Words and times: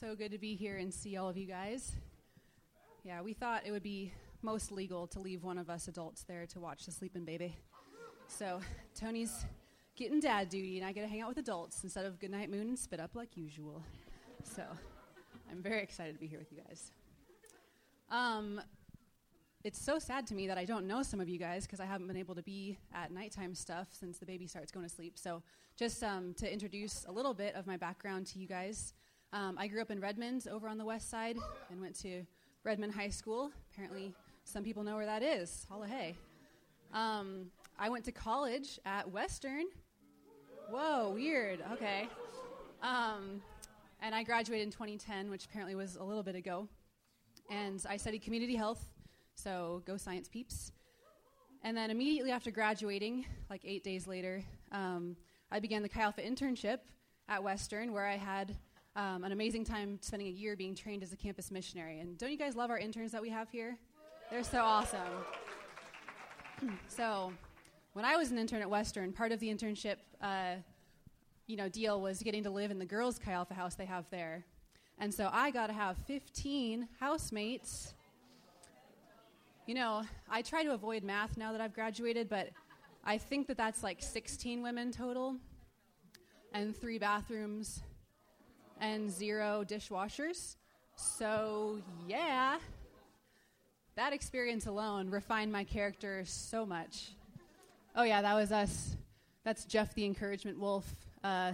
so 0.00 0.14
good 0.14 0.32
to 0.32 0.38
be 0.38 0.54
here 0.54 0.78
and 0.78 0.94
see 0.94 1.18
all 1.18 1.28
of 1.28 1.36
you 1.36 1.46
guys. 1.46 1.92
Yeah, 3.04 3.20
we 3.20 3.34
thought 3.34 3.66
it 3.66 3.70
would 3.70 3.82
be 3.82 4.14
most 4.40 4.72
legal 4.72 5.06
to 5.08 5.20
leave 5.20 5.44
one 5.44 5.58
of 5.58 5.68
us 5.68 5.88
adults 5.88 6.22
there 6.22 6.46
to 6.46 6.58
watch 6.58 6.86
the 6.86 6.90
sleeping 6.90 7.26
baby. 7.26 7.54
So 8.26 8.60
Tony's 8.94 9.44
getting 9.96 10.18
dad 10.18 10.48
duty, 10.48 10.78
and 10.78 10.86
I 10.86 10.92
get 10.92 11.02
to 11.02 11.06
hang 11.06 11.20
out 11.20 11.28
with 11.28 11.36
adults 11.36 11.84
instead 11.84 12.06
of 12.06 12.18
Goodnight 12.18 12.50
Moon 12.50 12.68
and 12.68 12.78
spit 12.78 12.98
up 12.98 13.14
like 13.14 13.36
usual. 13.36 13.82
So 14.42 14.62
I'm 15.50 15.62
very 15.62 15.82
excited 15.82 16.14
to 16.14 16.18
be 16.18 16.26
here 16.26 16.38
with 16.38 16.50
you 16.50 16.62
guys. 16.66 16.92
Um, 18.10 18.58
it's 19.64 19.78
so 19.78 19.98
sad 19.98 20.26
to 20.28 20.34
me 20.34 20.46
that 20.46 20.56
I 20.56 20.64
don't 20.64 20.86
know 20.86 21.02
some 21.02 21.20
of 21.20 21.28
you 21.28 21.38
guys 21.38 21.66
because 21.66 21.78
I 21.78 21.84
haven't 21.84 22.06
been 22.06 22.16
able 22.16 22.36
to 22.36 22.42
be 22.42 22.78
at 22.94 23.12
nighttime 23.12 23.54
stuff 23.54 23.88
since 23.92 24.16
the 24.16 24.24
baby 24.24 24.46
starts 24.46 24.72
going 24.72 24.86
to 24.86 24.90
sleep. 24.94 25.18
So, 25.18 25.42
just 25.76 26.02
um, 26.02 26.32
to 26.38 26.50
introduce 26.50 27.04
a 27.06 27.12
little 27.12 27.34
bit 27.34 27.54
of 27.54 27.66
my 27.66 27.76
background 27.76 28.26
to 28.28 28.38
you 28.38 28.46
guys, 28.46 28.94
um, 29.32 29.56
I 29.58 29.68
grew 29.68 29.80
up 29.80 29.90
in 29.90 30.00
Redmond 30.00 30.46
over 30.50 30.68
on 30.68 30.78
the 30.78 30.84
west 30.84 31.10
side 31.10 31.36
and 31.70 31.80
went 31.80 31.98
to 32.00 32.24
Redmond 32.64 32.94
High 32.94 33.08
School. 33.10 33.50
Apparently, 33.72 34.12
some 34.44 34.62
people 34.62 34.82
know 34.82 34.96
where 34.96 35.06
that 35.06 35.22
is. 35.22 35.66
Holla 35.68 35.86
hey. 35.86 36.16
Um, 36.92 37.46
I 37.78 37.88
went 37.88 38.04
to 38.06 38.12
college 38.12 38.78
at 38.84 39.10
Western. 39.10 39.66
Whoa, 40.68 41.10
weird. 41.10 41.60
Okay. 41.72 42.08
Um, 42.82 43.42
and 44.00 44.14
I 44.14 44.22
graduated 44.22 44.66
in 44.66 44.72
2010, 44.72 45.30
which 45.30 45.46
apparently 45.46 45.74
was 45.74 45.96
a 45.96 46.02
little 46.02 46.22
bit 46.22 46.34
ago. 46.34 46.68
And 47.48 47.84
I 47.88 47.96
studied 47.96 48.22
community 48.22 48.56
health 48.56 48.84
so 49.40 49.82
go 49.86 49.96
science 49.96 50.28
peeps. 50.28 50.72
And 51.62 51.76
then 51.76 51.90
immediately 51.90 52.30
after 52.30 52.50
graduating, 52.50 53.24
like 53.48 53.62
eight 53.64 53.82
days 53.82 54.06
later, 54.06 54.42
um, 54.70 55.16
I 55.50 55.60
began 55.60 55.82
the 55.82 55.88
Chi 55.88 56.00
Alpha 56.00 56.22
internship 56.22 56.78
at 57.28 57.42
Western, 57.42 57.92
where 57.92 58.06
I 58.06 58.16
had 58.16 58.56
um, 59.00 59.24
an 59.24 59.32
amazing 59.32 59.64
time 59.64 59.98
spending 60.02 60.28
a 60.28 60.30
year 60.30 60.54
being 60.56 60.74
trained 60.74 61.02
as 61.02 61.12
a 61.12 61.16
campus 61.16 61.50
missionary. 61.50 62.00
And 62.00 62.18
don't 62.18 62.30
you 62.30 62.36
guys 62.36 62.54
love 62.54 62.68
our 62.68 62.78
interns 62.78 63.12
that 63.12 63.22
we 63.22 63.30
have 63.30 63.48
here? 63.48 63.78
They're 64.30 64.42
so 64.42 64.60
awesome. 64.60 65.00
so, 66.88 67.32
when 67.94 68.04
I 68.04 68.16
was 68.16 68.30
an 68.30 68.38
intern 68.38 68.60
at 68.60 68.68
Western, 68.68 69.12
part 69.12 69.32
of 69.32 69.40
the 69.40 69.48
internship, 69.48 69.96
uh, 70.20 70.56
you 71.46 71.56
know, 71.56 71.68
deal 71.68 72.00
was 72.00 72.22
getting 72.22 72.44
to 72.44 72.50
live 72.50 72.70
in 72.70 72.78
the 72.78 72.84
girls' 72.84 73.18
Chi 73.18 73.32
Alpha 73.32 73.54
house 73.54 73.74
they 73.74 73.86
have 73.86 74.04
there. 74.10 74.44
And 74.98 75.12
so 75.12 75.30
I 75.32 75.50
got 75.50 75.68
to 75.68 75.72
have 75.72 75.96
15 76.06 76.86
housemates 77.00 77.94
you 79.66 79.74
know, 79.74 80.02
I 80.28 80.42
try 80.42 80.64
to 80.64 80.72
avoid 80.72 81.04
math 81.04 81.36
now 81.36 81.52
that 81.52 81.60
I've 81.60 81.74
graduated, 81.74 82.28
but 82.28 82.48
I 83.04 83.18
think 83.18 83.46
that 83.46 83.56
that's 83.56 83.84
like 83.84 84.02
16 84.02 84.62
women 84.62 84.90
total, 84.90 85.36
and 86.52 86.76
three 86.76 86.98
bathrooms, 86.98 87.80
and 88.80 89.10
zero 89.10 89.64
dishwashers. 89.66 90.56
So, 90.96 91.78
yeah, 92.08 92.58
that 93.96 94.12
experience 94.12 94.66
alone 94.66 95.10
refined 95.10 95.52
my 95.52 95.64
character 95.64 96.22
so 96.24 96.66
much. 96.66 97.12
Oh, 97.94 98.02
yeah, 98.02 98.22
that 98.22 98.34
was 98.34 98.52
us. 98.52 98.96
That's 99.44 99.64
Jeff 99.64 99.94
the 99.94 100.04
Encouragement 100.04 100.58
Wolf. 100.58 100.86
Uh, 101.24 101.52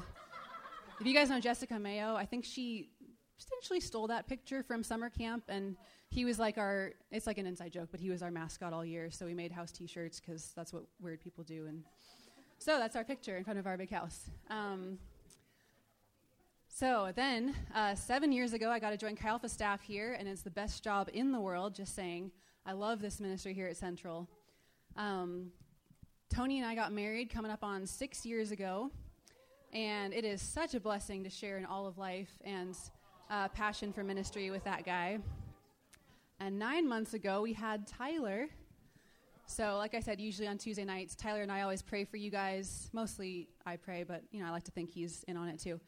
if 1.00 1.06
you 1.06 1.14
guys 1.14 1.28
know 1.28 1.40
Jessica 1.40 1.78
Mayo, 1.78 2.14
I 2.14 2.24
think 2.24 2.44
she 2.44 2.90
essentially 3.38 3.80
stole 3.80 4.06
that 4.08 4.26
picture 4.26 4.62
from 4.62 4.82
summer 4.82 5.10
camp 5.10 5.44
and 5.48 5.76
he 6.10 6.24
was 6.24 6.38
like 6.38 6.56
our 6.56 6.92
it's 7.10 7.26
like 7.26 7.38
an 7.38 7.46
inside 7.46 7.72
joke 7.72 7.88
but 7.90 8.00
he 8.00 8.08
was 8.08 8.22
our 8.22 8.30
mascot 8.30 8.72
all 8.72 8.84
year 8.84 9.10
so 9.10 9.26
we 9.26 9.34
made 9.34 9.52
house 9.52 9.70
t-shirts 9.70 10.20
because 10.20 10.52
that's 10.56 10.72
what 10.72 10.84
weird 11.00 11.20
people 11.20 11.44
do 11.44 11.66
and 11.66 11.82
so 12.58 12.78
that's 12.78 12.96
our 12.96 13.04
picture 13.04 13.36
in 13.36 13.44
front 13.44 13.58
of 13.58 13.66
our 13.66 13.76
big 13.76 13.90
house 13.90 14.30
um, 14.48 14.98
so 16.78 17.10
then 17.14 17.54
uh, 17.74 17.94
seven 17.94 18.30
years 18.30 18.52
ago 18.52 18.70
i 18.70 18.78
got 18.78 18.90
to 18.90 18.98
join 18.98 19.16
chi 19.16 19.28
alpha 19.28 19.48
staff 19.48 19.80
here 19.80 20.14
and 20.18 20.28
it's 20.28 20.42
the 20.42 20.50
best 20.50 20.84
job 20.84 21.08
in 21.14 21.32
the 21.32 21.40
world 21.40 21.74
just 21.74 21.94
saying 21.94 22.30
i 22.66 22.72
love 22.72 23.00
this 23.00 23.18
ministry 23.18 23.54
here 23.54 23.66
at 23.66 23.76
central 23.76 24.28
um, 24.96 25.50
tony 26.28 26.58
and 26.58 26.66
i 26.68 26.74
got 26.74 26.92
married 26.92 27.30
coming 27.30 27.50
up 27.50 27.64
on 27.64 27.86
six 27.86 28.26
years 28.26 28.50
ago 28.50 28.90
and 29.72 30.12
it 30.12 30.24
is 30.24 30.42
such 30.42 30.74
a 30.74 30.80
blessing 30.80 31.24
to 31.24 31.30
share 31.30 31.56
in 31.56 31.64
all 31.64 31.86
of 31.86 31.96
life 31.96 32.38
and 32.44 32.76
uh, 33.30 33.48
passion 33.48 33.90
for 33.90 34.04
ministry 34.04 34.50
with 34.50 34.64
that 34.64 34.84
guy 34.84 35.18
and 36.38 36.58
nine 36.58 36.86
months 36.86 37.14
ago, 37.14 37.40
we 37.40 37.54
had 37.54 37.86
Tyler. 37.86 38.48
So, 39.46 39.78
like 39.78 39.94
I 39.94 40.00
said, 40.00 40.20
usually 40.20 40.46
on 40.46 40.58
Tuesday 40.58 40.84
nights, 40.84 41.14
Tyler 41.14 41.40
and 41.40 41.50
I 41.50 41.62
always 41.62 41.80
pray 41.80 42.04
for 42.04 42.18
you 42.18 42.30
guys. 42.30 42.90
Mostly 42.92 43.48
I 43.64 43.76
pray, 43.76 44.04
but 44.04 44.22
you 44.32 44.40
know 44.40 44.46
I 44.46 44.50
like 44.50 44.64
to 44.64 44.70
think 44.70 44.90
he's 44.90 45.24
in 45.28 45.38
on 45.38 45.48
it 45.48 45.58
too. 45.58 45.80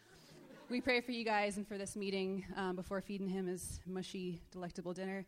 We 0.70 0.82
pray 0.82 1.00
for 1.00 1.12
you 1.12 1.24
guys 1.24 1.56
and 1.56 1.66
for 1.66 1.78
this 1.78 1.96
meeting 1.96 2.44
um, 2.54 2.76
before 2.76 3.00
feeding 3.00 3.28
him 3.28 3.46
his 3.46 3.80
mushy, 3.86 4.42
delectable 4.50 4.92
dinner. 4.92 5.24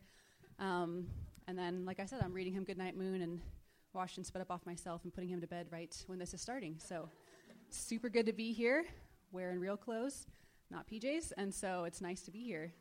Um, 0.59 1.07
and 1.47 1.57
then, 1.57 1.83
like 1.83 1.99
I 1.99 2.05
said, 2.05 2.21
I'm 2.23 2.33
reading 2.33 2.53
him 2.53 2.63
Goodnight 2.63 2.95
Moon 2.95 3.21
and 3.21 3.41
washing 3.93 4.21
and 4.21 4.25
spit 4.25 4.41
up 4.41 4.51
off 4.51 4.63
myself 4.67 5.01
and 5.03 5.11
putting 5.11 5.29
him 5.29 5.41
to 5.41 5.47
bed 5.47 5.65
right 5.71 5.95
when 6.05 6.19
this 6.19 6.35
is 6.35 6.41
starting. 6.41 6.75
So, 6.77 7.09
super 7.69 8.07
good 8.07 8.27
to 8.27 8.33
be 8.33 8.53
here, 8.53 8.85
wearing 9.31 9.59
real 9.59 9.77
clothes, 9.77 10.27
not 10.69 10.87
PJs, 10.87 11.33
and 11.37 11.51
so 11.51 11.85
it's 11.85 12.01
nice 12.01 12.21
to 12.21 12.31
be 12.31 12.43
here. 12.43 12.71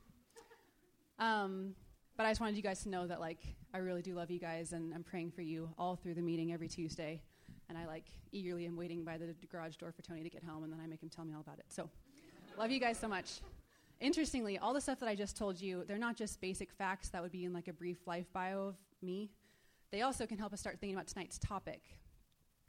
Um, 1.19 1.75
but 2.19 2.27
I 2.27 2.31
just 2.31 2.43
wanted 2.43 2.57
you 2.57 2.63
guys 2.63 2.83
to 2.83 2.91
know 2.91 3.07
that 3.07 3.21
like 3.21 3.41
I 3.73 3.79
really 3.79 4.03
do 4.03 4.15
love 4.15 4.31
you 4.31 4.39
guys 4.39 4.73
and 4.73 4.93
I'm 4.93 5.03
praying 5.03 5.31
for 5.31 5.43
you 5.43 5.71
all 5.79 5.97
through 5.97 6.15
the 6.15 6.23
meeting 6.23 6.53
every 6.53 6.69
Tuesday. 6.69 7.23
And 7.71 7.79
I 7.79 7.87
like 7.87 8.07
eagerly 8.33 8.67
am 8.67 8.77
waiting 8.77 9.05
by 9.05 9.17
the 9.17 9.35
garage 9.51 9.77
door 9.77 9.93
for 9.93 10.03
Tony 10.03 10.23
to 10.23 10.29
get 10.29 10.43
home 10.45 10.65
and 10.65 10.73
then 10.73 10.81
I 10.83 10.87
make 10.87 11.03
him 11.03 11.09
tell 11.09 11.25
me 11.25 11.33
all 11.33 11.41
about 11.41 11.59
it. 11.59 11.67
So 11.69 11.89
love 12.61 12.71
you 12.71 12.79
guys 12.79 12.99
so 12.99 13.09
much. 13.09 13.41
Interestingly, 14.01 14.59
all 14.59 14.75
the 14.75 14.83
stuff 14.83 15.01
that 15.01 15.09
I 15.09 15.15
just 15.15 15.35
told 15.35 15.59
you, 15.59 15.83
they're 15.89 15.97
not 15.97 16.15
just 16.15 16.43
basic 16.43 16.71
facts 16.71 17.09
that 17.09 17.23
would 17.23 17.33
be 17.33 17.47
in 17.47 17.55
like 17.55 17.69
a 17.69 17.73
brief 17.73 18.07
life 18.07 18.31
bio 18.35 18.69
of 18.69 18.77
me. 19.01 19.31
They 19.91 20.03
also 20.03 20.27
can 20.27 20.37
help 20.37 20.53
us 20.53 20.61
start 20.61 20.79
thinking 20.79 20.95
about 20.95 21.07
tonight's 21.07 21.39
topic. 21.39 21.81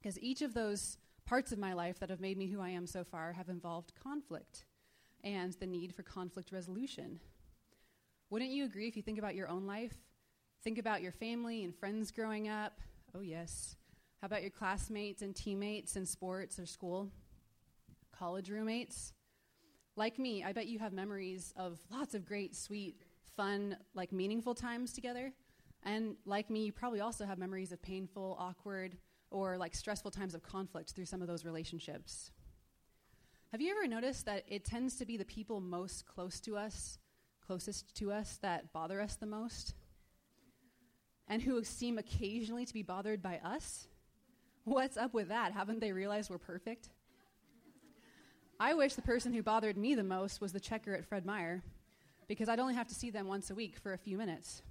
Because 0.02 0.18
each 0.20 0.42
of 0.42 0.54
those 0.54 0.98
parts 1.26 1.52
of 1.52 1.60
my 1.60 1.74
life 1.74 2.00
that 2.00 2.10
have 2.10 2.22
made 2.22 2.38
me 2.38 2.48
who 2.48 2.62
I 2.62 2.70
am 2.70 2.88
so 2.88 3.04
far 3.04 3.34
have 3.34 3.50
involved 3.50 3.92
conflict 4.02 4.64
and 5.26 5.52
the 5.60 5.68
need 5.68 5.94
for 5.94 6.04
conflict 6.04 6.54
resolution. 6.54 7.20
Wouldn't 8.30 8.52
you 8.52 8.64
agree 8.64 8.88
if 8.88 8.96
you 8.96 9.02
think 9.02 9.20
about 9.20 9.36
your 9.36 9.50
own 9.50 9.68
life? 9.68 9.98
Think 10.64 10.78
about 10.78 11.02
your 11.02 11.12
family 11.12 11.66
and 11.66 11.76
friends 11.76 12.12
growing 12.12 12.48
up. 12.48 12.80
Oh, 13.14 13.22
yes. 13.22 13.76
How 14.22 14.28
about 14.28 14.42
your 14.42 14.52
classmates 14.52 15.22
and 15.22 15.36
teammates 15.36 15.98
in 15.98 16.06
sports 16.06 16.60
or 16.60 16.66
school? 16.66 17.10
College 18.18 18.50
roommates? 18.50 19.12
Like 19.96 20.18
me, 20.18 20.44
I 20.44 20.54
bet 20.54 20.68
you 20.68 20.80
have 20.80 20.94
memories 20.94 21.54
of 21.58 21.80
lots 21.92 22.14
of 22.14 22.26
great, 22.26 22.56
sweet, 22.56 23.02
fun, 23.36 23.78
like 23.94 24.12
meaningful 24.12 24.56
times 24.56 24.94
together. 24.94 25.34
And 25.84 26.16
like 26.26 26.50
me, 26.50 26.66
you 26.66 26.72
probably 26.72 27.02
also 27.02 27.26
have 27.26 27.38
memories 27.38 27.72
of 27.72 27.82
painful, 27.82 28.38
awkward, 28.40 28.98
or 29.32 29.58
like 29.58 29.76
stressful 29.76 30.12
times 30.12 30.34
of 30.34 30.44
conflict 30.44 30.92
through 30.92 31.06
some 31.06 31.22
of 31.22 31.28
those 31.28 31.44
relationships. 31.44 32.32
Have 33.52 33.62
you 33.62 33.72
ever 33.72 33.88
noticed 33.88 34.26
that 34.28 34.46
it 34.48 34.64
tends 34.64 34.96
to 34.98 35.06
be 35.06 35.18
the 35.18 35.26
people 35.26 35.60
most 35.60 36.06
close 36.06 36.40
to 36.42 36.56
us 36.56 36.98
closest 37.46 37.94
to 37.96 38.14
us 38.14 38.40
that 38.42 38.72
bother 38.72 39.02
us 39.02 39.16
the 39.16 39.26
most 39.26 39.74
and 41.28 41.42
who 41.42 41.62
seem 41.66 41.98
occasionally 41.98 42.66
to 42.66 42.74
be 42.74 42.82
bothered 42.82 43.22
by 43.22 43.40
us? 43.44 43.88
What's 44.64 44.96
up 44.96 45.14
with 45.14 45.30
that? 45.30 45.52
Haven't 45.52 45.82
they 45.82 45.92
realized 45.92 46.30
we're 46.30 46.38
perfect? 46.38 46.90
I 48.62 48.76
wish 48.76 48.94
the 48.94 49.02
person 49.02 49.34
who 49.34 49.42
bothered 49.42 49.76
me 49.76 49.96
the 49.96 50.04
most 50.04 50.40
was 50.40 50.54
the 50.54 50.60
checker 50.60 50.94
at 50.94 51.04
Fred 51.04 51.26
Meyer 51.26 51.64
because 52.28 52.48
I'd 52.48 52.60
only 52.60 52.76
have 52.76 52.88
to 52.90 52.94
see 52.94 53.10
them 53.10 53.28
once 53.28 53.50
a 53.50 53.56
week 53.56 53.76
for 53.76 53.94
a 53.94 53.98
few 53.98 54.20
minutes. 54.20 54.62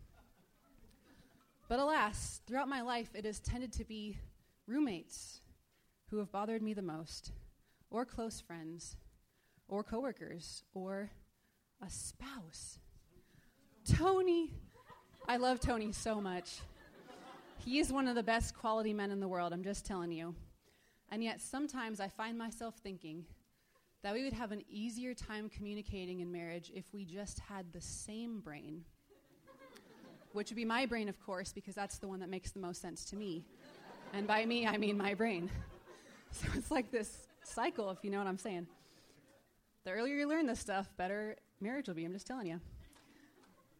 But 1.68 1.80
alas, 1.80 2.40
throughout 2.46 2.68
my 2.68 2.82
life, 2.82 3.10
it 3.14 3.24
has 3.24 3.40
tended 3.40 3.72
to 3.72 3.84
be 3.84 4.16
roommates 4.68 5.40
who 6.08 6.18
have 6.18 6.30
bothered 6.30 6.62
me 6.62 6.72
the 6.72 6.82
most, 6.82 7.32
or 7.90 8.04
close 8.04 8.40
friends, 8.40 8.94
or 9.66 9.82
coworkers, 9.82 10.62
or 10.72 11.10
a 11.84 11.90
spouse. 11.90 12.78
Tony, 13.84 14.52
I 15.26 15.36
love 15.36 15.58
Tony 15.58 15.90
so 15.90 16.20
much. 16.20 16.60
He 17.64 17.80
is 17.80 17.92
one 17.92 18.06
of 18.06 18.14
the 18.14 18.22
best 18.22 18.56
quality 18.56 18.94
men 18.94 19.10
in 19.10 19.18
the 19.18 19.26
world, 19.26 19.52
I'm 19.52 19.64
just 19.64 19.84
telling 19.84 20.12
you. 20.12 20.36
And 21.10 21.24
yet, 21.24 21.40
sometimes 21.40 21.98
I 21.98 22.06
find 22.06 22.38
myself 22.38 22.76
thinking 22.84 23.24
that 24.02 24.14
we 24.14 24.24
would 24.24 24.32
have 24.32 24.52
an 24.52 24.62
easier 24.68 25.14
time 25.14 25.48
communicating 25.48 26.20
in 26.20 26.32
marriage 26.32 26.70
if 26.74 26.84
we 26.92 27.04
just 27.04 27.38
had 27.40 27.72
the 27.72 27.80
same 27.80 28.40
brain. 28.40 28.84
Which 30.32 30.50
would 30.50 30.56
be 30.56 30.64
my 30.64 30.86
brain, 30.86 31.08
of 31.08 31.20
course, 31.20 31.52
because 31.52 31.74
that's 31.74 31.98
the 31.98 32.08
one 32.08 32.20
that 32.20 32.28
makes 32.28 32.52
the 32.52 32.60
most 32.60 32.80
sense 32.80 33.04
to 33.06 33.16
me. 33.16 33.44
And 34.12 34.26
by 34.26 34.46
me, 34.46 34.66
I 34.66 34.76
mean 34.76 34.96
my 34.96 35.14
brain. 35.14 35.50
So 36.32 36.46
it's 36.54 36.70
like 36.70 36.92
this 36.92 37.26
cycle, 37.42 37.90
if 37.90 37.98
you 38.04 38.10
know 38.10 38.18
what 38.18 38.28
I'm 38.28 38.38
saying. 38.38 38.68
The 39.84 39.90
earlier 39.90 40.14
you 40.14 40.28
learn 40.28 40.46
this 40.46 40.60
stuff, 40.60 40.88
better 40.96 41.34
marriage 41.60 41.88
will 41.88 41.96
be. 41.96 42.04
I'm 42.04 42.12
just 42.12 42.28
telling 42.28 42.46
you. 42.46 42.60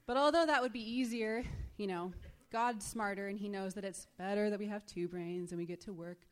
But 0.04 0.16
although 0.16 0.44
that 0.44 0.60
would 0.60 0.72
be 0.72 0.80
easier, 0.80 1.44
you 1.76 1.86
know, 1.86 2.12
God's 2.50 2.84
smarter 2.84 3.28
and 3.28 3.38
He 3.38 3.48
knows 3.48 3.74
that 3.74 3.84
it's 3.84 4.08
better 4.18 4.50
that 4.50 4.58
we 4.58 4.66
have 4.66 4.84
two 4.84 5.06
brains 5.06 5.52
and 5.52 5.60
we 5.60 5.64
get 5.64 5.80
to 5.82 5.92
work 5.92 6.26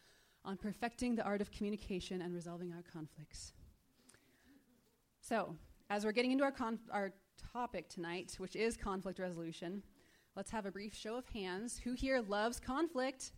on 0.44 0.56
perfecting 0.56 1.14
the 1.14 1.22
art 1.22 1.40
of 1.40 1.52
communication 1.52 2.20
and 2.20 2.34
resolving 2.34 2.72
our 2.72 2.82
conflicts. 2.92 3.52
So, 5.28 5.54
as 5.90 6.06
we're 6.06 6.12
getting 6.12 6.32
into 6.32 6.42
our, 6.42 6.50
conf- 6.50 6.88
our 6.90 7.12
topic 7.52 7.90
tonight, 7.90 8.36
which 8.38 8.56
is 8.56 8.78
conflict 8.78 9.18
resolution, 9.18 9.82
let's 10.36 10.50
have 10.50 10.64
a 10.64 10.70
brief 10.70 10.94
show 10.94 11.16
of 11.16 11.28
hands. 11.28 11.78
Who 11.84 11.92
here 11.92 12.24
loves 12.26 12.58
conflict? 12.58 13.32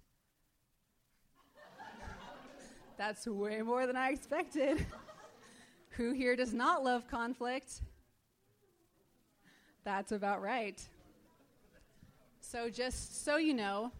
That's 2.96 3.26
way 3.26 3.60
more 3.62 3.88
than 3.88 3.96
I 3.96 4.10
expected. 4.10 4.86
Who 5.96 6.12
here 6.12 6.36
does 6.36 6.54
not 6.54 6.84
love 6.84 7.08
conflict? 7.08 7.82
That's 9.82 10.12
about 10.12 10.42
right. 10.42 10.80
So, 12.40 12.70
just 12.70 13.24
so 13.24 13.36
you 13.36 13.52
know, 13.52 13.90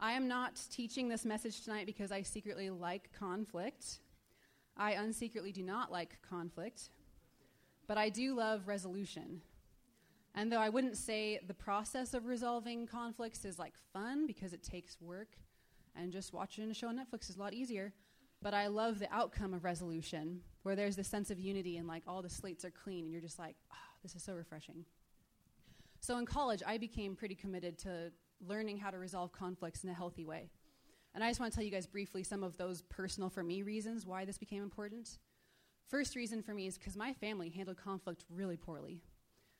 I 0.00 0.12
am 0.12 0.28
not 0.28 0.58
teaching 0.72 1.10
this 1.10 1.26
message 1.26 1.62
tonight 1.62 1.84
because 1.84 2.10
I 2.10 2.22
secretly 2.22 2.70
like 2.70 3.10
conflict. 3.12 3.98
I 4.78 4.94
unsecretly 4.94 5.52
do 5.52 5.62
not 5.62 5.92
like 5.92 6.16
conflict, 6.22 6.88
but 7.88 7.98
I 7.98 8.10
do 8.10 8.36
love 8.36 8.68
resolution. 8.68 9.40
And 10.34 10.52
though 10.52 10.60
I 10.60 10.68
wouldn't 10.68 10.96
say 10.96 11.40
the 11.44 11.54
process 11.54 12.14
of 12.14 12.26
resolving 12.26 12.86
conflicts 12.86 13.44
is 13.44 13.58
like 13.58 13.74
fun 13.92 14.26
because 14.26 14.52
it 14.52 14.62
takes 14.62 15.00
work 15.00 15.36
and 15.96 16.12
just 16.12 16.32
watching 16.32 16.70
a 16.70 16.74
show 16.74 16.88
on 16.88 16.96
Netflix 16.96 17.28
is 17.28 17.36
a 17.36 17.40
lot 17.40 17.54
easier, 17.54 17.92
but 18.40 18.54
I 18.54 18.68
love 18.68 19.00
the 19.00 19.12
outcome 19.12 19.52
of 19.52 19.64
resolution 19.64 20.42
where 20.62 20.76
there's 20.76 20.94
this 20.94 21.08
sense 21.08 21.30
of 21.30 21.40
unity 21.40 21.78
and 21.78 21.88
like 21.88 22.04
all 22.06 22.22
the 22.22 22.28
slates 22.28 22.64
are 22.64 22.70
clean 22.70 23.04
and 23.04 23.12
you're 23.12 23.22
just 23.22 23.38
like, 23.38 23.56
oh, 23.72 23.96
this 24.02 24.14
is 24.14 24.22
so 24.22 24.34
refreshing. 24.34 24.84
So 26.00 26.18
in 26.18 26.26
college, 26.26 26.62
I 26.64 26.78
became 26.78 27.16
pretty 27.16 27.34
committed 27.34 27.78
to 27.78 28.12
learning 28.46 28.76
how 28.76 28.90
to 28.90 28.98
resolve 28.98 29.32
conflicts 29.32 29.82
in 29.82 29.90
a 29.90 29.94
healthy 29.94 30.24
way. 30.24 30.50
And 31.14 31.24
I 31.24 31.28
just 31.30 31.40
want 31.40 31.52
to 31.52 31.56
tell 31.56 31.64
you 31.64 31.72
guys 31.72 31.86
briefly 31.86 32.22
some 32.22 32.44
of 32.44 32.56
those 32.56 32.82
personal 32.82 33.28
for 33.28 33.42
me 33.42 33.62
reasons 33.62 34.06
why 34.06 34.24
this 34.24 34.38
became 34.38 34.62
important. 34.62 35.18
First 35.88 36.16
reason 36.16 36.42
for 36.42 36.52
me 36.52 36.66
is 36.66 36.76
because 36.76 36.96
my 36.96 37.14
family 37.14 37.48
handled 37.48 37.78
conflict 37.78 38.24
really 38.30 38.56
poorly. 38.56 39.00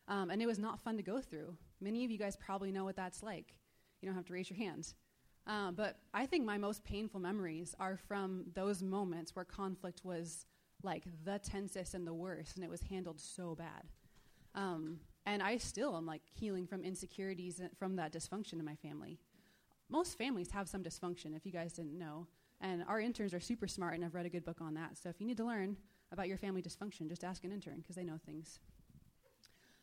Um, 0.09 0.31
and 0.31 0.41
it 0.43 0.47
was 0.47 0.59
not 0.59 0.81
fun 0.81 0.97
to 0.97 1.03
go 1.03 1.21
through. 1.21 1.57
Many 1.81 2.05
of 2.05 2.11
you 2.11 2.19
guys 2.19 2.37
probably 2.37 2.71
know 2.71 2.85
what 2.85 2.97
that's 2.97 3.23
like. 3.23 3.55
You 4.01 4.07
don't 4.07 4.17
have 4.17 4.27
to 4.27 4.33
raise 4.33 4.51
your 4.51 4.59
hands. 4.59 4.95
Um, 5.47 5.75
but 5.75 5.97
I 6.13 6.27
think 6.27 6.45
my 6.45 6.59
most 6.59 6.85
painful 6.85 7.21
memories 7.21 7.75
are 7.81 7.97
from 7.97 8.45
those 8.55 8.83
moments 8.83 9.35
where 9.35 9.45
conflict 9.45 10.05
was 10.05 10.45
like 10.83 11.05
the 11.25 11.39
tensest 11.39 11.95
and 11.95 12.07
the 12.07 12.15
worst, 12.15 12.57
and 12.57 12.65
it 12.65 12.71
was 12.71 12.83
handled 12.83 13.19
so 13.21 13.55
bad. 13.55 13.85
Um, 14.55 15.01
and 15.25 15.43
I 15.43 15.57
still 15.57 15.97
am 15.97 16.07
like 16.07 16.23
healing 16.25 16.67
from 16.67 16.85
insecurities 16.85 17.61
from 17.79 17.97
that 17.97 18.13
dysfunction 18.13 18.55
in 18.55 18.65
my 18.65 18.77
family. 18.77 19.19
Most 19.89 20.19
families 20.19 20.51
have 20.51 20.69
some 20.69 20.83
dysfunction, 20.83 21.35
if 21.35 21.47
you 21.47 21.53
guys 21.53 21.73
didn't 21.73 21.99
know. 21.99 22.27
And 22.61 22.85
our 22.87 23.01
interns 23.01 23.33
are 23.33 23.41
super 23.41 23.67
smart, 23.67 23.95
and 23.95 24.05
I've 24.05 24.15
read 24.15 24.27
a 24.27 24.31
good 24.31 24.45
book 24.45 24.61
on 24.61 24.75
that. 24.75 24.99
So 24.99 25.09
if 25.09 25.21
you 25.21 25.27
need 25.27 25.39
to 25.39 25.45
learn 25.45 25.77
about 26.13 26.29
your 26.29 26.39
family 26.39 26.63
dysfunction, 26.63 27.09
just 27.09 27.25
ask 27.25 27.45
an 27.45 27.53
intern 27.53 27.79
because 27.79 27.97
they 27.97 28.05
know 28.05 28.19
things. 28.25 28.59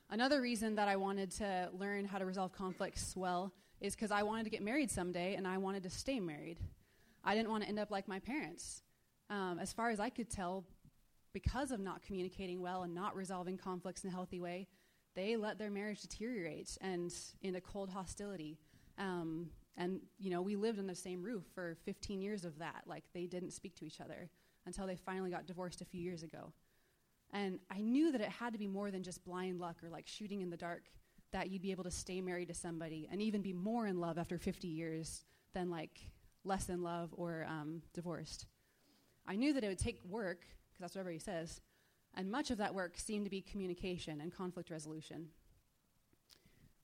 Another 0.10 0.42
reason 0.42 0.75
that 0.75 0.88
I 0.88 0.95
wanted 0.95 1.31
to 1.31 1.69
learn 1.74 2.06
how 2.06 2.19
to 2.19 2.25
resolve 2.25 2.51
conflicts 2.51 3.16
well 3.16 3.51
is 3.81 3.95
because 3.95 4.12
I 4.12 4.24
wanted 4.24 4.44
to 4.44 4.50
get 4.50 4.62
married 4.62 4.92
someday 4.92 5.36
and 5.36 5.48
I 5.48 5.57
wanted 5.57 5.83
to 5.83 5.89
stay 5.89 6.19
married. 6.19 6.60
I 7.24 7.36
didn't 7.36 7.50
want 7.50 7.63
to 7.63 7.69
end 7.69 7.80
up 7.80 7.92
like 7.92 8.07
my 8.07 8.19
parents. 8.19 8.83
Um, 9.30 9.57
as 9.60 9.74
far 9.74 9.89
as 9.89 10.00
I 10.00 10.10
could 10.10 10.30
tell, 10.30 10.63
because 11.33 11.72
of 11.72 11.80
not 11.80 12.04
communicating 12.04 12.62
well 12.62 12.83
and 12.83 12.94
not 12.94 13.16
resolving 13.16 13.57
conflicts 13.57 14.04
in 14.04 14.10
a 14.10 14.13
healthy 14.13 14.39
way, 14.39 14.68
they 15.16 15.36
let 15.36 15.57
their 15.57 15.72
marriage 15.72 16.01
deteriorate 16.01 16.77
and 16.81 17.13
in 17.42 17.56
a 17.56 17.62
cold 17.62 17.89
hostility. 17.89 18.57
Um, 18.98 19.50
and, 19.75 20.01
you 20.19 20.30
know, 20.30 20.42
we 20.42 20.56
lived 20.56 20.80
on 20.80 20.88
the 20.88 20.95
same 20.95 21.24
roof 21.24 21.44
for 21.54 21.75
15 21.83 22.22
years 22.22 22.45
of 22.45 22.60
that. 22.60 22.83
Like, 22.86 23.04
they 23.13 23.25
didn't 23.25 23.51
speak 23.51 23.75
to 23.77 23.86
each 23.86 24.00
other 24.00 24.30
until 24.65 24.88
they 24.88 24.95
finally 24.95 25.29
got 25.29 25.45
divorced 25.45 25.81
a 25.81 25.85
few 25.85 26.01
years 26.01 26.23
ago. 26.23 26.51
And 27.33 27.59
I 27.69 27.81
knew 27.81 28.12
that 28.12 28.21
it 28.21 28.29
had 28.29 28.53
to 28.53 28.59
be 28.59 28.67
more 28.67 28.91
than 28.91 29.03
just 29.03 29.23
blind 29.23 29.59
luck 29.59 29.83
or 29.83 29.89
like 29.89 30.07
shooting 30.07 30.41
in 30.41 30.50
the 30.50 30.57
dark 30.57 30.83
that 31.31 31.50
you'd 31.50 31.62
be 31.62 31.71
able 31.71 31.83
to 31.83 31.91
stay 31.91 32.21
married 32.21 32.47
to 32.47 32.53
somebody 32.53 33.07
and 33.12 33.21
even 33.21 33.41
be 33.41 33.51
more 33.53 33.88
in 33.88 34.00
love 34.00 34.17
after 34.17 34.38
50 34.38 34.67
years 34.67 35.25
than 35.53 35.69
like 35.69 36.09
less 36.44 36.69
in 36.69 36.81
love 36.81 37.09
or 37.13 37.45
um, 37.50 37.81
divorced. 37.94 38.45
I 39.27 39.35
knew 39.35 39.53
that 39.53 39.63
it 39.63 39.67
would 39.67 39.79
take 39.79 40.00
work, 40.07 40.41
because 40.41 40.79
that's 40.79 40.95
what 40.95 41.01
everybody 41.01 41.19
says, 41.19 41.59
and 42.15 42.31
much 42.31 42.51
of 42.51 42.57
that 42.59 42.73
work 42.73 42.97
seemed 42.97 43.25
to 43.25 43.29
be 43.29 43.41
communication 43.41 44.21
and 44.21 44.33
conflict 44.33 44.69
resolution. 44.69 45.27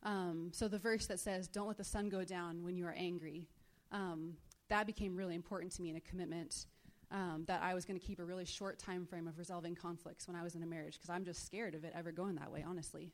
Um, 0.03 0.49
so 0.51 0.67
the 0.67 0.79
verse 0.79 1.05
that 1.05 1.19
says, 1.19 1.47
Don't 1.47 1.67
let 1.67 1.77
the 1.77 1.83
sun 1.83 2.09
go 2.09 2.23
down 2.23 2.63
when 2.63 2.75
you 2.75 2.85
are 2.85 2.95
angry, 2.97 3.47
um, 3.91 4.33
that 4.69 4.87
became 4.87 5.15
really 5.15 5.35
important 5.35 5.71
to 5.73 5.81
me 5.81 5.89
in 5.89 5.95
a 5.95 6.01
commitment 6.01 6.65
um, 7.11 7.43
that 7.47 7.61
I 7.61 7.73
was 7.73 7.85
going 7.85 7.99
to 7.99 8.05
keep 8.05 8.19
a 8.19 8.23
really 8.23 8.45
short 8.45 8.79
time 8.79 9.05
frame 9.05 9.27
of 9.27 9.37
resolving 9.37 9.75
conflicts 9.75 10.27
when 10.27 10.35
I 10.35 10.43
was 10.43 10.55
in 10.55 10.63
a 10.63 10.65
marriage 10.65 10.95
because 10.95 11.09
I'm 11.09 11.25
just 11.25 11.45
scared 11.45 11.75
of 11.75 11.83
it 11.83 11.93
ever 11.95 12.11
going 12.11 12.35
that 12.35 12.51
way, 12.51 12.63
honestly. 12.67 13.11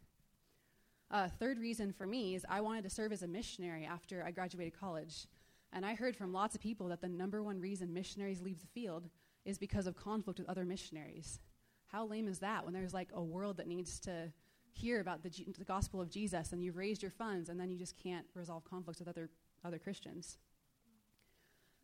Uh, 1.09 1.27
third 1.39 1.57
reason 1.57 1.91
for 1.91 2.05
me 2.05 2.35
is 2.35 2.45
I 2.49 2.61
wanted 2.61 2.83
to 2.83 2.89
serve 2.89 3.11
as 3.11 3.23
a 3.23 3.27
missionary 3.27 3.85
after 3.85 4.23
I 4.23 4.31
graduated 4.31 4.77
college. 4.79 5.27
And 5.73 5.85
I 5.85 5.95
heard 5.95 6.15
from 6.15 6.33
lots 6.33 6.55
of 6.55 6.61
people 6.61 6.87
that 6.89 7.01
the 7.01 7.07
number 7.07 7.41
one 7.41 7.59
reason 7.59 7.93
missionaries 7.93 8.41
leave 8.41 8.59
the 8.59 8.67
field 8.67 9.09
is 9.45 9.57
because 9.57 9.87
of 9.87 9.95
conflict 9.95 10.39
with 10.39 10.49
other 10.49 10.65
missionaries. 10.65 11.39
How 11.87 12.05
lame 12.05 12.27
is 12.27 12.39
that 12.39 12.65
when 12.65 12.73
there's 12.73 12.93
like 12.93 13.09
a 13.13 13.23
world 13.23 13.57
that 13.57 13.67
needs 13.67 13.99
to 14.01 14.31
hear 14.71 14.99
about 14.99 15.23
the, 15.23 15.29
G- 15.29 15.47
the 15.57 15.65
gospel 15.65 16.01
of 16.01 16.09
Jesus 16.09 16.51
and 16.51 16.63
you've 16.63 16.77
raised 16.77 17.01
your 17.01 17.11
funds 17.11 17.49
and 17.49 17.59
then 17.59 17.69
you 17.69 17.77
just 17.77 17.95
can't 18.01 18.25
resolve 18.35 18.63
conflicts 18.65 18.99
with 18.99 19.07
other, 19.07 19.29
other 19.63 19.79
Christians? 19.79 20.37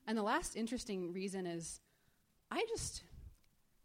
And 0.06 0.18
the 0.18 0.24
last 0.24 0.56
interesting 0.56 1.13
reason 1.13 1.45
is 1.45 1.80
I 2.53 2.63
just, 2.69 3.01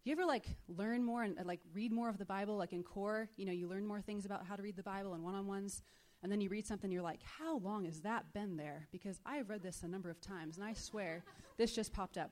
you 0.05 0.13
ever 0.13 0.27
like 0.27 0.45
learn 0.69 1.03
more 1.03 1.23
and 1.23 1.35
like 1.47 1.61
read 1.73 1.91
more 1.91 2.11
of 2.11 2.19
the 2.19 2.27
Bible, 2.27 2.59
like 2.59 2.75
in 2.75 2.83
core? 2.83 3.31
You 3.37 3.47
know, 3.47 3.53
you 3.53 3.67
learn 3.67 3.87
more 3.87 4.03
things 4.03 4.27
about 4.27 4.45
how 4.45 4.57
to 4.57 4.63
read 4.63 4.77
the 4.77 4.83
Bible 4.83 5.15
and 5.15 5.25
one 5.25 5.35
on 5.35 5.47
ones, 5.47 5.81
and 6.23 6.31
then 6.31 6.39
you 6.43 6.51
read 6.51 6.67
something, 6.67 6.91
you're 6.91 7.01
like, 7.01 7.23
how 7.23 7.57
long 7.61 7.87
has 7.87 8.03
that 8.03 8.35
been 8.35 8.59
there? 8.59 8.87
Because 8.93 9.21
I've 9.25 9.49
read 9.49 9.63
this 9.63 9.85
a 9.85 9.89
number 9.89 10.11
of 10.11 10.21
times, 10.21 10.59
and 10.59 10.67
I 10.67 10.75
swear 10.75 11.25
this 11.57 11.75
just 11.75 11.95
popped 11.95 12.19
up. 12.19 12.31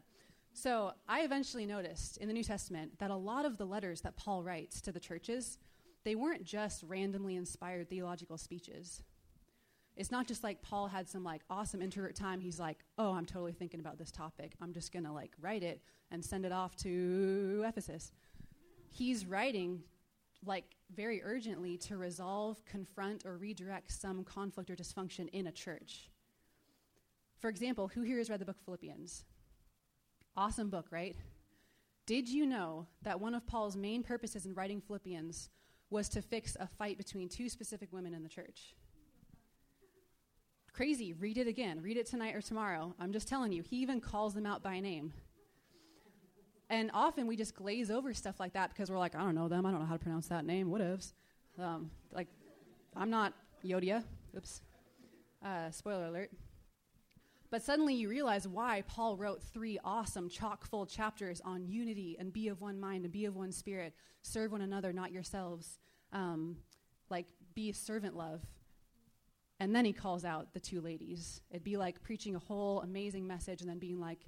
So 0.52 0.92
I 1.08 1.20
eventually 1.20 1.64
noticed 1.64 2.18
in 2.18 2.28
the 2.28 2.34
New 2.34 2.44
Testament 2.44 2.98
that 2.98 3.10
a 3.10 3.16
lot 3.16 3.46
of 3.46 3.56
the 3.56 3.64
letters 3.64 4.02
that 4.02 4.16
Paul 4.16 4.42
writes 4.42 4.82
to 4.82 4.92
the 4.92 5.00
churches, 5.00 5.56
they 6.04 6.16
weren't 6.16 6.44
just 6.44 6.82
randomly 6.82 7.36
inspired 7.36 7.88
theological 7.88 8.36
speeches. 8.36 9.02
It's 9.96 10.10
not 10.10 10.26
just 10.28 10.44
like 10.44 10.60
Paul 10.60 10.88
had 10.88 11.08
some 11.08 11.24
like 11.24 11.42
awesome 11.48 11.80
introvert 11.80 12.14
time. 12.14 12.40
He's 12.40 12.60
like, 12.60 12.84
"Oh, 12.98 13.12
I'm 13.12 13.24
totally 13.24 13.52
thinking 13.52 13.80
about 13.80 13.98
this 13.98 14.10
topic. 14.10 14.52
I'm 14.60 14.72
just 14.72 14.92
going 14.92 15.04
to 15.04 15.12
like 15.12 15.32
write 15.40 15.62
it 15.62 15.80
and 16.10 16.24
send 16.24 16.44
it 16.44 16.52
off 16.52 16.76
to 16.78 17.64
Ephesus." 17.66 18.12
He's 18.90 19.26
writing 19.26 19.82
like 20.44 20.76
very 20.94 21.22
urgently 21.22 21.78
to 21.78 21.96
resolve, 21.96 22.64
confront 22.66 23.24
or 23.24 23.36
redirect 23.36 23.90
some 23.90 24.22
conflict 24.22 24.70
or 24.70 24.76
dysfunction 24.76 25.28
in 25.30 25.46
a 25.46 25.52
church. 25.52 26.10
For 27.38 27.48
example, 27.48 27.88
who 27.88 28.02
here 28.02 28.18
has 28.18 28.30
read 28.30 28.40
the 28.40 28.44
book 28.44 28.60
Philippians? 28.64 29.24
Awesome 30.36 30.68
book, 30.68 30.86
right? 30.90 31.16
Did 32.06 32.28
you 32.28 32.46
know 32.46 32.86
that 33.02 33.20
one 33.20 33.34
of 33.34 33.46
Paul's 33.46 33.76
main 33.76 34.02
purposes 34.02 34.46
in 34.46 34.54
writing 34.54 34.80
Philippians 34.80 35.48
was 35.90 36.08
to 36.10 36.22
fix 36.22 36.56
a 36.60 36.66
fight 36.66 36.98
between 36.98 37.28
two 37.28 37.48
specific 37.48 37.92
women 37.92 38.14
in 38.14 38.22
the 38.22 38.28
church? 38.28 38.74
Crazy. 40.76 41.14
Read 41.14 41.38
it 41.38 41.46
again. 41.46 41.80
Read 41.80 41.96
it 41.96 42.04
tonight 42.04 42.34
or 42.34 42.42
tomorrow. 42.42 42.94
I'm 43.00 43.10
just 43.10 43.26
telling 43.26 43.50
you, 43.50 43.62
he 43.62 43.76
even 43.76 43.98
calls 43.98 44.34
them 44.34 44.44
out 44.44 44.62
by 44.62 44.78
name. 44.78 45.14
And 46.68 46.90
often 46.92 47.26
we 47.26 47.34
just 47.34 47.54
glaze 47.54 47.90
over 47.90 48.12
stuff 48.12 48.38
like 48.38 48.52
that 48.52 48.68
because 48.68 48.90
we're 48.90 48.98
like, 48.98 49.14
I 49.14 49.20
don't 49.20 49.34
know 49.34 49.48
them. 49.48 49.64
I 49.64 49.70
don't 49.70 49.80
know 49.80 49.86
how 49.86 49.94
to 49.94 49.98
pronounce 49.98 50.28
that 50.28 50.44
name. 50.44 50.68
Whatevs. 50.68 51.14
Um, 51.58 51.90
like, 52.12 52.28
I'm 52.94 53.08
not 53.08 53.32
Yodia. 53.64 54.04
Oops. 54.36 54.60
Uh, 55.42 55.70
spoiler 55.70 56.08
alert. 56.08 56.30
But 57.50 57.62
suddenly 57.62 57.94
you 57.94 58.10
realize 58.10 58.46
why 58.46 58.82
Paul 58.86 59.16
wrote 59.16 59.42
three 59.42 59.78
awesome, 59.82 60.28
chock 60.28 60.66
full 60.66 60.84
chapters 60.84 61.40
on 61.42 61.66
unity 61.66 62.18
and 62.18 62.34
be 62.34 62.48
of 62.48 62.60
one 62.60 62.78
mind 62.78 63.04
and 63.04 63.12
be 63.12 63.24
of 63.24 63.34
one 63.34 63.50
spirit, 63.50 63.94
serve 64.20 64.52
one 64.52 64.60
another, 64.60 64.92
not 64.92 65.10
yourselves, 65.10 65.78
um, 66.12 66.58
like 67.08 67.24
be 67.54 67.72
servant 67.72 68.14
love. 68.14 68.42
And 69.58 69.74
then 69.74 69.84
he 69.84 69.92
calls 69.92 70.24
out 70.24 70.52
the 70.52 70.60
two 70.60 70.80
ladies. 70.80 71.40
It'd 71.50 71.64
be 71.64 71.76
like 71.76 72.02
preaching 72.02 72.36
a 72.36 72.38
whole 72.38 72.82
amazing 72.82 73.26
message 73.26 73.62
and 73.62 73.70
then 73.70 73.78
being 73.78 73.98
like, 73.98 74.20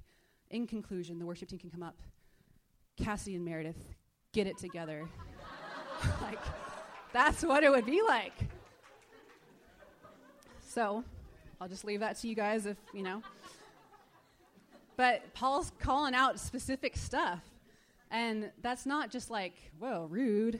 in 0.49 0.65
conclusion, 0.65 1.19
the 1.19 1.25
worship 1.25 1.49
team 1.49 1.59
can 1.59 1.69
come 1.69 1.83
up. 1.83 1.97
Cassie 2.97 3.35
and 3.35 3.45
Meredith, 3.45 3.93
get 4.33 4.47
it 4.47 4.57
together. 4.57 5.07
like, 6.21 6.39
that's 7.13 7.43
what 7.43 7.63
it 7.63 7.69
would 7.69 7.85
be 7.85 8.01
like. 8.01 8.33
So, 10.67 11.03
I'll 11.61 11.67
just 11.67 11.85
leave 11.85 11.99
that 11.99 12.17
to 12.17 12.27
you 12.27 12.35
guys 12.35 12.65
if, 12.65 12.77
you 12.93 13.03
know. 13.03 13.21
But 14.97 15.33
Paul's 15.33 15.71
calling 15.79 16.13
out 16.13 16.39
specific 16.39 16.97
stuff. 16.97 17.41
And 18.11 18.51
that's 18.61 18.85
not 18.85 19.11
just 19.11 19.29
like, 19.29 19.53
whoa, 19.77 20.07
rude. 20.09 20.59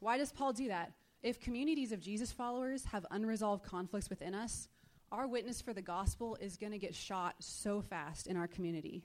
Why 0.00 0.18
does 0.18 0.32
Paul 0.32 0.52
do 0.52 0.68
that? 0.68 0.92
If 1.22 1.40
communities 1.40 1.92
of 1.92 2.00
Jesus 2.00 2.32
followers 2.32 2.84
have 2.86 3.06
unresolved 3.12 3.64
conflicts 3.64 4.10
within 4.10 4.34
us, 4.34 4.68
our 5.12 5.28
witness 5.28 5.60
for 5.60 5.72
the 5.72 5.82
gospel 5.82 6.36
is 6.40 6.56
going 6.56 6.72
to 6.72 6.78
get 6.78 6.94
shot 6.94 7.36
so 7.38 7.80
fast 7.80 8.26
in 8.26 8.36
our 8.36 8.48
community. 8.48 9.04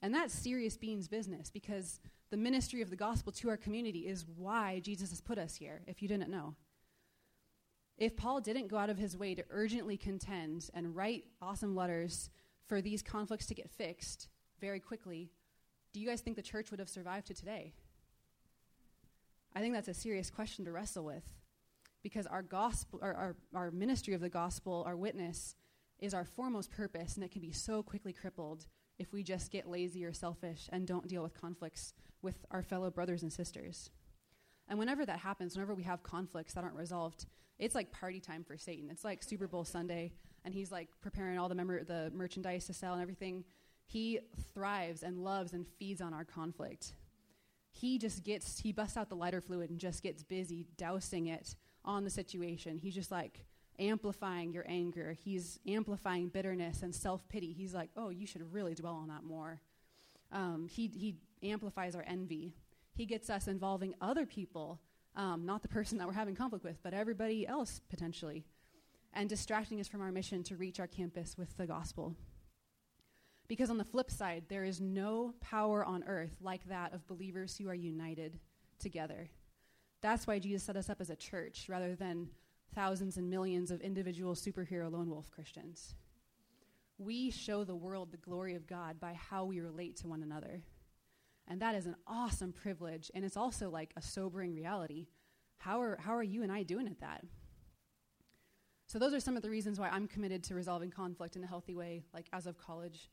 And 0.00 0.14
that's 0.14 0.32
serious 0.32 0.78
beans 0.78 1.06
business 1.06 1.50
because 1.50 2.00
the 2.30 2.38
ministry 2.38 2.80
of 2.80 2.88
the 2.88 2.96
gospel 2.96 3.32
to 3.32 3.50
our 3.50 3.58
community 3.58 4.06
is 4.06 4.24
why 4.36 4.80
Jesus 4.80 5.10
has 5.10 5.20
put 5.20 5.36
us 5.36 5.56
here, 5.56 5.82
if 5.86 6.00
you 6.00 6.08
didn't 6.08 6.30
know. 6.30 6.54
If 7.98 8.16
Paul 8.16 8.40
didn't 8.40 8.68
go 8.68 8.78
out 8.78 8.88
of 8.88 8.96
his 8.96 9.16
way 9.18 9.34
to 9.34 9.44
urgently 9.50 9.98
contend 9.98 10.70
and 10.72 10.96
write 10.96 11.24
awesome 11.42 11.76
letters 11.76 12.30
for 12.66 12.80
these 12.80 13.02
conflicts 13.02 13.44
to 13.46 13.54
get 13.54 13.68
fixed 13.68 14.28
very 14.60 14.80
quickly, 14.80 15.28
do 15.92 16.00
you 16.00 16.08
guys 16.08 16.22
think 16.22 16.36
the 16.36 16.42
church 16.42 16.70
would 16.70 16.80
have 16.80 16.88
survived 16.88 17.26
to 17.26 17.34
today? 17.34 17.74
I 19.54 19.60
think 19.60 19.74
that's 19.74 19.88
a 19.88 19.94
serious 19.94 20.30
question 20.30 20.64
to 20.64 20.72
wrestle 20.72 21.04
with 21.04 21.24
because 22.02 22.26
our 22.26 22.42
gospel, 22.42 23.00
our, 23.02 23.14
our, 23.14 23.36
our 23.54 23.70
ministry 23.70 24.14
of 24.14 24.20
the 24.20 24.28
gospel, 24.28 24.84
our 24.86 24.96
witness, 24.96 25.54
is 25.98 26.14
our 26.14 26.24
foremost 26.24 26.70
purpose, 26.70 27.14
and 27.14 27.24
it 27.24 27.30
can 27.30 27.42
be 27.42 27.52
so 27.52 27.82
quickly 27.82 28.12
crippled 28.12 28.66
if 28.98 29.12
we 29.12 29.22
just 29.22 29.50
get 29.50 29.68
lazy 29.68 30.04
or 30.04 30.12
selfish 30.12 30.68
and 30.72 30.86
don't 30.86 31.08
deal 31.08 31.22
with 31.22 31.38
conflicts 31.38 31.94
with 32.22 32.44
our 32.50 32.62
fellow 32.62 32.90
brothers 32.90 33.22
and 33.22 33.32
sisters. 33.32 33.90
And 34.68 34.78
whenever 34.78 35.04
that 35.04 35.18
happens, 35.18 35.54
whenever 35.54 35.74
we 35.74 35.82
have 35.82 36.02
conflicts 36.02 36.54
that 36.54 36.64
aren't 36.64 36.76
resolved, 36.76 37.26
it's 37.58 37.74
like 37.74 37.92
party 37.92 38.20
time 38.20 38.44
for 38.44 38.56
Satan. 38.56 38.88
It's 38.90 39.04
like 39.04 39.22
Super 39.22 39.46
Bowl 39.46 39.64
Sunday, 39.64 40.12
and 40.44 40.54
he's 40.54 40.72
like 40.72 40.88
preparing 41.02 41.38
all 41.38 41.48
the, 41.48 41.54
mem- 41.54 41.84
the 41.86 42.10
merchandise 42.14 42.66
to 42.66 42.74
sell 42.74 42.94
and 42.94 43.02
everything. 43.02 43.44
He 43.86 44.20
thrives 44.54 45.02
and 45.02 45.18
loves 45.18 45.52
and 45.52 45.66
feeds 45.78 46.00
on 46.00 46.14
our 46.14 46.24
conflict. 46.24 46.94
He 47.72 47.98
just 47.98 48.24
gets, 48.24 48.60
he 48.60 48.72
busts 48.72 48.96
out 48.96 49.08
the 49.08 49.16
lighter 49.16 49.40
fluid 49.40 49.70
and 49.70 49.78
just 49.78 50.02
gets 50.02 50.22
busy 50.22 50.66
dousing 50.76 51.26
it 51.26 51.54
on 51.84 52.04
the 52.04 52.10
situation. 52.10 52.78
He's 52.78 52.94
just 52.94 53.10
like 53.10 53.44
amplifying 53.78 54.52
your 54.52 54.64
anger. 54.68 55.16
He's 55.24 55.58
amplifying 55.66 56.28
bitterness 56.28 56.82
and 56.82 56.94
self 56.94 57.28
pity. 57.28 57.52
He's 57.52 57.74
like, 57.74 57.90
oh, 57.96 58.10
you 58.10 58.26
should 58.26 58.52
really 58.52 58.74
dwell 58.74 58.94
on 58.94 59.08
that 59.08 59.24
more. 59.24 59.60
Um, 60.32 60.68
he, 60.70 60.88
he 60.88 61.16
amplifies 61.42 61.96
our 61.96 62.04
envy. 62.06 62.54
He 62.94 63.06
gets 63.06 63.30
us 63.30 63.48
involving 63.48 63.94
other 64.00 64.26
people, 64.26 64.80
um, 65.16 65.46
not 65.46 65.62
the 65.62 65.68
person 65.68 65.98
that 65.98 66.06
we're 66.06 66.12
having 66.12 66.34
conflict 66.34 66.64
with, 66.64 66.82
but 66.82 66.94
everybody 66.94 67.46
else 67.46 67.80
potentially, 67.88 68.44
and 69.12 69.28
distracting 69.28 69.80
us 69.80 69.88
from 69.88 70.02
our 70.02 70.12
mission 70.12 70.42
to 70.44 70.56
reach 70.56 70.78
our 70.78 70.86
campus 70.86 71.36
with 71.38 71.56
the 71.56 71.66
gospel. 71.66 72.14
Because 73.48 73.70
on 73.70 73.78
the 73.78 73.84
flip 73.84 74.10
side, 74.10 74.44
there 74.48 74.62
is 74.62 74.80
no 74.80 75.34
power 75.40 75.84
on 75.84 76.04
earth 76.04 76.36
like 76.40 76.68
that 76.68 76.92
of 76.92 77.06
believers 77.08 77.56
who 77.56 77.68
are 77.68 77.74
united 77.74 78.38
together. 78.78 79.28
That's 80.02 80.26
why 80.26 80.38
Jesus 80.38 80.62
set 80.62 80.76
us 80.76 80.88
up 80.88 81.00
as 81.00 81.10
a 81.10 81.16
church 81.16 81.66
rather 81.68 81.94
than 81.94 82.30
thousands 82.74 83.16
and 83.16 83.28
millions 83.28 83.70
of 83.70 83.80
individual 83.80 84.34
superhero 84.34 84.90
lone 84.90 85.10
wolf 85.10 85.30
Christians. 85.30 85.94
We 86.98 87.30
show 87.30 87.64
the 87.64 87.76
world 87.76 88.10
the 88.10 88.18
glory 88.18 88.54
of 88.54 88.66
God 88.66 89.00
by 89.00 89.14
how 89.14 89.44
we 89.44 89.60
relate 89.60 89.96
to 89.98 90.08
one 90.08 90.22
another. 90.22 90.62
And 91.48 91.60
that 91.60 91.74
is 91.74 91.86
an 91.86 91.96
awesome 92.06 92.52
privilege, 92.52 93.10
and 93.14 93.24
it's 93.24 93.36
also 93.36 93.70
like 93.70 93.92
a 93.96 94.02
sobering 94.02 94.54
reality. 94.54 95.08
How 95.58 95.80
are, 95.82 95.98
how 96.00 96.14
are 96.14 96.22
you 96.22 96.42
and 96.42 96.52
I 96.52 96.62
doing 96.62 96.86
at 96.86 97.00
that? 97.00 97.24
So, 98.86 98.98
those 98.98 99.14
are 99.14 99.20
some 99.20 99.36
of 99.36 99.42
the 99.42 99.50
reasons 99.50 99.78
why 99.78 99.88
I'm 99.88 100.06
committed 100.06 100.44
to 100.44 100.54
resolving 100.54 100.90
conflict 100.90 101.36
in 101.36 101.44
a 101.44 101.46
healthy 101.46 101.74
way, 101.74 102.02
like 102.12 102.26
as 102.32 102.46
of 102.46 102.58
college. 102.58 103.08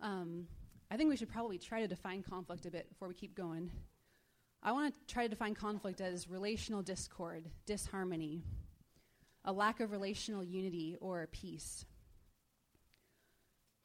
Um, 0.00 0.46
I 0.90 0.96
think 0.96 1.08
we 1.08 1.16
should 1.16 1.28
probably 1.28 1.58
try 1.58 1.80
to 1.80 1.88
define 1.88 2.22
conflict 2.22 2.66
a 2.66 2.70
bit 2.70 2.88
before 2.88 3.08
we 3.08 3.14
keep 3.14 3.34
going. 3.34 3.70
I 4.62 4.72
want 4.72 4.94
to 4.94 5.12
try 5.14 5.22
to 5.22 5.28
define 5.28 5.54
conflict 5.54 6.00
as 6.00 6.28
relational 6.28 6.82
discord, 6.82 7.48
disharmony, 7.64 8.42
a 9.44 9.52
lack 9.52 9.80
of 9.80 9.90
relational 9.90 10.44
unity 10.44 10.96
or 11.00 11.26
peace. 11.32 11.86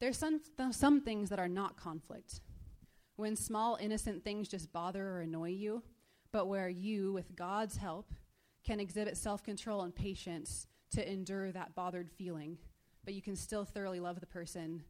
There's 0.02 0.18
some, 0.18 0.42
th- 0.58 0.74
some 0.74 1.00
things 1.00 1.30
that 1.30 1.40
are 1.40 1.48
not 1.48 1.78
conflict. 1.78 2.42
When 3.16 3.38
small, 3.38 3.78
innocent 3.80 4.26
things 4.26 4.50
just 4.50 4.74
bother 4.74 5.08
or 5.08 5.22
annoy 5.22 5.52
you, 5.52 5.82
but 6.34 6.48
where 6.48 6.68
you, 6.68 7.14
with 7.14 7.34
God's 7.38 7.78
help, 7.78 8.12
can 8.66 8.82
exhibit 8.82 9.16
self 9.16 9.44
control 9.44 9.84
and 9.84 9.96
patience 9.96 10.68
to 10.92 11.10
endure 11.10 11.54
that 11.54 11.76
bothered 11.76 12.12
feeling, 12.12 12.58
but 13.06 13.14
you 13.14 13.22
can 13.22 13.38
still 13.38 13.64
thoroughly 13.64 14.02
love 14.02 14.20
the 14.20 14.26
person 14.26 14.84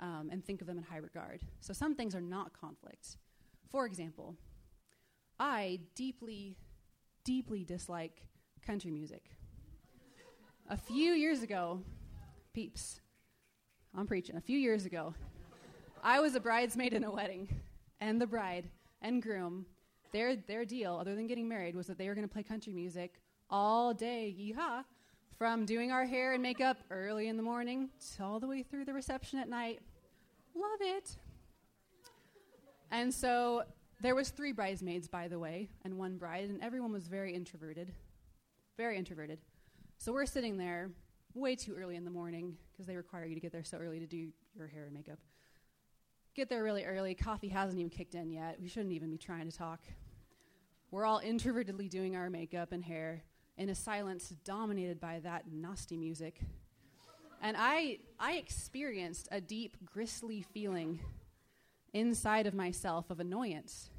um, 0.00 0.28
and 0.30 0.44
think 0.44 0.60
of 0.60 0.66
them 0.66 0.76
in 0.76 0.84
high 0.84 0.98
regard. 0.98 1.40
So 1.60 1.72
some 1.72 1.94
things 1.94 2.14
are 2.14 2.20
not 2.20 2.52
conflict. 2.52 3.16
For 3.70 3.86
example, 3.86 4.36
I 5.40 5.80
deeply, 5.94 6.58
deeply 7.24 7.64
dislike 7.64 8.26
country 8.64 8.90
music. 8.90 9.24
A 10.68 10.76
few 10.76 11.12
years 11.14 11.42
ago, 11.42 11.80
peeps, 12.52 13.00
I'm 13.96 14.06
preaching. 14.06 14.36
A 14.36 14.40
few 14.40 14.58
years 14.58 14.84
ago, 14.84 15.14
I 16.04 16.20
was 16.20 16.34
a 16.34 16.40
bridesmaid 16.40 16.92
in 16.92 17.04
a 17.04 17.10
wedding, 17.10 17.48
and 18.00 18.20
the 18.20 18.26
bride 18.26 18.68
and 19.00 19.22
groom, 19.22 19.64
their, 20.12 20.36
their 20.36 20.66
deal, 20.66 20.98
other 21.00 21.14
than 21.14 21.26
getting 21.26 21.48
married, 21.48 21.74
was 21.74 21.86
that 21.86 21.96
they 21.96 22.08
were 22.08 22.14
going 22.14 22.28
to 22.28 22.32
play 22.32 22.42
country 22.42 22.74
music 22.74 23.22
all 23.48 23.94
day, 23.94 24.34
yeehaw, 24.38 24.84
from 25.38 25.64
doing 25.64 25.90
our 25.90 26.04
hair 26.04 26.34
and 26.34 26.42
makeup 26.42 26.76
early 26.90 27.28
in 27.28 27.38
the 27.38 27.42
morning 27.42 27.88
to 28.14 28.22
all 28.22 28.40
the 28.40 28.46
way 28.46 28.62
through 28.62 28.84
the 28.84 28.92
reception 28.92 29.38
at 29.38 29.48
night. 29.48 29.80
Love 30.54 30.80
it. 30.82 31.16
And 32.90 33.12
so 33.12 33.64
there 34.00 34.14
was 34.14 34.30
three 34.30 34.52
bridesmaids, 34.52 35.08
by 35.08 35.28
the 35.28 35.38
way, 35.38 35.68
and 35.84 35.98
one 35.98 36.16
bride, 36.16 36.48
and 36.48 36.62
everyone 36.62 36.92
was 36.92 37.06
very 37.06 37.34
introverted. 37.34 37.92
Very 38.76 38.96
introverted. 38.96 39.38
So 39.98 40.12
we're 40.12 40.26
sitting 40.26 40.56
there 40.56 40.90
way 41.34 41.54
too 41.54 41.74
early 41.74 41.96
in 41.96 42.04
the 42.04 42.10
morning 42.10 42.56
because 42.72 42.86
they 42.86 42.96
require 42.96 43.24
you 43.26 43.34
to 43.34 43.40
get 43.40 43.52
there 43.52 43.64
so 43.64 43.78
early 43.78 44.00
to 44.00 44.06
do 44.06 44.28
your 44.56 44.66
hair 44.66 44.84
and 44.84 44.94
makeup. 44.94 45.18
Get 46.34 46.48
there 46.48 46.62
really 46.62 46.84
early. 46.84 47.14
Coffee 47.14 47.48
hasn't 47.48 47.78
even 47.78 47.90
kicked 47.90 48.14
in 48.14 48.30
yet. 48.30 48.58
We 48.60 48.68
shouldn't 48.68 48.92
even 48.92 49.10
be 49.10 49.18
trying 49.18 49.50
to 49.50 49.56
talk. 49.56 49.80
We're 50.90 51.04
all 51.04 51.20
introvertedly 51.20 51.90
doing 51.90 52.16
our 52.16 52.30
makeup 52.30 52.72
and 52.72 52.82
hair 52.82 53.22
in 53.58 53.68
a 53.68 53.74
silence 53.74 54.30
dominated 54.44 55.00
by 55.00 55.20
that 55.20 55.44
nasty 55.52 55.96
music. 55.96 56.40
And 57.42 57.56
I, 57.58 57.98
I 58.18 58.34
experienced 58.34 59.28
a 59.30 59.40
deep, 59.40 59.76
gristly 59.84 60.42
feeling 60.42 61.00
inside 61.92 62.46
of 62.46 62.54
myself 62.54 63.10
of 63.10 63.20
annoyance. 63.20 63.90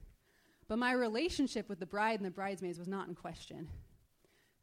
But 0.68 0.80
my 0.80 0.94
relationship 0.94 1.68
with 1.68 1.80
the 1.80 1.86
bride 1.86 2.20
and 2.20 2.26
the 2.26 2.32
bridesmaids 2.32 2.80
was 2.80 2.88
not 2.88 3.08
in 3.08 3.16
question. 3.16 3.68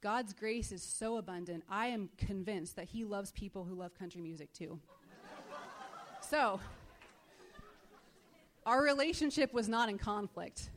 God's 0.01 0.33
grace 0.33 0.71
is 0.71 0.83
so 0.83 1.17
abundant, 1.17 1.65
I 1.69 1.89
am 1.89 2.09
convinced 2.17 2.77
that 2.77 2.87
He 2.87 3.05
loves 3.05 3.33
people 3.33 3.65
who 3.65 3.75
love 3.75 3.99
country 3.99 4.21
music 4.21 4.53
too. 4.53 4.79
so, 6.21 6.61
our 8.65 8.83
relationship 8.83 9.53
was 9.53 9.69
not 9.69 9.89
in 9.89 9.99
conflict. 9.99 10.71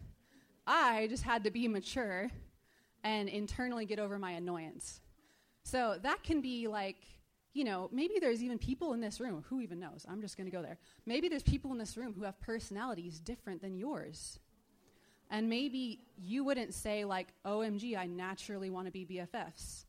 I 0.66 1.08
just 1.08 1.24
had 1.24 1.44
to 1.44 1.52
be 1.52 1.68
mature 1.68 2.30
and 3.04 3.30
internally 3.30 3.86
get 3.86 4.00
over 4.00 4.18
my 4.18 4.32
annoyance. 4.32 5.02
So, 5.64 5.98
that 6.02 6.24
can 6.24 6.42
be 6.42 6.68
like 6.68 6.98
you 7.54 7.64
know, 7.64 7.90
maybe 7.92 8.16
there's 8.20 8.42
even 8.42 8.58
people 8.58 8.94
in 8.94 9.02
this 9.02 9.20
room, 9.20 9.44
who 9.50 9.60
even 9.60 9.80
knows? 9.80 10.06
I'm 10.08 10.22
just 10.22 10.38
going 10.38 10.50
to 10.50 10.56
go 10.56 10.62
there. 10.62 10.78
Maybe 11.06 11.28
there's 11.28 11.44
people 11.44 11.72
in 11.72 11.78
this 11.78 11.98
room 11.98 12.14
who 12.14 12.24
have 12.24 12.40
personalities 12.40 13.20
different 13.20 13.62
than 13.62 13.76
yours. 13.76 14.40
And 15.30 15.50
maybe 15.50 16.00
you 16.18 16.44
wouldn't 16.44 16.74
say, 16.74 17.06
like, 17.06 17.28
OMG, 17.46 17.98
I 17.98 18.06
naturally 18.06 18.70
want 18.70 18.88
to 18.88 18.92
be 18.92 19.06
BFFs. 19.06 19.86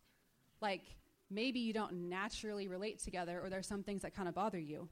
Like, 0.60 0.82
maybe 1.30 1.60
you 1.60 1.72
don't 1.72 2.08
naturally 2.08 2.68
relate 2.68 3.00
together, 3.00 3.40
or 3.42 3.50
there's 3.50 3.66
some 3.66 3.82
things 3.82 4.02
that 4.02 4.14
kind 4.14 4.28
of 4.28 4.34
bother 4.34 4.58
you. 4.58 4.88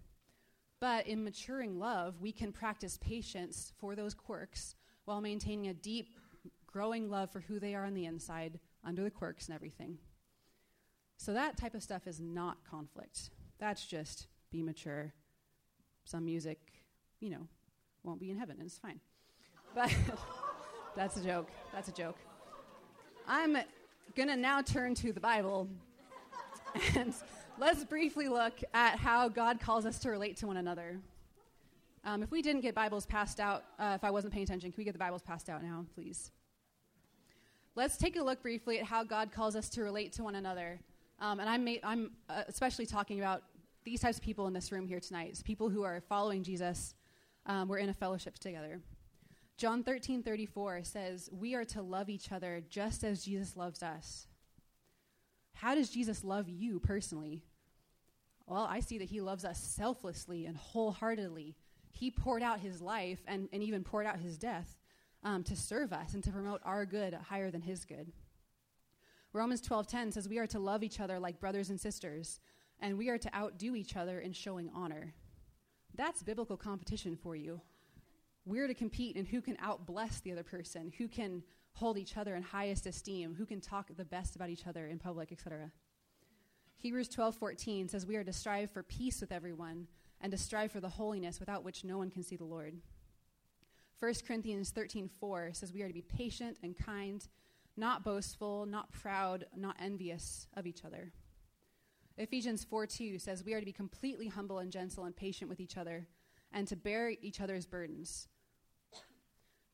But 0.80 1.06
in 1.06 1.22
maturing 1.22 1.78
love, 1.78 2.20
we 2.20 2.32
can 2.32 2.52
practice 2.52 2.98
patience 3.00 3.72
for 3.78 3.94
those 3.94 4.14
quirks 4.14 4.74
while 5.04 5.20
maintaining 5.20 5.68
a 5.68 5.74
deep, 5.74 6.08
growing 6.66 7.10
love 7.10 7.30
for 7.30 7.40
who 7.40 7.58
they 7.58 7.74
are 7.74 7.84
on 7.84 7.94
the 7.94 8.06
inside, 8.06 8.58
under 8.84 9.02
the 9.02 9.10
quirks 9.10 9.46
and 9.46 9.54
everything. 9.54 9.98
So 11.20 11.34
that 11.34 11.58
type 11.58 11.74
of 11.74 11.82
stuff 11.82 12.06
is 12.06 12.18
not 12.18 12.56
conflict. 12.64 13.28
That's 13.58 13.84
just 13.84 14.26
be 14.50 14.62
mature. 14.62 15.12
Some 16.06 16.24
music, 16.24 16.58
you 17.20 17.28
know, 17.28 17.46
won't 18.02 18.18
be 18.18 18.30
in 18.30 18.38
heaven, 18.38 18.56
and 18.58 18.64
it's 18.64 18.78
fine. 18.78 19.00
But 19.74 19.94
that's 20.96 21.18
a 21.18 21.22
joke. 21.22 21.50
That's 21.74 21.88
a 21.88 21.92
joke. 21.92 22.16
I'm 23.28 23.58
going 24.16 24.30
to 24.30 24.36
now 24.36 24.62
turn 24.62 24.94
to 24.94 25.12
the 25.12 25.20
Bible 25.20 25.68
and 26.96 27.12
let's 27.58 27.84
briefly 27.84 28.28
look 28.28 28.58
at 28.72 28.98
how 28.98 29.28
God 29.28 29.60
calls 29.60 29.84
us 29.84 29.98
to 29.98 30.08
relate 30.08 30.38
to 30.38 30.46
one 30.46 30.56
another. 30.56 31.00
Um, 32.02 32.22
if 32.22 32.30
we 32.30 32.40
didn't 32.40 32.62
get 32.62 32.74
Bibles 32.74 33.04
passed 33.04 33.40
out, 33.40 33.64
uh, 33.78 33.92
if 33.94 34.04
I 34.04 34.10
wasn't 34.10 34.32
paying 34.32 34.44
attention, 34.44 34.72
can 34.72 34.78
we 34.78 34.84
get 34.84 34.94
the 34.94 34.98
Bibles 34.98 35.20
passed 35.20 35.50
out 35.50 35.62
now, 35.62 35.84
please? 35.94 36.30
Let's 37.74 37.98
take 37.98 38.16
a 38.16 38.22
look 38.22 38.40
briefly 38.40 38.80
at 38.80 38.86
how 38.86 39.04
God 39.04 39.32
calls 39.32 39.54
us 39.54 39.68
to 39.70 39.82
relate 39.82 40.14
to 40.14 40.24
one 40.24 40.34
another. 40.34 40.80
Um, 41.20 41.38
and 41.38 41.48
I'm, 41.48 41.68
I'm 41.84 42.10
uh, 42.28 42.42
especially 42.48 42.86
talking 42.86 43.18
about 43.18 43.42
these 43.84 44.00
types 44.00 44.16
of 44.16 44.24
people 44.24 44.46
in 44.46 44.52
this 44.52 44.72
room 44.72 44.86
here 44.86 45.00
tonight. 45.00 45.28
It's 45.30 45.42
people 45.42 45.68
who 45.68 45.82
are 45.82 46.00
following 46.08 46.42
Jesus. 46.42 46.94
Um, 47.46 47.68
we're 47.68 47.78
in 47.78 47.90
a 47.90 47.94
fellowship 47.94 48.38
together. 48.38 48.80
John 49.58 49.82
13, 49.82 50.22
34 50.22 50.84
says, 50.84 51.28
We 51.32 51.54
are 51.54 51.66
to 51.66 51.82
love 51.82 52.08
each 52.08 52.32
other 52.32 52.62
just 52.70 53.04
as 53.04 53.24
Jesus 53.24 53.56
loves 53.56 53.82
us. 53.82 54.26
How 55.52 55.74
does 55.74 55.90
Jesus 55.90 56.24
love 56.24 56.48
you 56.48 56.80
personally? 56.80 57.42
Well, 58.46 58.66
I 58.68 58.80
see 58.80 58.98
that 58.98 59.10
he 59.10 59.20
loves 59.20 59.44
us 59.44 59.58
selflessly 59.58 60.46
and 60.46 60.56
wholeheartedly. 60.56 61.56
He 61.92 62.10
poured 62.10 62.42
out 62.42 62.60
his 62.60 62.80
life 62.80 63.20
and, 63.26 63.48
and 63.52 63.62
even 63.62 63.84
poured 63.84 64.06
out 64.06 64.18
his 64.20 64.38
death 64.38 64.78
um, 65.22 65.42
to 65.44 65.56
serve 65.56 65.92
us 65.92 66.14
and 66.14 66.24
to 66.24 66.30
promote 66.30 66.62
our 66.64 66.86
good 66.86 67.12
higher 67.12 67.50
than 67.50 67.60
his 67.60 67.84
good. 67.84 68.10
Romans 69.32 69.60
12:10 69.60 70.12
says 70.12 70.28
we 70.28 70.38
are 70.38 70.46
to 70.48 70.58
love 70.58 70.82
each 70.82 71.00
other 71.00 71.20
like 71.20 71.38
brothers 71.38 71.70
and 71.70 71.80
sisters, 71.80 72.40
and 72.80 72.98
we 72.98 73.08
are 73.08 73.18
to 73.18 73.34
outdo 73.34 73.76
each 73.76 73.96
other 73.96 74.20
in 74.20 74.32
showing 74.32 74.70
honor. 74.74 75.14
That's 75.94 76.22
biblical 76.22 76.56
competition 76.56 77.16
for 77.16 77.36
you. 77.36 77.60
We're 78.44 78.66
to 78.66 78.74
compete 78.74 79.16
in 79.16 79.26
who 79.26 79.40
can 79.40 79.56
outbless 79.56 80.20
the 80.22 80.32
other 80.32 80.42
person, 80.42 80.92
who 80.98 81.06
can 81.06 81.42
hold 81.74 81.98
each 81.98 82.16
other 82.16 82.34
in 82.34 82.42
highest 82.42 82.86
esteem, 82.86 83.34
who 83.34 83.46
can 83.46 83.60
talk 83.60 83.88
the 83.96 84.04
best 84.04 84.34
about 84.34 84.50
each 84.50 84.66
other 84.66 84.86
in 84.86 84.98
public, 84.98 85.30
etc. 85.30 85.70
Hebrews 86.78 87.08
12:14 87.08 87.88
says 87.88 88.06
we 88.06 88.16
are 88.16 88.24
to 88.24 88.32
strive 88.32 88.70
for 88.70 88.82
peace 88.82 89.20
with 89.20 89.30
everyone 89.30 89.86
and 90.20 90.32
to 90.32 90.38
strive 90.38 90.72
for 90.72 90.80
the 90.80 90.88
holiness 90.88 91.38
without 91.38 91.62
which 91.62 91.84
no 91.84 91.98
one 91.98 92.10
can 92.10 92.22
see 92.22 92.36
the 92.36 92.44
Lord. 92.44 92.80
1 93.98 94.14
Corinthians 94.26 94.72
13:4 94.72 95.54
says 95.54 95.72
we 95.72 95.82
are 95.82 95.88
to 95.88 95.94
be 95.94 96.02
patient 96.02 96.58
and 96.62 96.76
kind, 96.76 97.28
not 97.76 98.04
boastful, 98.04 98.66
not 98.66 98.92
proud, 98.92 99.46
not 99.56 99.76
envious 99.80 100.46
of 100.54 100.66
each 100.66 100.84
other. 100.84 101.12
Ephesians 102.16 102.64
4:2 102.64 103.18
says 103.18 103.44
we 103.44 103.54
are 103.54 103.60
to 103.60 103.66
be 103.66 103.72
completely 103.72 104.28
humble 104.28 104.58
and 104.58 104.70
gentle 104.70 105.04
and 105.04 105.16
patient 105.16 105.48
with 105.48 105.60
each 105.60 105.76
other 105.76 106.06
and 106.52 106.68
to 106.68 106.76
bear 106.76 107.10
each 107.10 107.40
other's 107.40 107.66
burdens. 107.66 108.28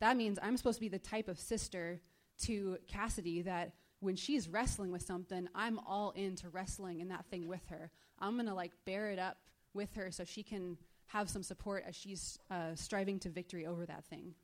That 0.01 0.17
means 0.17 0.39
I'm 0.41 0.57
supposed 0.57 0.77
to 0.77 0.85
be 0.85 0.89
the 0.89 0.99
type 0.99 1.29
of 1.29 1.39
sister 1.39 2.01
to 2.43 2.79
Cassidy 2.87 3.43
that 3.43 3.73
when 4.01 4.15
she's 4.15 4.49
wrestling 4.49 4.93
with 4.93 5.03
something, 5.03 5.49
I'm 5.55 5.79
all 5.81 6.11
into 6.13 6.51
wrestling 6.51 7.01
in 7.01 7.09
that 7.09 7.27
thing 7.27 7.49
with 7.49 7.67
her. 7.69 7.91
I'm 8.19 8.35
going 8.35 8.47
to 8.47 8.55
like 8.55 8.73
bear 8.85 9.11
it 9.11 9.19
up 9.19 9.39
with 9.73 9.95
her 9.95 10.11
so 10.11 10.25
she 10.25 10.43
can 10.43 10.77
have 11.07 11.31
some 11.31 11.43
support 11.43 11.85
as 11.87 11.95
she's 11.95 12.39
uh, 12.51 12.75
striving 12.75 13.19
to 13.21 13.31
victory 13.31 13.67
over 13.67 13.87
that 13.87 14.05
thing. 14.05 14.35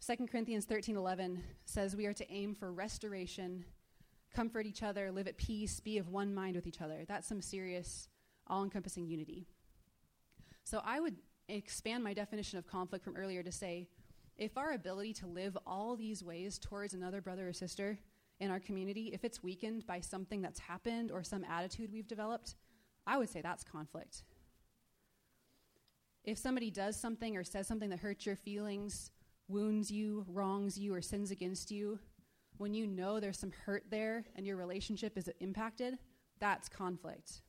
2 0.00 0.26
Corinthians 0.28 0.66
13:11 0.66 1.42
says 1.64 1.96
we 1.96 2.06
are 2.06 2.12
to 2.12 2.30
aim 2.30 2.54
for 2.54 2.72
restoration, 2.72 3.64
comfort 4.32 4.66
each 4.66 4.82
other, 4.82 5.10
live 5.10 5.26
at 5.26 5.36
peace, 5.36 5.80
be 5.80 5.98
of 5.98 6.08
one 6.08 6.34
mind 6.34 6.54
with 6.54 6.66
each 6.66 6.80
other. 6.80 7.04
That's 7.06 7.26
some 7.26 7.40
serious 7.40 8.08
all-encompassing 8.46 9.06
unity. 9.06 9.46
So 10.64 10.80
I 10.84 11.00
would 11.00 11.16
expand 11.48 12.04
my 12.04 12.12
definition 12.12 12.58
of 12.58 12.66
conflict 12.66 13.04
from 13.04 13.16
earlier 13.16 13.42
to 13.42 13.52
say 13.52 13.88
if 14.36 14.58
our 14.58 14.72
ability 14.72 15.14
to 15.14 15.26
live 15.26 15.56
all 15.66 15.96
these 15.96 16.22
ways 16.22 16.58
towards 16.58 16.92
another 16.94 17.20
brother 17.20 17.48
or 17.48 17.52
sister 17.52 17.98
in 18.38 18.50
our 18.50 18.60
community, 18.60 19.10
if 19.12 19.24
it's 19.24 19.42
weakened 19.42 19.86
by 19.86 20.00
something 20.00 20.42
that's 20.42 20.60
happened 20.60 21.10
or 21.10 21.22
some 21.22 21.44
attitude 21.44 21.90
we've 21.90 22.06
developed, 22.06 22.54
I 23.06 23.16
would 23.16 23.30
say 23.30 23.40
that's 23.40 23.64
conflict. 23.64 24.24
If 26.22 26.36
somebody 26.36 26.70
does 26.70 26.96
something 26.96 27.36
or 27.36 27.44
says 27.44 27.66
something 27.66 27.88
that 27.90 28.00
hurts 28.00 28.26
your 28.26 28.36
feelings, 28.36 29.10
wounds 29.48 29.90
you, 29.90 30.24
wrongs 30.28 30.78
you, 30.78 30.94
or 30.94 31.00
sins 31.00 31.30
against 31.30 31.70
you, 31.70 31.98
when 32.58 32.74
you 32.74 32.86
know 32.86 33.20
there's 33.20 33.38
some 33.38 33.52
hurt 33.64 33.84
there 33.90 34.24
and 34.34 34.46
your 34.46 34.56
relationship 34.56 35.16
is 35.16 35.30
impacted, 35.40 35.98
that's 36.40 36.68
conflict. 36.68 37.42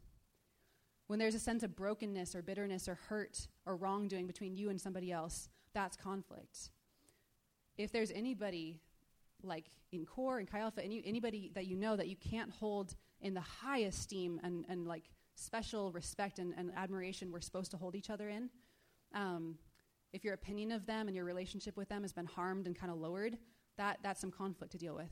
When 1.08 1.20
there's 1.20 1.36
a 1.36 1.39
sense 1.39 1.63
of 1.63 1.75
brokenness 1.75 2.36
or 2.36 2.42
bitterness 2.42 2.88
or 2.88 2.96
hurt 2.96 3.48
or 3.66 3.75
wrongdoing 3.77 4.27
between 4.27 4.56
you 4.56 4.70
and 4.70 4.80
somebody 4.80 5.12
else, 5.12 5.50
that's 5.74 5.96
conflict. 5.96 6.72
If 7.77 7.92
there's 7.92 8.12
anybody 8.12 8.82
like 9.44 9.66
in 9.92 10.06
core 10.06 10.39
and 10.39 10.50
Chi 10.50 10.60
Alpha, 10.60 10.84
any, 10.84 11.01
anybody 11.06 11.51
that 11.54 11.68
you 11.68 11.77
know 11.77 11.96
that 11.96 12.08
you 12.08 12.16
can't 12.18 12.51
hold 12.51 12.96
in 13.22 13.34
the 13.34 13.42
high 13.42 13.80
esteem 13.80 14.39
and, 14.44 14.66
and 14.68 14.88
like 14.88 15.04
special 15.36 15.92
respect 15.92 16.39
and, 16.39 16.54
and 16.58 16.72
admiration 16.75 17.32
we're 17.32 17.39
supposed 17.39 17.72
to 17.72 17.77
hold 17.77 17.96
each 17.96 18.10
other 18.10 18.27
in, 18.27 18.50
um, 19.13 19.56
if 20.14 20.24
your 20.24 20.34
opinion 20.34 20.72
of 20.72 20.86
them 20.86 21.08
and 21.08 21.16
your 21.16 21.26
relationship 21.26 21.78
with 21.78 21.90
them 21.90 22.02
has 22.02 22.14
been 22.14 22.26
harmed 22.26 22.66
and 22.66 22.78
kind 22.78 22.92
of 22.92 22.98
lowered, 22.98 23.38
that, 23.78 24.00
that's 24.02 24.22
some 24.22 24.32
conflict 24.32 24.72
to 24.72 24.78
deal 24.78 24.96
with. 24.96 25.12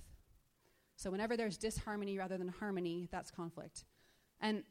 So 0.96 1.12
whenever 1.12 1.36
there's 1.36 1.58
disharmony 1.58 2.18
rather 2.18 2.38
than 2.38 2.48
harmony, 2.48 3.10
that's 3.12 3.30
conflict. 3.30 3.84
And 4.40 4.64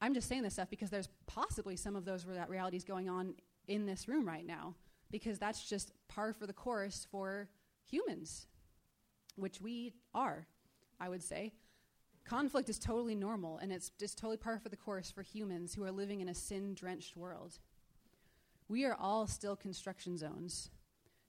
I'm 0.00 0.14
just 0.14 0.28
saying 0.28 0.42
this 0.42 0.54
stuff 0.54 0.70
because 0.70 0.90
there's 0.90 1.08
possibly 1.26 1.76
some 1.76 1.94
of 1.94 2.04
those 2.04 2.26
re- 2.26 2.38
realities 2.48 2.84
going 2.84 3.08
on 3.08 3.34
in 3.68 3.86
this 3.86 4.08
room 4.08 4.26
right 4.26 4.44
now, 4.44 4.74
because 5.10 5.38
that's 5.38 5.68
just 5.68 5.92
par 6.08 6.32
for 6.32 6.46
the 6.46 6.52
course 6.52 7.06
for 7.10 7.48
humans, 7.88 8.46
which 9.36 9.60
we 9.60 9.94
are, 10.14 10.46
I 10.98 11.08
would 11.08 11.22
say. 11.22 11.52
Conflict 12.24 12.68
is 12.68 12.78
totally 12.78 13.14
normal, 13.14 13.58
and 13.58 13.72
it's 13.72 13.90
just 13.90 14.18
totally 14.18 14.36
par 14.36 14.58
for 14.58 14.68
the 14.68 14.76
course 14.76 15.10
for 15.10 15.22
humans 15.22 15.74
who 15.74 15.84
are 15.84 15.92
living 15.92 16.20
in 16.20 16.28
a 16.28 16.34
sin 16.34 16.74
drenched 16.74 17.16
world 17.16 17.58
we 18.72 18.86
are 18.86 18.96
all 18.98 19.26
still 19.26 19.54
construction 19.54 20.16
zones. 20.16 20.70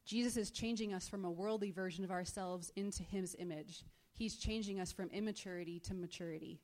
Jesus 0.06 0.38
is 0.38 0.50
changing 0.50 0.94
us 0.94 1.10
from 1.10 1.26
a 1.26 1.32
worldly 1.32 1.72
version 1.72 2.06
of 2.06 2.12
ourselves 2.12 2.72
into 2.78 3.04
his 3.04 3.36
image. 3.38 3.84
He's 4.14 4.38
changing 4.38 4.80
us 4.80 4.94
from 4.94 5.10
immaturity 5.10 5.80
to 5.82 5.94
maturity. 5.94 6.62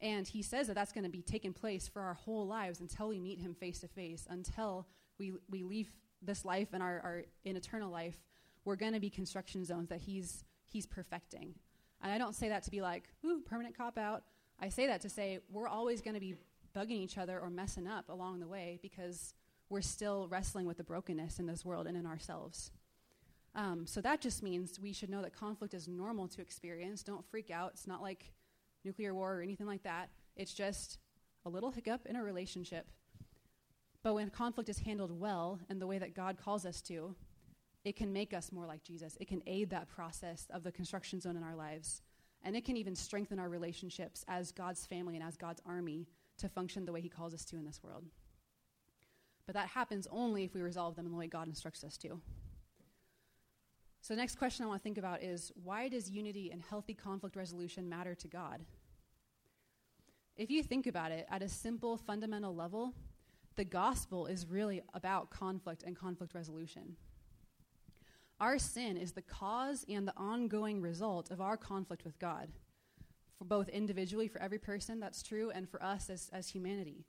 And 0.00 0.26
he 0.26 0.40
says 0.40 0.68
that 0.68 0.74
that's 0.74 0.92
going 0.92 1.02
to 1.02 1.10
be 1.10 1.22
taking 1.22 1.52
place 1.52 1.88
for 1.88 2.00
our 2.00 2.14
whole 2.14 2.46
lives 2.46 2.78
until 2.78 3.08
we 3.08 3.18
meet 3.18 3.40
him 3.40 3.54
face 3.54 3.80
to 3.80 3.88
face, 3.88 4.24
until 4.30 4.86
we, 5.18 5.32
we 5.50 5.64
leave 5.64 5.90
this 6.22 6.44
life 6.44 6.68
and 6.72 6.82
our 6.82 7.24
in 7.44 7.56
eternal 7.56 7.90
life. 7.90 8.20
We're 8.64 8.76
going 8.76 8.92
to 8.92 9.00
be 9.00 9.10
construction 9.10 9.64
zones 9.64 9.88
that 9.88 10.00
he's, 10.00 10.44
he's 10.68 10.86
perfecting. 10.86 11.56
And 12.02 12.12
I 12.12 12.18
don't 12.18 12.36
say 12.36 12.48
that 12.50 12.62
to 12.64 12.70
be 12.70 12.82
like, 12.82 13.08
ooh, 13.26 13.40
permanent 13.40 13.76
cop 13.76 13.98
out. 13.98 14.22
I 14.60 14.68
say 14.68 14.86
that 14.86 15.00
to 15.00 15.08
say 15.08 15.40
we're 15.50 15.66
always 15.66 16.02
going 16.02 16.14
to 16.14 16.20
be 16.20 16.36
bugging 16.76 17.00
each 17.00 17.18
other 17.18 17.40
or 17.40 17.50
messing 17.50 17.88
up 17.88 18.08
along 18.08 18.38
the 18.38 18.46
way 18.46 18.78
because 18.80 19.34
we're 19.68 19.80
still 19.80 20.28
wrestling 20.28 20.66
with 20.66 20.76
the 20.76 20.84
brokenness 20.84 21.38
in 21.38 21.46
this 21.46 21.64
world 21.64 21.86
and 21.86 21.96
in 21.96 22.06
ourselves. 22.06 22.70
Um, 23.54 23.86
so 23.86 24.00
that 24.00 24.20
just 24.20 24.42
means 24.42 24.78
we 24.80 24.92
should 24.92 25.10
know 25.10 25.22
that 25.22 25.34
conflict 25.34 25.74
is 25.74 25.88
normal 25.88 26.28
to 26.28 26.40
experience. 26.40 27.02
Don't 27.02 27.24
freak 27.24 27.50
out. 27.50 27.72
It's 27.74 27.86
not 27.86 28.02
like 28.02 28.32
nuclear 28.84 29.14
war 29.14 29.34
or 29.34 29.42
anything 29.42 29.66
like 29.66 29.82
that. 29.82 30.10
It's 30.36 30.54
just 30.54 30.98
a 31.44 31.48
little 31.48 31.70
hiccup 31.70 32.06
in 32.06 32.16
a 32.16 32.22
relationship. 32.22 32.86
But 34.02 34.14
when 34.14 34.30
conflict 34.30 34.68
is 34.68 34.78
handled 34.78 35.18
well 35.18 35.58
and 35.68 35.80
the 35.80 35.86
way 35.86 35.98
that 35.98 36.14
God 36.14 36.38
calls 36.42 36.64
us 36.64 36.80
to, 36.82 37.14
it 37.84 37.96
can 37.96 38.12
make 38.12 38.32
us 38.32 38.52
more 38.52 38.66
like 38.66 38.84
Jesus. 38.84 39.16
It 39.20 39.28
can 39.28 39.42
aid 39.46 39.70
that 39.70 39.88
process 39.88 40.46
of 40.50 40.62
the 40.62 40.72
construction 40.72 41.20
zone 41.20 41.36
in 41.36 41.42
our 41.42 41.56
lives. 41.56 42.02
And 42.42 42.56
it 42.56 42.64
can 42.64 42.76
even 42.76 42.94
strengthen 42.94 43.38
our 43.38 43.48
relationships 43.48 44.24
as 44.28 44.52
God's 44.52 44.86
family 44.86 45.16
and 45.16 45.24
as 45.24 45.36
God's 45.36 45.60
army 45.66 46.06
to 46.38 46.48
function 46.48 46.84
the 46.84 46.92
way 46.92 47.00
He 47.00 47.08
calls 47.08 47.34
us 47.34 47.44
to 47.46 47.56
in 47.56 47.64
this 47.64 47.82
world. 47.82 48.04
But 49.48 49.54
that 49.54 49.68
happens 49.68 50.06
only 50.10 50.44
if 50.44 50.52
we 50.52 50.60
resolve 50.60 50.94
them 50.94 51.06
in 51.06 51.10
the 51.10 51.16
way 51.16 51.26
God 51.26 51.48
instructs 51.48 51.82
us 51.82 51.96
to. 51.98 52.20
So, 54.02 54.12
the 54.12 54.18
next 54.18 54.36
question 54.36 54.62
I 54.62 54.68
want 54.68 54.80
to 54.80 54.84
think 54.84 54.98
about 54.98 55.22
is 55.22 55.50
why 55.64 55.88
does 55.88 56.10
unity 56.10 56.50
and 56.50 56.60
healthy 56.60 56.92
conflict 56.92 57.34
resolution 57.34 57.88
matter 57.88 58.14
to 58.14 58.28
God? 58.28 58.60
If 60.36 60.50
you 60.50 60.62
think 60.62 60.86
about 60.86 61.12
it 61.12 61.26
at 61.30 61.42
a 61.42 61.48
simple, 61.48 61.96
fundamental 61.96 62.54
level, 62.54 62.92
the 63.56 63.64
gospel 63.64 64.26
is 64.26 64.46
really 64.46 64.82
about 64.92 65.30
conflict 65.30 65.82
and 65.82 65.96
conflict 65.96 66.34
resolution. 66.34 66.96
Our 68.40 68.58
sin 68.58 68.98
is 68.98 69.12
the 69.12 69.22
cause 69.22 69.82
and 69.88 70.06
the 70.06 70.16
ongoing 70.18 70.82
result 70.82 71.30
of 71.30 71.40
our 71.40 71.56
conflict 71.56 72.04
with 72.04 72.18
God, 72.18 72.50
for 73.38 73.46
both 73.46 73.70
individually, 73.70 74.28
for 74.28 74.42
every 74.42 74.58
person, 74.58 75.00
that's 75.00 75.22
true, 75.22 75.50
and 75.50 75.66
for 75.66 75.82
us 75.82 76.10
as, 76.10 76.28
as 76.34 76.50
humanity 76.50 77.06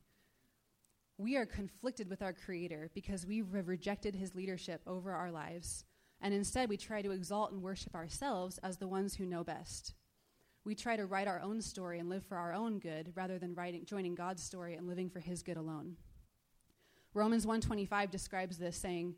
we 1.20 1.36
are 1.36 1.46
conflicted 1.46 2.10
with 2.10 2.22
our 2.22 2.32
Creator 2.32 2.90
because 2.94 3.26
we 3.26 3.40
have 3.40 3.68
rejected 3.68 4.16
His 4.16 4.34
leadership 4.36 4.82
over 4.88 5.12
our 5.12 5.30
lives. 5.30 5.84
And 6.22 6.34
instead, 6.34 6.70
we 6.70 6.78
try 6.78 7.02
to 7.02 7.12
exalt 7.12 7.52
and 7.52 7.62
worship 7.62 7.94
ourselves 7.94 8.58
as 8.60 8.78
the 8.78 8.88
ones 8.88 9.16
who 9.16 9.26
know 9.26 9.44
best. 9.44 9.96
We 10.64 10.76
try 10.76 10.96
to 10.96 11.06
write 11.06 11.28
our 11.28 11.42
own 11.42 11.62
story 11.62 12.00
and 12.00 12.10
live 12.10 12.24
for 12.24 12.38
our 12.38 12.54
own 12.54 12.80
good 12.80 13.12
rather 13.16 13.38
than 13.38 13.54
writing, 13.54 13.84
joining 13.84 14.16
God's 14.16 14.42
story 14.42 14.76
and 14.76 14.88
living 14.88 15.10
for 15.10 15.20
His 15.20 15.44
good 15.44 15.58
alone. 15.58 15.98
Romans 17.14 17.46
125 17.46 18.10
describes 18.10 18.58
this 18.58 18.78
saying, 18.78 19.16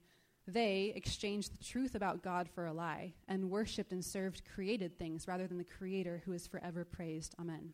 They 0.47 0.93
exchanged 0.95 1.53
the 1.53 1.63
truth 1.63 1.93
about 1.93 2.23
God 2.23 2.49
for 2.49 2.65
a 2.65 2.73
lie 2.73 3.13
and 3.27 3.51
worshiped 3.51 3.91
and 3.91 4.03
served 4.03 4.41
created 4.43 4.97
things 4.97 5.27
rather 5.27 5.45
than 5.45 5.59
the 5.59 5.63
Creator 5.63 6.23
who 6.25 6.33
is 6.33 6.47
forever 6.47 6.83
praised. 6.83 7.35
Amen. 7.39 7.73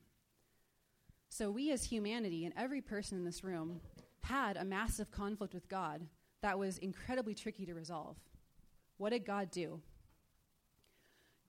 So, 1.30 1.50
we 1.50 1.72
as 1.72 1.86
humanity 1.86 2.44
and 2.44 2.54
every 2.58 2.82
person 2.82 3.18
in 3.18 3.24
this 3.24 3.44
room 3.44 3.80
had 4.28 4.58
a 4.58 4.66
massive 4.66 5.12
conflict 5.12 5.54
with 5.54 5.70
God 5.70 6.08
that 6.42 6.60
was 6.60 6.78
incredibly 6.78 7.34
tricky 7.34 7.66
to 7.66 7.74
resolve. 7.74 8.18
What 8.98 9.12
did 9.12 9.26
God 9.26 9.52
do? 9.52 9.82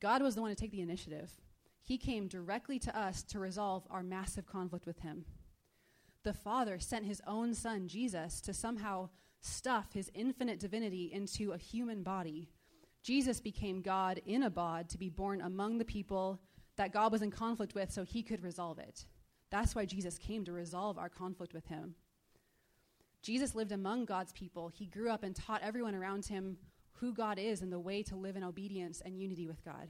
God 0.01 0.23
was 0.23 0.35
the 0.35 0.41
one 0.41 0.51
to 0.51 0.57
take 0.57 0.71
the 0.71 0.81
initiative. 0.81 1.31
He 1.83 1.99
came 1.99 2.29
directly 2.29 2.79
to 2.81 2.97
us 2.97 3.23
to 3.25 3.39
resolve 3.39 3.85
our 3.91 4.03
massive 4.03 4.47
conflict 4.47 4.87
with 4.87 5.01
Him. 5.01 5.25
The 6.23 6.33
Father 6.33 6.79
sent 6.79 7.07
His 7.07 7.23
own 7.27 7.55
Son, 7.55 7.89
Jesus, 7.89 8.41
to 8.43 8.55
somehow 8.55 9.09
stuff 9.41 9.93
His 9.93 10.11
infinite 10.15 10.61
divinity 10.61 11.11
into 11.13 11.53
a 11.53 11.59
human 11.59 12.03
body. 12.03 12.49
Jesus 13.03 13.41
became 13.41 13.81
God 13.81 14.21
in 14.27 14.43
a 14.43 14.51
bod 14.51 14.89
to 14.91 14.99
be 14.99 15.09
born 15.09 15.41
among 15.41 15.79
the 15.79 15.85
people 15.85 16.41
that 16.77 16.93
God 16.93 17.11
was 17.11 17.23
in 17.23 17.31
conflict 17.31 17.75
with 17.75 17.91
so 17.91 18.05
He 18.05 18.23
could 18.23 18.43
resolve 18.43 18.79
it. 18.79 19.07
That's 19.51 19.75
why 19.75 19.87
Jesus 19.87 20.19
came 20.19 20.45
to 20.45 20.53
resolve 20.53 20.99
our 20.99 21.09
conflict 21.09 21.55
with 21.55 21.67
Him. 21.67 21.95
Jesus 23.23 23.55
lived 23.55 23.73
among 23.73 24.05
God's 24.05 24.33
people. 24.33 24.69
He 24.69 24.87
grew 24.87 25.11
up 25.11 25.23
and 25.23 25.35
taught 25.35 25.63
everyone 25.63 25.95
around 25.95 26.27
him 26.27 26.57
who 26.93 27.13
God 27.13 27.39
is 27.39 27.63
and 27.63 27.73
the 27.73 27.79
way 27.79 28.03
to 28.05 28.17
live 28.17 28.37
in 28.37 28.45
obedience 28.45 29.01
and 29.05 29.19
unity 29.19 29.47
with 29.47 29.65
God, 29.65 29.89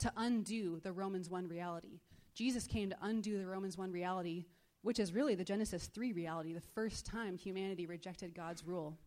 to 0.00 0.12
undo 0.16 0.80
the 0.82 0.92
Romans 0.92 1.30
1 1.30 1.48
reality. 1.48 2.00
Jesus 2.34 2.66
came 2.66 2.90
to 2.90 2.96
undo 3.00 3.38
the 3.38 3.46
Romans 3.46 3.78
1 3.78 3.92
reality, 3.92 4.46
which 4.82 4.98
is 4.98 5.12
really 5.12 5.34
the 5.34 5.44
Genesis 5.44 5.86
3 5.86 6.12
reality, 6.12 6.52
the 6.52 6.60
first 6.60 7.06
time 7.06 7.36
humanity 7.36 7.86
rejected 7.86 8.34
God's 8.34 8.66
rule. 8.66 8.98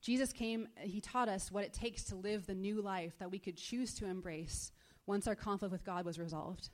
Jesus 0.00 0.32
came, 0.32 0.68
he 0.78 1.00
taught 1.00 1.28
us 1.28 1.50
what 1.50 1.64
it 1.64 1.72
takes 1.72 2.04
to 2.04 2.16
live 2.16 2.46
the 2.46 2.54
new 2.54 2.80
life 2.80 3.18
that 3.18 3.30
we 3.30 3.38
could 3.38 3.56
choose 3.56 3.94
to 3.94 4.06
embrace 4.06 4.70
once 5.06 5.26
our 5.26 5.34
conflict 5.34 5.72
with 5.72 5.84
God 5.84 6.04
was 6.04 6.18
resolved. 6.18 6.70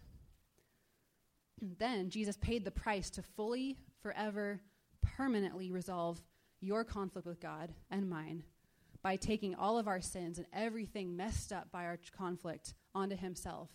then 1.79 2.11
Jesus 2.11 2.37
paid 2.37 2.64
the 2.64 2.70
price 2.70 3.11
to 3.11 3.23
fully, 3.23 3.79
forever, 4.03 4.61
permanently 5.17 5.71
resolve 5.71 6.23
your 6.61 6.85
conflict 6.85 7.27
with 7.27 7.40
God 7.40 7.73
and 7.90 8.09
mine 8.09 8.43
by 9.03 9.17
taking 9.17 9.55
all 9.55 9.79
of 9.79 9.87
our 9.87 10.01
sins 10.01 10.38
and 10.38 10.47
everything 10.53 11.17
messed 11.17 11.53
up 11.53 11.71
by 11.71 11.85
our 11.85 11.99
conflict 12.17 12.75
onto 12.95 13.17
himself. 13.17 13.71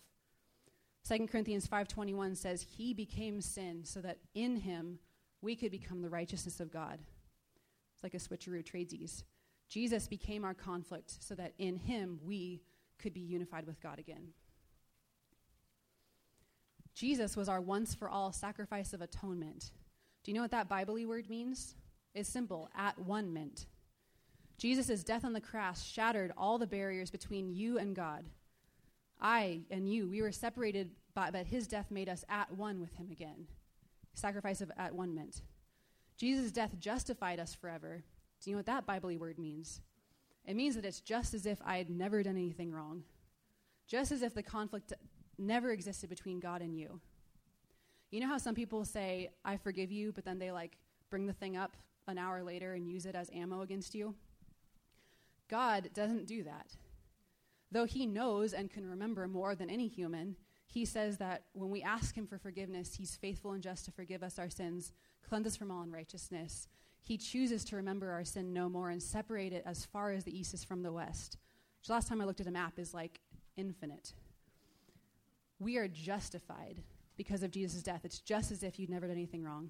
2 1.08 1.28
Corinthians 1.28 1.66
5:21 1.66 2.36
says 2.36 2.62
he 2.62 2.92
became 2.92 3.40
sin 3.40 3.84
so 3.84 4.00
that 4.00 4.18
in 4.34 4.56
him 4.56 4.98
we 5.40 5.56
could 5.56 5.70
become 5.70 6.02
the 6.02 6.10
righteousness 6.10 6.60
of 6.60 6.70
God. 6.70 7.00
It's 7.94 8.02
like 8.02 8.14
a 8.14 8.18
switcheroo 8.18 8.64
tradesies. 8.64 9.24
Jesus 9.68 10.08
became 10.08 10.44
our 10.44 10.54
conflict 10.54 11.22
so 11.22 11.34
that 11.36 11.54
in 11.58 11.76
him 11.76 12.18
we 12.22 12.62
could 12.98 13.14
be 13.14 13.20
unified 13.20 13.66
with 13.66 13.80
God 13.80 13.98
again. 13.98 14.34
Jesus 16.94 17.36
was 17.36 17.48
our 17.48 17.60
once 17.60 17.94
for 17.94 18.08
all 18.10 18.32
sacrifice 18.32 18.92
of 18.92 19.00
atonement. 19.00 19.70
You 20.30 20.34
know 20.34 20.42
what 20.42 20.52
that 20.52 20.68
Bible 20.68 20.94
word 21.08 21.28
means? 21.28 21.74
It's 22.14 22.28
simple 22.28 22.70
at 22.78 22.96
one 22.96 23.32
meant. 23.32 23.66
Jesus' 24.58 25.02
death 25.02 25.24
on 25.24 25.32
the 25.32 25.40
cross 25.40 25.82
shattered 25.84 26.30
all 26.36 26.56
the 26.56 26.68
barriers 26.68 27.10
between 27.10 27.50
you 27.50 27.78
and 27.78 27.96
God. 27.96 28.26
I 29.20 29.62
and 29.72 29.92
you, 29.92 30.08
we 30.08 30.22
were 30.22 30.30
separated, 30.30 30.92
by, 31.14 31.32
but 31.32 31.46
his 31.46 31.66
death 31.66 31.90
made 31.90 32.08
us 32.08 32.24
at 32.28 32.56
one 32.56 32.80
with 32.80 32.94
him 32.94 33.10
again. 33.10 33.48
Sacrifice 34.14 34.60
of 34.60 34.70
at 34.76 34.94
one 34.94 35.16
meant. 35.16 35.42
Jesus' 36.16 36.52
death 36.52 36.78
justified 36.78 37.40
us 37.40 37.52
forever. 37.52 38.04
Do 38.40 38.50
you 38.50 38.54
know 38.54 38.60
what 38.60 38.66
that 38.66 38.86
Bible 38.86 39.12
word 39.18 39.36
means? 39.36 39.80
It 40.46 40.54
means 40.54 40.76
that 40.76 40.84
it's 40.84 41.00
just 41.00 41.34
as 41.34 41.44
if 41.44 41.58
I 41.64 41.78
had 41.78 41.90
never 41.90 42.22
done 42.22 42.36
anything 42.36 42.70
wrong. 42.70 43.02
Just 43.88 44.12
as 44.12 44.22
if 44.22 44.32
the 44.32 44.44
conflict 44.44 44.92
never 45.38 45.72
existed 45.72 46.08
between 46.08 46.38
God 46.38 46.62
and 46.62 46.78
you. 46.78 47.00
You 48.10 48.20
know 48.20 48.28
how 48.28 48.38
some 48.38 48.54
people 48.54 48.84
say, 48.84 49.30
I 49.44 49.56
forgive 49.56 49.92
you, 49.92 50.12
but 50.12 50.24
then 50.24 50.38
they 50.38 50.50
like 50.50 50.76
bring 51.10 51.26
the 51.26 51.32
thing 51.32 51.56
up 51.56 51.76
an 52.08 52.18
hour 52.18 52.42
later 52.42 52.74
and 52.74 52.88
use 52.88 53.06
it 53.06 53.14
as 53.14 53.30
ammo 53.32 53.62
against 53.62 53.94
you? 53.94 54.14
God 55.48 55.90
doesn't 55.94 56.26
do 56.26 56.42
that. 56.44 56.76
Though 57.72 57.84
he 57.84 58.06
knows 58.06 58.52
and 58.52 58.70
can 58.70 58.88
remember 58.88 59.28
more 59.28 59.54
than 59.54 59.70
any 59.70 59.86
human, 59.86 60.36
he 60.66 60.84
says 60.84 61.18
that 61.18 61.44
when 61.52 61.70
we 61.70 61.82
ask 61.82 62.16
him 62.16 62.26
for 62.26 62.38
forgiveness, 62.38 62.94
he's 62.94 63.16
faithful 63.16 63.52
and 63.52 63.62
just 63.62 63.84
to 63.84 63.92
forgive 63.92 64.22
us 64.22 64.38
our 64.38 64.50
sins, 64.50 64.92
cleanse 65.28 65.46
us 65.46 65.56
from 65.56 65.70
all 65.70 65.82
unrighteousness. 65.82 66.68
He 67.00 67.16
chooses 67.16 67.64
to 67.66 67.76
remember 67.76 68.10
our 68.10 68.24
sin 68.24 68.52
no 68.52 68.68
more 68.68 68.90
and 68.90 69.02
separate 69.02 69.52
it 69.52 69.62
as 69.66 69.84
far 69.84 70.12
as 70.12 70.24
the 70.24 70.36
east 70.36 70.54
is 70.54 70.64
from 70.64 70.82
the 70.82 70.92
west. 70.92 71.38
Which 71.80 71.90
last 71.90 72.08
time 72.08 72.20
I 72.20 72.24
looked 72.24 72.40
at 72.40 72.46
a 72.46 72.52
map 72.52 72.78
is 72.78 72.92
like 72.92 73.20
infinite. 73.56 74.12
We 75.58 75.76
are 75.76 75.88
justified 75.88 76.82
because 77.20 77.42
of 77.42 77.50
Jesus' 77.50 77.82
death. 77.82 78.00
It's 78.02 78.18
just 78.18 78.50
as 78.50 78.62
if 78.62 78.78
you'd 78.78 78.88
never 78.88 79.06
done 79.06 79.14
anything 79.14 79.44
wrong. 79.44 79.68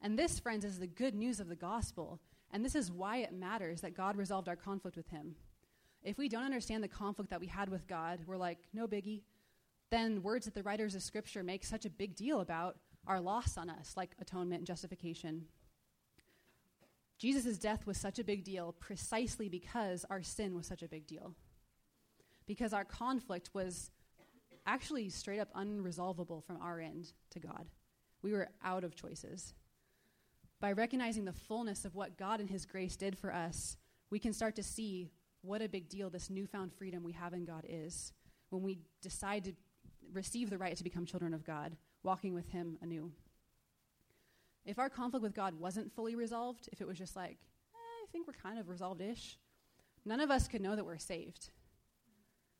And 0.00 0.18
this, 0.18 0.38
friends, 0.38 0.64
is 0.64 0.78
the 0.78 0.86
good 0.86 1.14
news 1.14 1.38
of 1.38 1.48
the 1.48 1.54
gospel. 1.54 2.18
And 2.50 2.64
this 2.64 2.74
is 2.74 2.90
why 2.90 3.18
it 3.18 3.34
matters 3.34 3.82
that 3.82 3.94
God 3.94 4.16
resolved 4.16 4.48
our 4.48 4.56
conflict 4.56 4.96
with 4.96 5.10
him. 5.10 5.34
If 6.02 6.16
we 6.16 6.30
don't 6.30 6.46
understand 6.46 6.82
the 6.82 6.88
conflict 6.88 7.28
that 7.28 7.40
we 7.40 7.46
had 7.46 7.68
with 7.68 7.86
God, 7.86 8.20
we're 8.26 8.38
like, 8.38 8.56
no 8.72 8.88
biggie. 8.88 9.20
Then 9.90 10.22
words 10.22 10.46
that 10.46 10.54
the 10.54 10.62
writers 10.62 10.94
of 10.94 11.02
Scripture 11.02 11.42
make 11.42 11.62
such 11.62 11.84
a 11.84 11.90
big 11.90 12.16
deal 12.16 12.40
about 12.40 12.78
are 13.06 13.20
lost 13.20 13.58
on 13.58 13.68
us, 13.68 13.92
like 13.94 14.12
atonement 14.18 14.60
and 14.60 14.66
justification. 14.66 15.44
Jesus' 17.18 17.58
death 17.58 17.86
was 17.86 17.98
such 17.98 18.18
a 18.18 18.24
big 18.24 18.44
deal 18.44 18.74
precisely 18.80 19.50
because 19.50 20.06
our 20.08 20.22
sin 20.22 20.54
was 20.54 20.66
such 20.66 20.82
a 20.82 20.88
big 20.88 21.06
deal. 21.06 21.34
Because 22.46 22.72
our 22.72 22.86
conflict 22.86 23.50
was 23.52 23.90
actually 24.66 25.08
straight 25.08 25.38
up 25.38 25.52
unresolvable 25.54 26.44
from 26.44 26.60
our 26.60 26.80
end 26.80 27.12
to 27.30 27.40
God. 27.40 27.66
We 28.22 28.32
were 28.32 28.48
out 28.64 28.84
of 28.84 28.94
choices. 28.94 29.54
By 30.60 30.72
recognizing 30.72 31.24
the 31.24 31.32
fullness 31.32 31.84
of 31.84 31.94
what 31.94 32.16
God 32.16 32.40
and 32.40 32.48
His 32.48 32.66
grace 32.66 32.96
did 32.96 33.16
for 33.18 33.32
us, 33.32 33.76
we 34.10 34.18
can 34.18 34.32
start 34.32 34.56
to 34.56 34.62
see 34.62 35.10
what 35.42 35.62
a 35.62 35.68
big 35.68 35.88
deal 35.88 36.10
this 36.10 36.30
newfound 36.30 36.72
freedom 36.72 37.02
we 37.02 37.12
have 37.12 37.32
in 37.32 37.44
God 37.44 37.64
is 37.68 38.12
when 38.50 38.62
we 38.62 38.78
decide 39.02 39.44
to 39.44 39.52
receive 40.12 40.50
the 40.50 40.58
right 40.58 40.76
to 40.76 40.84
become 40.84 41.04
children 41.04 41.34
of 41.34 41.44
God, 41.44 41.76
walking 42.02 42.34
with 42.34 42.48
Him 42.48 42.78
anew. 42.80 43.12
If 44.64 44.78
our 44.78 44.88
conflict 44.88 45.22
with 45.22 45.34
God 45.34 45.54
wasn't 45.54 45.92
fully 45.92 46.16
resolved, 46.16 46.68
if 46.72 46.80
it 46.80 46.86
was 46.86 46.98
just 46.98 47.14
like, 47.14 47.38
eh, 47.74 48.04
I 48.04 48.06
think 48.10 48.26
we're 48.26 48.32
kind 48.32 48.58
of 48.58 48.68
resolved 48.68 49.00
ish, 49.00 49.38
none 50.04 50.20
of 50.20 50.30
us 50.30 50.48
could 50.48 50.60
know 50.60 50.74
that 50.74 50.86
we're 50.86 50.98
saved. 50.98 51.50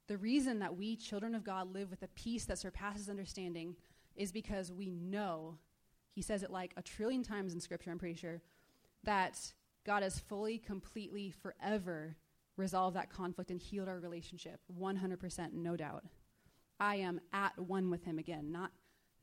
The 0.08 0.16
reason 0.16 0.60
that 0.60 0.76
we, 0.76 0.96
children 0.96 1.34
of 1.34 1.44
God, 1.44 1.72
live 1.72 1.90
with 1.90 2.02
a 2.02 2.08
peace 2.08 2.44
that 2.44 2.58
surpasses 2.58 3.08
understanding 3.08 3.76
is 4.14 4.32
because 4.32 4.72
we 4.72 4.90
know, 4.90 5.58
he 6.12 6.22
says 6.22 6.42
it 6.42 6.50
like 6.50 6.72
a 6.76 6.82
trillion 6.82 7.22
times 7.22 7.54
in 7.54 7.60
Scripture, 7.60 7.90
I'm 7.90 7.98
pretty 7.98 8.14
sure, 8.14 8.40
that 9.04 9.52
God 9.84 10.02
has 10.02 10.18
fully, 10.18 10.58
completely, 10.58 11.30
forever 11.30 12.16
resolved 12.56 12.96
that 12.96 13.10
conflict 13.10 13.50
and 13.50 13.60
healed 13.60 13.88
our 13.88 13.98
relationship. 13.98 14.60
100%, 14.78 15.52
no 15.52 15.76
doubt. 15.76 16.04
I 16.80 16.96
am 16.96 17.20
at 17.32 17.58
one 17.58 17.90
with 17.90 18.04
him 18.04 18.18
again, 18.18 18.50
not 18.50 18.70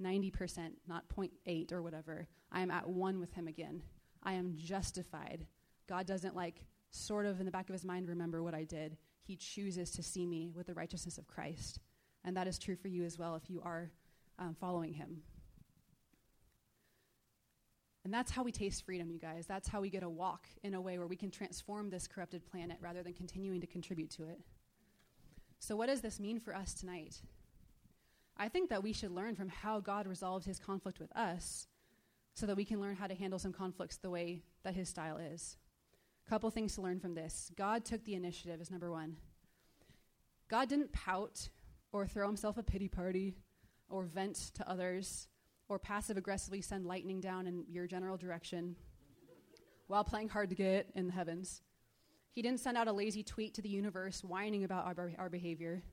90%, 0.01 0.71
not 0.87 1.07
0.8 1.09 1.71
or 1.71 1.81
whatever. 1.81 2.27
I 2.51 2.61
am 2.61 2.71
at 2.71 2.87
one 2.87 3.19
with 3.19 3.33
him 3.33 3.47
again. 3.47 3.83
I 4.23 4.33
am 4.33 4.53
justified. 4.55 5.45
God 5.87 6.05
doesn't 6.05 6.35
like 6.35 6.65
sort 6.91 7.25
of 7.25 7.39
in 7.39 7.45
the 7.45 7.51
back 7.51 7.69
of 7.69 7.73
his 7.73 7.85
mind 7.85 8.07
remember 8.07 8.43
what 8.43 8.53
I 8.53 8.63
did. 8.63 8.97
He 9.25 9.35
chooses 9.35 9.91
to 9.91 10.03
see 10.03 10.25
me 10.25 10.51
with 10.53 10.67
the 10.67 10.73
righteousness 10.73 11.17
of 11.17 11.27
Christ. 11.27 11.79
And 12.23 12.35
that 12.37 12.47
is 12.47 12.59
true 12.59 12.75
for 12.75 12.87
you 12.87 13.03
as 13.03 13.17
well 13.17 13.35
if 13.35 13.49
you 13.49 13.61
are 13.63 13.91
um, 14.39 14.55
following 14.59 14.93
him. 14.93 15.21
And 18.03 18.13
that's 18.13 18.31
how 18.31 18.43
we 18.43 18.51
taste 18.51 18.85
freedom, 18.85 19.09
you 19.09 19.19
guys. 19.19 19.45
That's 19.45 19.69
how 19.69 19.79
we 19.79 19.89
get 19.89 20.03
a 20.03 20.09
walk 20.09 20.47
in 20.61 20.73
a 20.73 20.81
way 20.81 20.97
where 20.97 21.07
we 21.07 21.15
can 21.15 21.31
transform 21.31 21.89
this 21.89 22.07
corrupted 22.07 22.45
planet 22.45 22.77
rather 22.81 23.01
than 23.01 23.13
continuing 23.13 23.61
to 23.61 23.67
contribute 23.67 24.09
to 24.11 24.23
it. 24.23 24.41
So, 25.59 25.77
what 25.77 25.87
does 25.87 26.01
this 26.01 26.19
mean 26.19 26.41
for 26.41 26.53
us 26.53 26.73
tonight? 26.73 27.21
I 28.35 28.49
think 28.49 28.69
that 28.69 28.83
we 28.83 28.91
should 28.91 29.11
learn 29.11 29.35
from 29.35 29.47
how 29.47 29.79
God 29.79 30.07
resolved 30.07 30.45
his 30.45 30.59
conflict 30.59 30.99
with 30.99 31.15
us 31.15 31.67
so 32.33 32.45
that 32.45 32.57
we 32.57 32.65
can 32.65 32.81
learn 32.81 32.95
how 32.95 33.07
to 33.07 33.15
handle 33.15 33.39
some 33.39 33.53
conflicts 33.53 33.97
the 33.97 34.09
way 34.09 34.41
that 34.63 34.73
his 34.73 34.89
style 34.89 35.17
is. 35.17 35.55
Couple 36.29 36.49
things 36.49 36.75
to 36.75 36.81
learn 36.81 36.99
from 36.99 37.15
this. 37.15 37.51
God 37.57 37.83
took 37.83 38.03
the 38.05 38.15
initiative, 38.15 38.61
is 38.61 38.71
number 38.71 38.89
one. 38.89 39.17
God 40.49 40.69
didn't 40.69 40.93
pout 40.93 41.49
or 41.91 42.07
throw 42.07 42.27
himself 42.27 42.57
a 42.57 42.63
pity 42.63 42.87
party 42.87 43.35
or 43.89 44.03
vent 44.03 44.51
to 44.55 44.69
others 44.69 45.27
or 45.69 45.79
passive 45.79 46.17
aggressively 46.17 46.61
send 46.61 46.85
lightning 46.85 47.19
down 47.19 47.47
in 47.47 47.65
your 47.69 47.87
general 47.87 48.17
direction 48.17 48.75
while 49.87 50.03
playing 50.03 50.29
hard 50.29 50.49
to 50.49 50.55
get 50.55 50.89
in 50.95 51.07
the 51.07 51.13
heavens. 51.13 51.61
He 52.31 52.41
didn't 52.41 52.61
send 52.61 52.77
out 52.77 52.87
a 52.87 52.93
lazy 52.93 53.21
tweet 53.21 53.53
to 53.55 53.61
the 53.61 53.69
universe 53.69 54.23
whining 54.23 54.63
about 54.63 54.85
our, 54.85 55.11
our 55.19 55.29
behavior. 55.29 55.83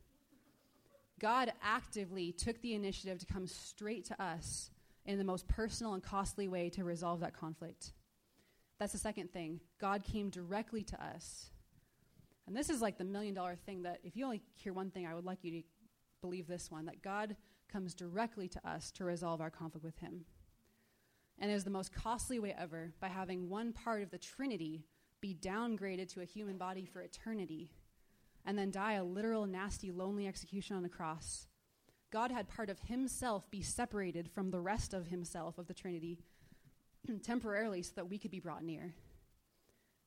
God 1.20 1.52
actively 1.62 2.32
took 2.32 2.60
the 2.62 2.74
initiative 2.74 3.18
to 3.18 3.26
come 3.26 3.46
straight 3.46 4.06
to 4.06 4.22
us 4.22 4.70
in 5.04 5.18
the 5.18 5.24
most 5.24 5.46
personal 5.48 5.94
and 5.94 6.02
costly 6.02 6.48
way 6.48 6.70
to 6.70 6.84
resolve 6.84 7.20
that 7.20 7.34
conflict. 7.34 7.92
That's 8.80 8.92
the 8.92 8.98
second 8.98 9.30
thing. 9.30 9.60
God 9.78 10.02
came 10.02 10.30
directly 10.30 10.82
to 10.84 11.04
us. 11.04 11.50
And 12.46 12.56
this 12.56 12.70
is 12.70 12.80
like 12.80 12.96
the 12.96 13.04
million 13.04 13.34
dollar 13.34 13.54
thing 13.54 13.82
that 13.82 14.00
if 14.02 14.16
you 14.16 14.24
only 14.24 14.42
hear 14.54 14.72
one 14.72 14.90
thing, 14.90 15.06
I 15.06 15.14
would 15.14 15.26
like 15.26 15.44
you 15.44 15.52
to 15.52 15.62
believe 16.22 16.48
this 16.48 16.70
one 16.70 16.86
that 16.86 17.02
God 17.02 17.36
comes 17.70 17.94
directly 17.94 18.48
to 18.48 18.68
us 18.68 18.90
to 18.92 19.04
resolve 19.04 19.42
our 19.42 19.50
conflict 19.50 19.84
with 19.84 19.98
Him. 19.98 20.24
And 21.38 21.50
it 21.50 21.54
is 21.54 21.64
the 21.64 21.70
most 21.70 21.92
costly 21.92 22.38
way 22.38 22.54
ever 22.58 22.92
by 23.00 23.08
having 23.08 23.50
one 23.50 23.74
part 23.74 24.02
of 24.02 24.10
the 24.10 24.18
Trinity 24.18 24.86
be 25.20 25.34
downgraded 25.34 26.08
to 26.14 26.22
a 26.22 26.26
human 26.26 26.56
body 26.56 26.86
for 26.86 27.02
eternity 27.02 27.70
and 28.46 28.58
then 28.58 28.70
die 28.70 28.94
a 28.94 29.04
literal, 29.04 29.44
nasty, 29.44 29.92
lonely 29.92 30.26
execution 30.26 30.74
on 30.74 30.82
the 30.82 30.88
cross. 30.88 31.48
God 32.10 32.30
had 32.30 32.48
part 32.48 32.70
of 32.70 32.80
himself 32.80 33.50
be 33.50 33.60
separated 33.60 34.30
from 34.30 34.50
the 34.50 34.60
rest 34.60 34.94
of 34.94 35.08
himself, 35.08 35.58
of 35.58 35.66
the 35.66 35.74
Trinity, 35.74 36.18
temporarily 37.22 37.82
so 37.82 37.92
that 37.96 38.08
we 38.08 38.18
could 38.18 38.30
be 38.30 38.40
brought 38.40 38.64
near. 38.64 38.94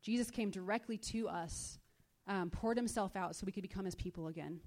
Jesus 0.02 0.30
came 0.30 0.50
directly 0.50 0.98
to 0.98 1.30
us, 1.30 1.80
um, 2.28 2.50
poured 2.50 2.78
himself 2.78 3.16
out 3.16 3.36
so 3.36 3.46
we 3.46 3.52
could 3.52 3.64
become 3.64 3.86
his 3.86 3.96
people 3.96 4.28
again. 4.28 4.60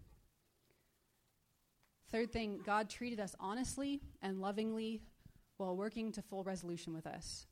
Third 2.10 2.32
thing, 2.32 2.60
God 2.64 2.88
treated 2.88 3.20
us 3.20 3.34
honestly 3.38 4.00
and 4.22 4.40
lovingly 4.40 5.02
while 5.56 5.76
working 5.76 6.12
to 6.12 6.22
full 6.22 6.44
resolution 6.44 6.94
with 6.94 7.06
us. 7.06 7.46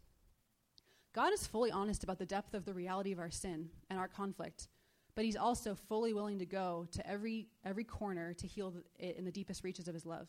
God 1.13 1.33
is 1.33 1.47
fully 1.47 1.71
honest 1.71 2.05
about 2.05 2.19
the 2.19 2.27
depth 2.27 2.55
of 2.55 2.65
the 2.65 2.75
reality 2.75 3.13
of 3.13 3.19
our 3.19 3.31
sin 3.31 3.69
and 3.91 3.99
our 3.99 4.09
conflict, 4.09 4.69
but 5.15 5.25
He's 5.25 5.37
also 5.37 5.75
fully 5.75 6.13
willing 6.13 6.39
to 6.39 6.47
go 6.47 6.87
to 6.93 7.09
every, 7.09 7.49
every 7.65 7.85
corner 7.85 8.33
to 8.35 8.47
heal 8.47 8.75
it 8.99 9.17
in 9.17 9.25
the 9.25 9.31
deepest 9.31 9.63
reaches 9.65 9.89
of 9.89 9.95
His 9.95 10.07
love. 10.07 10.29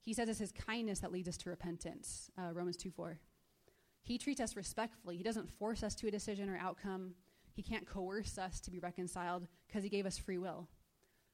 He 0.00 0.12
says 0.12 0.28
it's 0.28 0.38
His 0.38 0.52
kindness 0.52 1.00
that 1.00 1.12
leads 1.12 1.28
us 1.28 1.36
to 1.38 1.50
repentance, 1.50 2.30
uh, 2.38 2.52
Romans 2.52 2.76
2 2.76 2.90
4. 2.90 3.18
He 4.06 4.18
treats 4.18 4.40
us 4.40 4.54
respectfully. 4.54 5.16
He 5.16 5.24
doesn't 5.24 5.50
force 5.50 5.82
us 5.82 5.96
to 5.96 6.06
a 6.06 6.12
decision 6.12 6.48
or 6.48 6.56
outcome. 6.56 7.14
He 7.52 7.62
can't 7.62 7.88
coerce 7.88 8.38
us 8.38 8.60
to 8.60 8.70
be 8.70 8.78
reconciled 8.78 9.48
because 9.66 9.82
He 9.82 9.88
gave 9.90 10.06
us 10.06 10.16
free 10.16 10.38
will. 10.38 10.68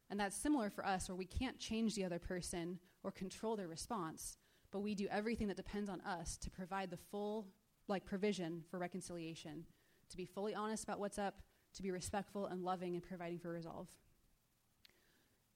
And 0.09 0.19
that's 0.19 0.35
similar 0.35 0.71
for 0.71 0.87
us, 0.87 1.07
where 1.09 1.17
we 1.17 1.27
can't 1.27 1.59
change 1.59 1.95
the 1.95 2.05
other 2.05 2.19
person 2.19 2.79
or 3.03 3.11
control 3.11 3.57
their 3.57 3.69
response, 3.69 4.39
but 4.71 4.81
we 4.81 4.95
do 4.95 5.07
everything 5.11 5.49
that 5.49 5.57
depends 5.57 5.91
on 5.91 6.01
us 6.01 6.39
to 6.39 6.51
provide 6.51 6.91
the 6.91 6.97
full 6.97 7.49
like 7.89 8.07
provision 8.07 8.63
for 8.71 8.79
reconciliation, 8.79 9.67
to 10.09 10.17
be 10.17 10.25
fully 10.25 10.55
honest 10.55 10.85
about 10.85 10.99
what's 10.99 11.19
up, 11.19 11.43
to 11.75 11.83
be 11.83 11.91
respectful 11.91 12.47
and 12.47 12.65
loving 12.65 12.95
and 12.95 13.03
providing 13.03 13.39
for 13.39 13.51
resolve. 13.51 13.89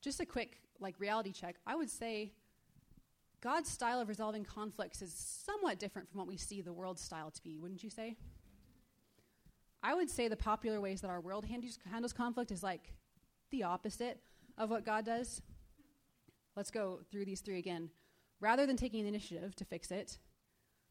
Just 0.03 0.21
a 0.21 0.27
quick 0.27 0.59
like 0.81 1.01
reality 1.01 1.33
check. 1.33 1.57
I 1.67 1.77
would 1.77 1.89
say 1.89 2.33
God's 3.47 3.71
style 3.71 4.01
of 4.01 4.09
resolving 4.09 4.45
conflicts 4.45 5.03
is 5.03 5.15
somewhat 5.15 5.79
different 5.79 6.11
from 6.11 6.19
what 6.19 6.27
we 6.27 6.37
see 6.37 6.63
the 6.63 6.73
world's 6.73 7.01
style 7.01 7.31
to 7.31 7.41
be, 7.45 7.59
wouldn't 7.59 7.85
you 7.85 7.91
say? 7.91 8.17
I 9.85 9.95
would 9.95 10.11
say 10.11 10.27
the 10.27 10.37
popular 10.37 10.81
ways 10.81 11.01
that 11.03 11.11
our 11.11 11.21
world 11.21 11.45
handles, 11.45 11.79
handles 11.89 12.13
conflict 12.13 12.51
is 12.51 12.65
like 12.65 12.93
the 13.53 13.63
opposite 13.63 14.19
of 14.59 14.69
what 14.69 14.85
God 14.85 15.07
does. 15.07 15.43
Let's 16.57 16.73
go 16.73 17.03
through 17.09 17.25
these 17.27 17.41
three 17.41 17.59
again. 17.59 17.91
Rather 18.41 18.67
than 18.67 18.77
taking 18.77 19.05
the 19.05 19.11
initiative 19.11 19.55
to 19.55 19.65
fix 19.65 19.93
it, 19.93 20.19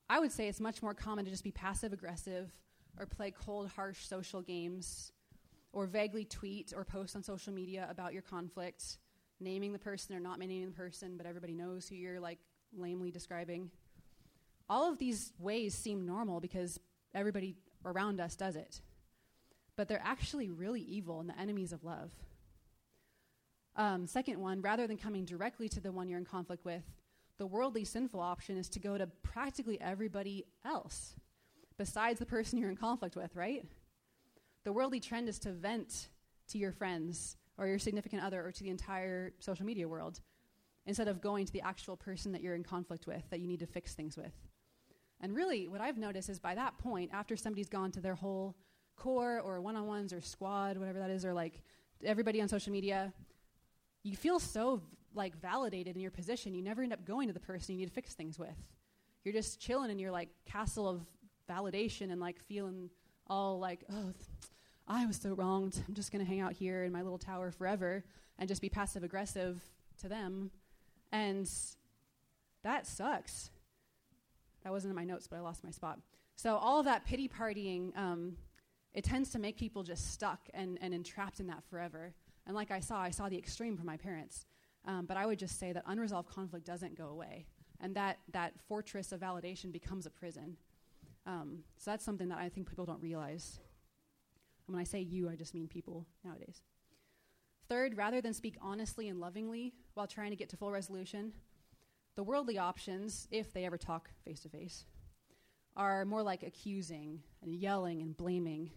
I 0.10 0.22
would 0.22 0.32
say 0.32 0.48
it's 0.48 0.62
much 0.62 0.82
more 0.82 0.94
common 0.94 1.26
to 1.26 1.32
just 1.32 1.44
be 1.44 1.52
passive 1.52 1.92
aggressive 1.92 2.54
or 2.98 3.06
play 3.06 3.32
cold, 3.32 3.68
harsh 3.68 4.06
social 4.08 4.42
games 4.42 5.12
or 5.74 5.88
vaguely 5.88 6.24
tweet 6.24 6.72
or 6.74 6.86
post 6.86 7.18
on 7.18 7.22
social 7.22 7.52
media 7.52 7.86
about 7.92 8.14
your 8.14 8.22
conflict, 8.22 9.00
naming 9.40 9.74
the 9.74 9.80
person 9.80 10.16
or 10.16 10.20
not 10.20 10.40
naming 10.40 10.66
the 10.66 10.72
person, 10.72 11.18
but 11.18 11.26
everybody 11.26 11.54
knows 11.54 11.88
who 11.88 11.96
you're 11.96 12.20
like 12.20 12.40
lamely 12.78 13.12
describing. 13.12 13.70
All 14.70 14.90
of 14.90 14.98
these 14.98 15.34
ways 15.40 15.74
seem 15.76 16.06
normal 16.06 16.40
because 16.40 16.80
everybody 17.14 17.56
around 17.84 18.20
us 18.20 18.36
does 18.36 18.56
it. 18.56 18.82
But 19.76 19.88
they're 19.88 20.02
actually 20.04 20.50
really 20.50 20.82
evil 20.82 21.20
and 21.20 21.30
the 21.30 21.40
enemies 21.40 21.74
of 21.74 21.84
love. 21.84 22.12
Um, 23.76 24.08
second 24.08 24.40
one, 24.40 24.62
rather 24.62 24.88
than 24.88 24.98
coming 24.98 25.26
directly 25.26 25.68
to 25.70 25.82
the 25.82 25.92
one 25.92 26.08
you're 26.08 26.20
in 26.20 26.26
conflict 26.26 26.64
with, 26.64 26.84
the 27.38 27.46
worldly 27.46 27.84
sinful 27.84 28.22
option 28.22 28.58
is 28.58 28.70
to 28.70 28.80
go 28.80 28.98
to 28.98 29.08
practically 29.22 29.80
everybody 29.82 30.46
else 30.64 31.16
besides 31.78 32.20
the 32.20 32.26
person 32.26 32.58
you're 32.58 32.70
in 32.70 32.78
conflict 32.78 33.18
with, 33.18 33.36
right? 33.36 33.66
The 34.64 34.72
worldly 34.72 35.02
trend 35.02 35.28
is 35.28 35.40
to 35.40 35.52
vent 35.52 36.08
to 36.48 36.58
your 36.58 36.72
friends 36.72 37.36
or 37.58 37.68
your 37.68 37.80
significant 37.80 38.24
other 38.24 38.46
or 38.46 38.52
to 38.52 38.64
the 38.64 38.70
entire 38.70 39.34
social 39.40 39.66
media 39.66 39.88
world 39.88 40.22
instead 40.86 41.08
of 41.08 41.22
going 41.22 41.46
to 41.46 41.54
the 41.54 41.62
actual 41.62 41.96
person 41.98 42.32
that 42.32 42.42
you're 42.42 42.56
in 42.56 42.64
conflict 42.64 43.08
with 43.08 43.24
that 43.30 43.40
you 43.40 43.48
need 43.48 43.60
to 43.60 43.66
fix 43.66 43.94
things 43.94 44.18
with. 44.18 44.34
And 45.22 45.36
really, 45.36 45.68
what 45.68 45.82
I've 45.82 45.98
noticed 45.98 46.30
is 46.30 46.40
by 46.40 46.56
that 46.56 46.78
point, 46.78 47.12
after 47.14 47.36
somebody's 47.36 47.70
gone 47.70 47.92
to 47.92 48.02
their 48.02 48.16
whole 48.16 48.56
core 48.96 49.40
or 49.40 49.62
one 49.62 49.76
on 49.76 49.88
ones 49.88 50.14
or 50.14 50.22
squad, 50.22 50.78
whatever 50.78 51.00
that 51.00 51.10
is, 51.10 51.26
or 51.26 51.34
like 51.34 51.62
everybody 52.04 52.42
on 52.42 52.48
social 52.48 52.72
media, 52.72 53.14
you 54.04 54.16
feel 54.16 54.40
so 54.40 54.82
like 55.16 55.40
validated 55.40 55.96
in 55.96 56.02
your 56.02 56.12
position. 56.12 56.54
You 56.54 56.62
never 56.62 56.84
end 56.84 56.94
up 56.94 57.06
going 57.06 57.28
to 57.28 57.34
the 57.34 57.40
person 57.40 57.74
you 57.74 57.80
need 57.80 57.88
to 57.88 57.94
fix 57.94 58.14
things 58.14 58.38
with. 58.38 58.56
You're 59.24 59.34
just 59.34 59.60
chilling 59.60 59.90
in 59.90 59.98
your 59.98 60.12
like 60.12 60.30
castle 60.46 60.88
of 60.88 61.02
validation 61.50 62.12
and 62.12 62.20
like 62.20 62.40
feeling 62.40 62.90
all 63.28 63.60
like, 63.60 63.84
oh, 63.92 64.14
I 64.88 65.06
was 65.06 65.18
so 65.18 65.34
wronged. 65.34 65.82
I'm 65.88 65.96
just 65.96 66.12
going 66.12 66.24
to 66.24 66.30
hang 66.30 66.42
out 66.42 66.54
here 66.54 66.84
in 66.84 66.92
my 66.92 67.02
little 67.02 67.18
tower 67.18 67.52
forever 67.52 68.04
and 68.38 68.48
just 68.48 68.62
be 68.62 68.70
passive 68.70 69.04
aggressive 69.04 69.62
to 70.02 70.08
them. 70.08 70.52
And 71.12 71.50
that 72.64 72.86
sucks. 72.86 73.50
That 74.64 74.72
wasn't 74.72 74.92
in 74.92 74.96
my 74.96 75.04
notes, 75.04 75.28
but 75.28 75.38
I 75.38 75.40
lost 75.42 75.64
my 75.64 75.72
spot. 75.72 76.00
So 76.36 76.58
all 76.58 76.84
that 76.84 77.06
pity 77.06 77.28
partying, 77.28 77.98
um, 77.98 78.38
it 78.94 79.04
tends 79.04 79.30
to 79.32 79.40
make 79.40 79.58
people 79.58 79.84
just 79.84 80.12
stuck 80.12 80.50
and, 80.54 80.78
and 80.82 80.94
entrapped 80.94 81.40
in 81.40 81.48
that 81.48 81.64
forever. 81.70 82.14
And 82.46 82.56
like 82.56 82.72
I 82.72 82.80
saw, 82.80 83.00
I 83.00 83.10
saw 83.10 83.30
the 83.30 83.38
extreme 83.38 83.78
from 83.78 83.86
my 83.88 83.98
parents. 83.98 84.46
Um, 84.88 85.06
but 85.06 85.18
I 85.18 85.26
would 85.26 85.40
just 85.40 85.60
say 85.60 85.72
that 85.74 85.84
unresolved 85.88 86.30
conflict 86.30 86.66
doesn't 86.66 86.96
go 86.96 87.08
away, 87.08 87.48
and 87.82 87.96
that 87.96 88.20
that 88.32 88.54
fortress 88.68 89.12
of 89.12 89.20
validation 89.20 89.72
becomes 89.72 90.06
a 90.06 90.12
prison. 90.12 90.58
Um, 91.26 91.64
so 91.78 91.90
that's 91.90 92.06
something 92.06 92.30
that 92.30 92.38
I 92.38 92.50
think 92.50 92.70
people 92.70 92.86
don't 92.86 93.02
realize. 93.02 93.60
And 94.68 94.76
when 94.76 94.82
I 94.82 94.86
say 94.86 95.00
you, 95.00 95.30
I 95.30 95.36
just 95.36 95.54
mean 95.54 95.68
people 95.68 96.06
nowadays. 96.24 96.62
Third, 97.68 97.98
rather 97.98 98.22
than 98.22 98.34
speak 98.34 98.58
honestly 98.62 99.08
and 99.10 99.20
lovingly 99.20 99.74
while 99.96 100.08
trying 100.08 100.32
to 100.32 100.36
get 100.36 100.50
to 100.50 100.58
full 100.58 100.72
resolution, 100.72 101.34
the 102.16 102.24
worldly 102.24 102.58
options, 102.58 103.28
if 103.32 103.54
they 103.54 103.66
ever 103.66 103.78
talk 103.78 104.10
face 104.24 104.40
to 104.42 104.50
face, 104.50 104.86
are 105.76 106.06
more 106.06 106.24
like 106.24 106.44
accusing 106.44 107.20
and 107.42 107.54
yelling 107.54 108.02
and 108.02 108.16
blaming, 108.16 108.72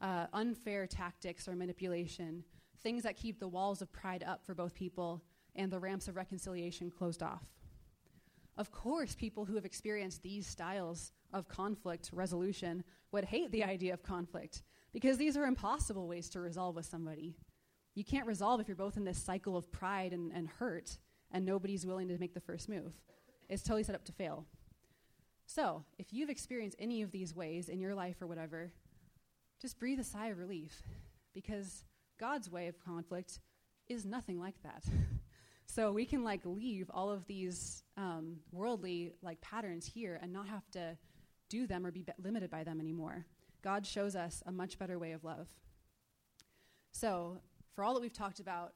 uh, 0.00 0.26
unfair 0.32 0.86
tactics 0.86 1.46
or 1.46 1.54
manipulation, 1.54 2.44
things 2.82 3.02
that 3.02 3.16
keep 3.16 3.38
the 3.38 3.48
walls 3.48 3.82
of 3.82 3.92
pride 3.92 4.24
up 4.26 4.44
for 4.44 4.54
both 4.54 4.74
people 4.74 5.22
and 5.54 5.70
the 5.70 5.78
ramps 5.78 6.08
of 6.08 6.16
reconciliation 6.16 6.90
closed 6.90 7.22
off. 7.22 7.44
Of 8.56 8.70
course, 8.70 9.14
people 9.14 9.44
who 9.44 9.54
have 9.56 9.64
experienced 9.64 10.22
these 10.22 10.46
styles 10.46 11.12
of 11.32 11.48
conflict 11.48 12.10
resolution 12.12 12.84
would 13.12 13.24
hate 13.24 13.50
the 13.50 13.64
idea 13.64 13.92
of 13.92 14.02
conflict 14.02 14.62
because 14.92 15.18
these 15.18 15.36
are 15.36 15.44
impossible 15.44 16.08
ways 16.08 16.28
to 16.30 16.40
resolve 16.40 16.76
with 16.76 16.86
somebody. 16.86 17.36
You 17.94 18.04
can't 18.04 18.26
resolve 18.26 18.60
if 18.60 18.68
you're 18.68 18.76
both 18.76 18.96
in 18.96 19.04
this 19.04 19.22
cycle 19.22 19.56
of 19.56 19.70
pride 19.72 20.12
and, 20.12 20.32
and 20.32 20.48
hurt 20.48 20.98
and 21.32 21.44
nobody's 21.44 21.86
willing 21.86 22.08
to 22.08 22.18
make 22.18 22.34
the 22.34 22.40
first 22.40 22.68
move. 22.68 22.92
It's 23.48 23.62
totally 23.62 23.82
set 23.82 23.94
up 23.94 24.04
to 24.04 24.12
fail. 24.12 24.46
So, 25.46 25.84
if 25.98 26.12
you've 26.12 26.30
experienced 26.30 26.76
any 26.78 27.02
of 27.02 27.10
these 27.10 27.34
ways 27.34 27.68
in 27.68 27.80
your 27.80 27.94
life 27.94 28.22
or 28.22 28.28
whatever, 28.28 28.72
just 29.60 29.78
breathe 29.78 29.98
a 29.98 30.04
sigh 30.04 30.28
of 30.28 30.38
relief 30.38 30.82
because 31.34 31.84
God's 32.18 32.50
way 32.50 32.68
of 32.68 32.78
conflict 32.78 33.40
is 33.88 34.04
nothing 34.04 34.38
like 34.38 34.62
that. 34.62 34.84
So 35.72 35.92
we 35.92 36.04
can 36.04 36.24
like 36.24 36.40
leave 36.44 36.90
all 36.92 37.10
of 37.10 37.24
these 37.28 37.84
um, 37.96 38.38
worldly 38.50 39.12
like 39.22 39.40
patterns 39.40 39.86
here 39.86 40.18
and 40.20 40.32
not 40.32 40.48
have 40.48 40.68
to 40.72 40.96
do 41.48 41.68
them 41.68 41.86
or 41.86 41.92
be, 41.92 42.04
limited 42.20 42.50
by 42.50 42.64
them 42.64 42.80
anymore. 42.80 43.24
God 43.62 43.86
shows 43.86 44.16
us 44.16 44.42
a 44.46 44.52
much 44.52 44.78
better 44.78 44.98
way 44.98 45.12
of 45.12 45.24
love. 45.24 45.48
So, 46.92 47.38
for 47.74 47.84
all 47.84 47.94
that 47.94 48.00
we've 48.00 48.12
talked 48.12 48.40
about, 48.40 48.72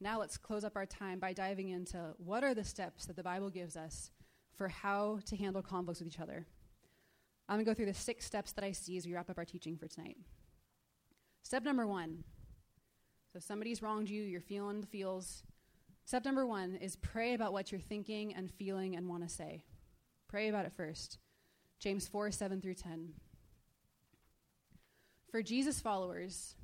now 0.00 0.18
let's 0.18 0.36
close 0.36 0.64
up 0.64 0.76
our 0.76 0.86
time 0.86 1.18
by 1.18 1.32
diving 1.32 1.68
into 1.68 2.14
what 2.18 2.44
are 2.44 2.54
the 2.54 2.64
steps 2.64 3.06
that 3.06 3.16
the 3.16 3.22
Bible 3.22 3.50
gives 3.50 3.76
us 3.76 4.10
for 4.56 4.68
how 4.68 5.20
to 5.26 5.36
handle 5.36 5.62
conflicts 5.62 6.00
with 6.00 6.08
each 6.08 6.20
other. 6.20 6.46
I'm 7.48 7.56
going 7.56 7.64
to 7.64 7.70
go 7.70 7.74
through 7.74 7.86
the 7.86 7.94
six 7.94 8.24
steps 8.24 8.52
that 8.52 8.64
I 8.64 8.72
see 8.72 8.96
as 8.96 9.06
we 9.06 9.14
wrap 9.14 9.30
up 9.30 9.38
our 9.38 9.44
teaching 9.44 9.76
for 9.76 9.86
tonight. 9.86 10.16
Step 11.42 11.64
number 11.64 11.86
one. 11.86 12.24
So, 13.32 13.38
if 13.38 13.44
somebody's 13.44 13.82
wronged 13.82 14.10
you, 14.10 14.22
you're 14.22 14.40
feeling 14.40 14.80
the 14.80 14.86
feels. 14.86 15.42
Step 16.04 16.24
number 16.24 16.46
one 16.46 16.76
is 16.76 16.96
pray 16.96 17.34
about 17.34 17.52
what 17.52 17.70
you're 17.70 17.80
thinking 17.80 18.34
and 18.34 18.50
feeling 18.50 18.96
and 18.96 19.08
want 19.08 19.22
to 19.22 19.28
say. 19.28 19.62
Pray 20.28 20.48
about 20.48 20.66
it 20.66 20.72
first. 20.76 21.18
James 21.78 22.06
4 22.08 22.30
7 22.30 22.60
through 22.60 22.74
10. 22.74 23.12
For 25.32 25.42
Jesus 25.42 25.80
followers, 25.80 26.56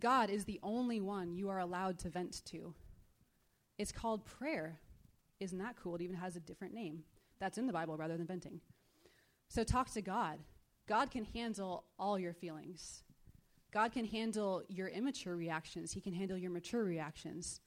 God 0.00 0.30
is 0.30 0.46
the 0.46 0.58
only 0.62 0.98
one 0.98 1.36
you 1.36 1.50
are 1.50 1.58
allowed 1.58 1.98
to 1.98 2.08
vent 2.08 2.40
to. 2.46 2.72
It's 3.76 3.92
called 3.92 4.24
prayer. 4.24 4.80
Isn't 5.40 5.58
that 5.58 5.76
cool? 5.76 5.96
It 5.96 6.00
even 6.00 6.16
has 6.16 6.34
a 6.34 6.40
different 6.40 6.72
name. 6.72 7.00
That's 7.38 7.58
in 7.58 7.66
the 7.66 7.72
Bible 7.72 7.98
rather 7.98 8.16
than 8.16 8.26
venting. 8.26 8.62
So 9.48 9.62
talk 9.62 9.92
to 9.92 10.00
God. 10.00 10.38
God 10.88 11.10
can 11.10 11.26
handle 11.26 11.84
all 11.98 12.18
your 12.18 12.32
feelings. 12.32 13.02
God 13.74 13.92
can 13.92 14.06
handle 14.06 14.62
your 14.68 14.88
immature 14.88 15.36
reactions. 15.36 15.92
He 15.92 16.00
can 16.00 16.14
handle 16.14 16.38
your 16.38 16.50
mature 16.50 16.84
reactions. 16.84 17.60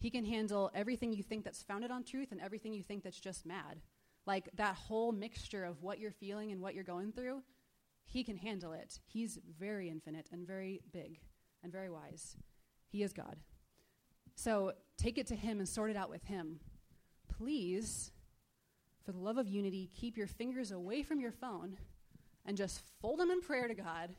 He 0.00 0.08
can 0.08 0.24
handle 0.24 0.70
everything 0.74 1.12
you 1.12 1.22
think 1.22 1.44
that's 1.44 1.62
founded 1.62 1.90
on 1.90 2.02
truth 2.02 2.32
and 2.32 2.40
everything 2.40 2.72
you 2.72 2.82
think 2.82 3.04
that's 3.04 3.20
just 3.20 3.44
mad. 3.44 3.82
Like 4.24 4.48
that 4.56 4.74
whole 4.74 5.12
mixture 5.12 5.66
of 5.66 5.82
what 5.82 5.98
you're 5.98 6.12
feeling 6.12 6.50
and 6.50 6.62
what 6.62 6.74
you're 6.74 6.82
going 6.82 7.12
through, 7.12 7.42
he 8.04 8.24
can 8.24 8.36
handle 8.36 8.72
it. 8.72 9.00
He's 9.06 9.38
very 9.58 9.88
infinite 9.88 10.28
and 10.32 10.46
very 10.46 10.80
big 10.92 11.20
and 11.62 11.72
very 11.72 11.90
wise. 11.90 12.36
He 12.88 13.02
is 13.02 13.12
God. 13.12 13.36
So 14.34 14.72
take 14.98 15.18
it 15.18 15.26
to 15.28 15.36
him 15.36 15.58
and 15.58 15.68
sort 15.68 15.90
it 15.90 15.96
out 15.96 16.10
with 16.10 16.24
him. 16.24 16.60
Please, 17.28 18.12
for 19.04 19.12
the 19.12 19.18
love 19.18 19.38
of 19.38 19.48
unity, 19.48 19.90
keep 19.94 20.16
your 20.16 20.26
fingers 20.26 20.70
away 20.70 21.02
from 21.02 21.20
your 21.20 21.32
phone 21.32 21.76
and 22.44 22.56
just 22.56 22.80
fold 23.00 23.18
them 23.18 23.30
in 23.30 23.40
prayer 23.40 23.68
to 23.68 23.74
God. 23.74 24.14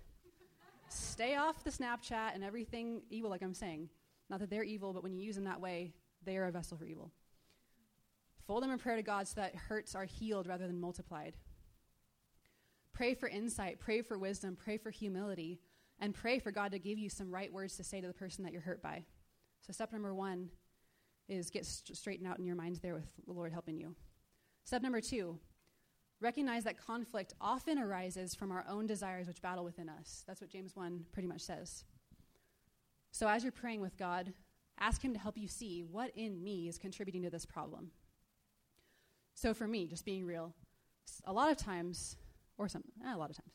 Stay 0.90 1.36
off 1.36 1.64
the 1.64 1.72
Snapchat 1.72 2.36
and 2.36 2.44
everything 2.44 3.02
evil, 3.10 3.30
like 3.30 3.42
I'm 3.42 3.54
saying. 3.54 3.90
Not 4.30 4.40
that 4.40 4.50
they're 4.50 4.64
evil, 4.64 4.94
but 4.94 5.04
when 5.04 5.14
you 5.14 5.22
use 5.22 5.36
them 5.36 5.46
that 5.46 5.62
way, 5.62 5.94
they 6.24 6.38
are 6.38 6.46
a 6.46 6.52
vessel 6.52 6.78
for 6.78 6.86
evil. 6.86 7.12
Fold 8.48 8.64
them 8.64 8.72
in 8.72 8.78
prayer 8.78 8.96
to 8.96 9.04
God 9.04 9.28
so 9.28 9.42
that 9.42 9.56
hurts 9.56 9.96
are 9.96 10.06
healed 10.06 10.48
rather 10.48 10.68
than 10.68 10.80
multiplied. 10.80 11.36
Pray 12.94 13.16
for 13.16 13.28
insight, 13.28 13.80
pray 13.80 14.02
for 14.02 14.18
wisdom, 14.18 14.56
pray 14.56 14.78
for 14.78 14.92
humility, 14.92 15.60
and 16.00 16.14
pray 16.14 16.38
for 16.38 16.52
God 16.52 16.72
to 16.72 16.80
give 16.80 17.00
you 17.00 17.10
some 17.10 17.32
right 17.32 17.52
words 17.52 17.76
to 17.78 17.84
say 17.84 18.00
to 18.00 18.08
the 18.08 18.14
person 18.14 18.44
that 18.44 18.54
you're 18.54 18.62
hurt 18.62 18.82
by. 18.82 19.04
So, 19.62 19.74
step 19.74 19.92
number 19.92 20.14
one 20.14 20.50
is 21.28 21.50
get 21.50 21.66
st- 21.66 21.98
straightened 21.98 22.28
out 22.28 22.38
in 22.38 22.46
your 22.46 22.56
minds 22.56 22.80
there 22.82 22.94
with 22.94 23.08
the 23.26 23.34
Lord 23.34 23.52
helping 23.52 23.78
you. 23.78 23.96
Step 24.66 24.82
number 24.82 25.02
two, 25.02 25.40
recognize 26.20 26.64
that 26.66 26.78
conflict 26.78 27.34
often 27.42 27.80
arises 27.80 28.36
from 28.36 28.52
our 28.52 28.66
own 28.70 28.86
desires 28.86 29.28
which 29.28 29.42
battle 29.42 29.64
within 29.64 29.90
us. 29.90 30.24
That's 30.28 30.42
what 30.42 30.50
James 30.50 30.76
1 30.76 31.06
pretty 31.12 31.28
much 31.28 31.42
says. 31.42 31.86
So, 33.12 33.28
as 33.28 33.44
you're 33.44 33.52
praying 33.52 33.82
with 33.82 33.98
God, 33.98 34.34
ask 34.80 35.02
Him 35.02 35.14
to 35.14 35.20
help 35.20 35.38
you 35.38 35.48
see 35.48 35.84
what 35.84 36.12
in 36.16 36.44
me 36.44 36.68
is 36.68 36.78
contributing 36.78 37.24
to 37.24 37.30
this 37.30 37.46
problem. 37.46 37.92
So, 39.34 39.54
for 39.54 39.68
me, 39.68 39.88
just 39.88 40.06
being 40.06 40.26
real, 40.26 40.54
a 41.26 41.34
lot 41.34 41.52
of 41.52 41.58
times, 41.58 42.18
or 42.58 42.68
some, 42.68 42.84
eh, 43.06 43.14
a 43.14 43.18
lot 43.18 43.30
of 43.30 43.36
times, 43.36 43.54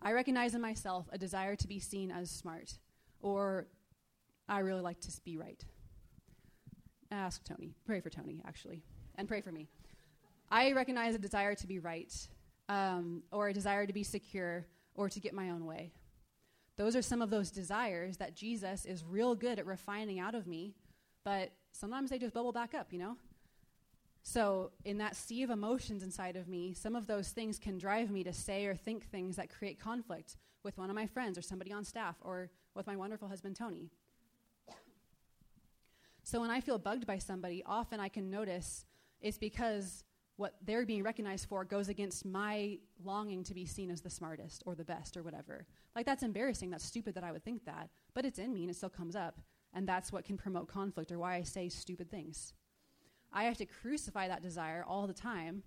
I 0.00 0.12
recognize 0.12 0.54
in 0.54 0.60
myself 0.60 1.08
a 1.12 1.18
desire 1.18 1.56
to 1.56 1.68
be 1.68 1.80
seen 1.80 2.10
as 2.10 2.30
smart, 2.30 2.78
or 3.20 3.66
I 4.48 4.60
really 4.60 4.80
like 4.80 5.00
to 5.00 5.20
be 5.24 5.36
right. 5.36 5.62
Ask 7.10 7.44
Tony. 7.44 7.74
Pray 7.84 8.00
for 8.00 8.10
Tony, 8.10 8.42
actually, 8.46 8.82
and 9.16 9.26
pray 9.26 9.40
for 9.40 9.50
me. 9.50 9.68
I 10.50 10.72
recognize 10.72 11.14
a 11.14 11.18
desire 11.18 11.54
to 11.56 11.66
be 11.66 11.78
right, 11.78 12.12
um, 12.68 13.22
or 13.32 13.48
a 13.48 13.52
desire 13.52 13.86
to 13.86 13.92
be 13.92 14.02
secure, 14.02 14.66
or 14.94 15.08
to 15.08 15.20
get 15.20 15.34
my 15.34 15.50
own 15.50 15.66
way. 15.66 15.92
Those 16.76 16.94
are 16.94 17.02
some 17.02 17.22
of 17.22 17.30
those 17.30 17.50
desires 17.50 18.18
that 18.18 18.34
Jesus 18.34 18.84
is 18.84 19.04
real 19.04 19.34
good 19.34 19.58
at 19.58 19.66
refining 19.66 20.20
out 20.20 20.34
of 20.34 20.46
me, 20.46 20.76
but 21.24 21.50
sometimes 21.72 22.10
they 22.10 22.18
just 22.18 22.32
bubble 22.32 22.52
back 22.52 22.72
up, 22.72 22.92
you 22.92 22.98
know? 22.98 23.16
So, 24.30 24.72
in 24.84 24.98
that 24.98 25.16
sea 25.16 25.42
of 25.42 25.48
emotions 25.48 26.02
inside 26.02 26.36
of 26.36 26.48
me, 26.48 26.74
some 26.74 26.94
of 26.94 27.06
those 27.06 27.30
things 27.30 27.58
can 27.58 27.78
drive 27.78 28.10
me 28.10 28.22
to 28.24 28.32
say 28.34 28.66
or 28.66 28.74
think 28.74 29.06
things 29.06 29.36
that 29.36 29.48
create 29.48 29.80
conflict 29.80 30.36
with 30.62 30.76
one 30.76 30.90
of 30.90 30.94
my 30.94 31.06
friends 31.06 31.38
or 31.38 31.40
somebody 31.40 31.72
on 31.72 31.82
staff 31.82 32.14
or 32.20 32.50
with 32.74 32.86
my 32.86 32.94
wonderful 32.94 33.26
husband, 33.26 33.56
Tony. 33.56 33.88
So, 36.24 36.42
when 36.42 36.50
I 36.50 36.60
feel 36.60 36.76
bugged 36.78 37.06
by 37.06 37.16
somebody, 37.16 37.62
often 37.64 38.00
I 38.00 38.10
can 38.10 38.28
notice 38.28 38.84
it's 39.22 39.38
because 39.38 40.04
what 40.36 40.56
they're 40.60 40.84
being 40.84 41.02
recognized 41.02 41.48
for 41.48 41.64
goes 41.64 41.88
against 41.88 42.26
my 42.26 42.80
longing 43.02 43.42
to 43.44 43.54
be 43.54 43.64
seen 43.64 43.90
as 43.90 44.02
the 44.02 44.10
smartest 44.10 44.62
or 44.66 44.74
the 44.74 44.84
best 44.84 45.16
or 45.16 45.22
whatever. 45.22 45.66
Like, 45.96 46.04
that's 46.04 46.22
embarrassing. 46.22 46.68
That's 46.68 46.84
stupid 46.84 47.14
that 47.14 47.24
I 47.24 47.32
would 47.32 47.44
think 47.44 47.64
that. 47.64 47.88
But 48.12 48.26
it's 48.26 48.38
in 48.38 48.52
me 48.52 48.64
and 48.64 48.70
it 48.70 48.76
still 48.76 48.90
comes 48.90 49.16
up. 49.16 49.40
And 49.72 49.88
that's 49.88 50.12
what 50.12 50.26
can 50.26 50.36
promote 50.36 50.68
conflict 50.68 51.12
or 51.12 51.18
why 51.18 51.36
I 51.36 51.44
say 51.44 51.70
stupid 51.70 52.10
things. 52.10 52.52
I 53.32 53.44
have 53.44 53.56
to 53.58 53.66
crucify 53.66 54.28
that 54.28 54.42
desire 54.42 54.84
all 54.86 55.06
the 55.06 55.12
time 55.12 55.62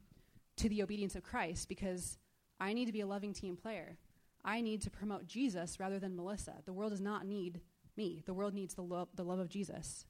to 0.58 0.70
the 0.70 0.84
obedience 0.84 1.16
of 1.16 1.24
Christ 1.24 1.70
because 1.70 2.18
I 2.60 2.74
need 2.74 2.86
to 2.86 2.92
be 2.92 3.02
a 3.02 3.08
loving 3.08 3.34
team 3.34 3.56
player. 3.56 3.98
I 4.44 4.62
need 4.62 4.82
to 4.82 4.90
promote 4.90 5.28
Jesus 5.28 5.80
rather 5.80 6.00
than 6.00 6.16
Melissa. 6.16 6.56
The 6.66 6.74
world 6.74 6.92
does 6.92 7.02
not 7.02 7.26
need 7.26 7.62
me, 7.98 8.24
the 8.26 8.34
world 8.34 8.54
needs 8.54 8.74
the, 8.74 8.82
lo- 8.82 9.10
the 9.16 9.24
love 9.24 9.40
of 9.40 9.50
Jesus. 9.50 10.06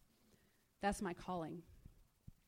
That's 0.81 1.01
my 1.01 1.13
calling. 1.13 1.63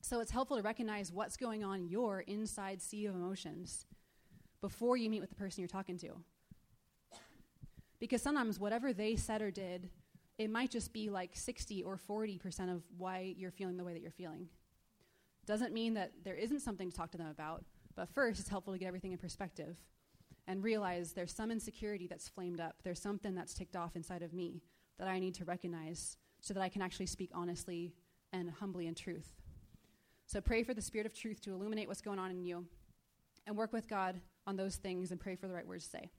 So 0.01 0.19
it's 0.19 0.31
helpful 0.31 0.57
to 0.57 0.63
recognize 0.63 1.11
what's 1.11 1.37
going 1.37 1.63
on 1.63 1.79
in 1.79 1.87
your 1.87 2.21
inside 2.21 2.81
sea 2.81 3.05
of 3.05 3.15
emotions 3.15 3.85
before 4.61 4.97
you 4.97 5.09
meet 5.09 5.21
with 5.21 5.29
the 5.29 5.35
person 5.35 5.61
you're 5.61 5.67
talking 5.67 5.97
to. 5.99 6.09
Because 7.99 8.21
sometimes 8.21 8.59
whatever 8.59 8.91
they 8.91 9.15
said 9.15 9.41
or 9.41 9.51
did, 9.51 9.89
it 10.37 10.49
might 10.49 10.71
just 10.71 10.91
be 10.91 11.09
like 11.09 11.31
60 11.33 11.83
or 11.83 11.97
40% 11.97 12.73
of 12.73 12.83
why 12.97 13.33
you're 13.37 13.51
feeling 13.51 13.77
the 13.77 13.83
way 13.83 13.93
that 13.93 14.01
you're 14.01 14.11
feeling. 14.11 14.49
Doesn't 15.45 15.73
mean 15.73 15.93
that 15.95 16.11
there 16.23 16.35
isn't 16.35 16.61
something 16.61 16.89
to 16.89 16.95
talk 16.95 17.11
to 17.11 17.17
them 17.17 17.27
about, 17.27 17.63
but 17.95 18.09
first 18.09 18.39
it's 18.39 18.49
helpful 18.49 18.73
to 18.73 18.79
get 18.79 18.87
everything 18.87 19.11
in 19.11 19.17
perspective 19.17 19.77
and 20.47 20.63
realize 20.63 21.13
there's 21.13 21.33
some 21.33 21.51
insecurity 21.51 22.07
that's 22.07 22.27
flamed 22.27 22.59
up. 22.59 22.75
There's 22.83 23.01
something 23.01 23.35
that's 23.35 23.53
ticked 23.53 23.75
off 23.75 23.95
inside 23.95 24.21
of 24.23 24.33
me 24.33 24.61
that 24.99 25.07
I 25.07 25.19
need 25.19 25.35
to 25.35 25.45
recognize 25.45 26.17
so 26.41 26.53
that 26.53 26.61
I 26.61 26.69
can 26.69 26.81
actually 26.81 27.05
speak 27.05 27.31
honestly 27.33 27.93
and 28.31 28.49
humbly 28.49 28.87
in 28.87 28.95
truth. 28.95 29.33
So 30.25 30.41
pray 30.41 30.63
for 30.63 30.73
the 30.73 30.81
Spirit 30.81 31.05
of 31.05 31.13
truth 31.13 31.41
to 31.41 31.53
illuminate 31.53 31.87
what's 31.87 32.01
going 32.01 32.19
on 32.19 32.31
in 32.31 32.41
you 32.41 32.65
and 33.45 33.57
work 33.57 33.73
with 33.73 33.87
God 33.87 34.19
on 34.47 34.55
those 34.55 34.75
things 34.77 35.11
and 35.11 35.19
pray 35.19 35.35
for 35.35 35.47
the 35.47 35.53
right 35.53 35.67
words 35.67 35.85
to 35.85 35.89
say. 35.91 36.11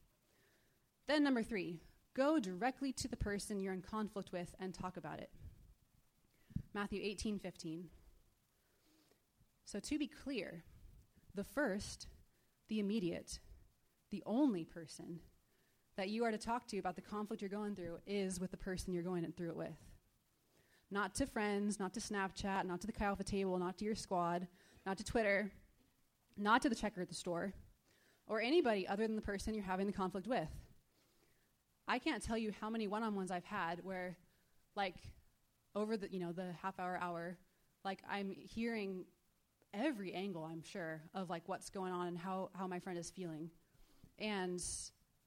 Then, 1.07 1.23
number 1.23 1.43
three, 1.43 1.79
go 2.15 2.39
directly 2.39 2.91
to 2.93 3.07
the 3.07 3.17
person 3.17 3.61
you're 3.61 3.73
in 3.73 3.81
conflict 3.81 4.31
with 4.31 4.55
and 4.59 4.73
talk 4.73 4.97
about 4.97 5.19
it. 5.19 5.29
Matthew 6.73 7.01
18 7.03 7.39
15. 7.39 7.85
So, 9.65 9.79
to 9.79 9.97
be 9.97 10.07
clear, 10.07 10.63
the 11.33 11.43
first, 11.43 12.07
the 12.69 12.79
immediate, 12.79 13.39
the 14.11 14.23
only 14.25 14.63
person 14.63 15.19
that 15.97 16.09
you 16.09 16.23
are 16.23 16.31
to 16.31 16.37
talk 16.37 16.67
to 16.67 16.77
about 16.77 16.95
the 16.95 17.01
conflict 17.01 17.41
you're 17.41 17.49
going 17.49 17.75
through 17.75 17.99
is 18.05 18.39
with 18.39 18.51
the 18.51 18.57
person 18.57 18.93
you're 18.93 19.03
going 19.03 19.29
through 19.35 19.49
it 19.49 19.55
with. 19.55 19.77
Not 20.91 21.15
to 21.15 21.25
friends, 21.25 21.79
not 21.79 21.93
to 21.95 21.99
Snapchat, 21.99 22.65
not 22.65 22.81
to 22.81 22.87
the 22.87 22.93
Chi 22.93 23.05
Alpha 23.05 23.23
table, 23.23 23.57
not 23.57 23.77
to 23.79 23.85
your 23.85 23.95
squad, 23.95 24.47
not 24.85 24.97
to 24.97 25.03
Twitter, 25.03 25.51
not 26.37 26.61
to 26.61 26.69
the 26.69 26.75
checker 26.75 27.01
at 27.01 27.09
the 27.09 27.15
store, 27.15 27.53
or 28.27 28.41
anybody 28.41 28.87
other 28.87 29.07
than 29.07 29.15
the 29.15 29.21
person 29.21 29.55
you're 29.55 29.63
having 29.63 29.87
the 29.87 29.93
conflict 29.93 30.27
with. 30.27 30.49
I 31.87 31.99
can't 31.99 32.21
tell 32.21 32.37
you 32.37 32.53
how 32.59 32.69
many 32.69 32.87
one-on-ones 32.87 33.31
I've 33.31 33.45
had 33.45 33.83
where, 33.83 34.17
like, 34.75 34.95
over 35.75 35.97
the 35.97 36.11
you 36.11 36.19
know 36.19 36.31
the 36.31 36.53
half 36.61 36.79
hour 36.79 36.97
hour, 37.01 37.37
like 37.83 37.99
I'm 38.09 38.31
hearing 38.31 39.05
every 39.75 40.13
angle 40.13 40.43
I'm 40.43 40.63
sure 40.63 41.01
of 41.13 41.29
like 41.29 41.43
what's 41.47 41.69
going 41.69 41.91
on 41.91 42.07
and 42.07 42.17
how 42.17 42.49
how 42.53 42.67
my 42.67 42.79
friend 42.79 42.97
is 42.97 43.09
feeling, 43.09 43.49
and 44.17 44.63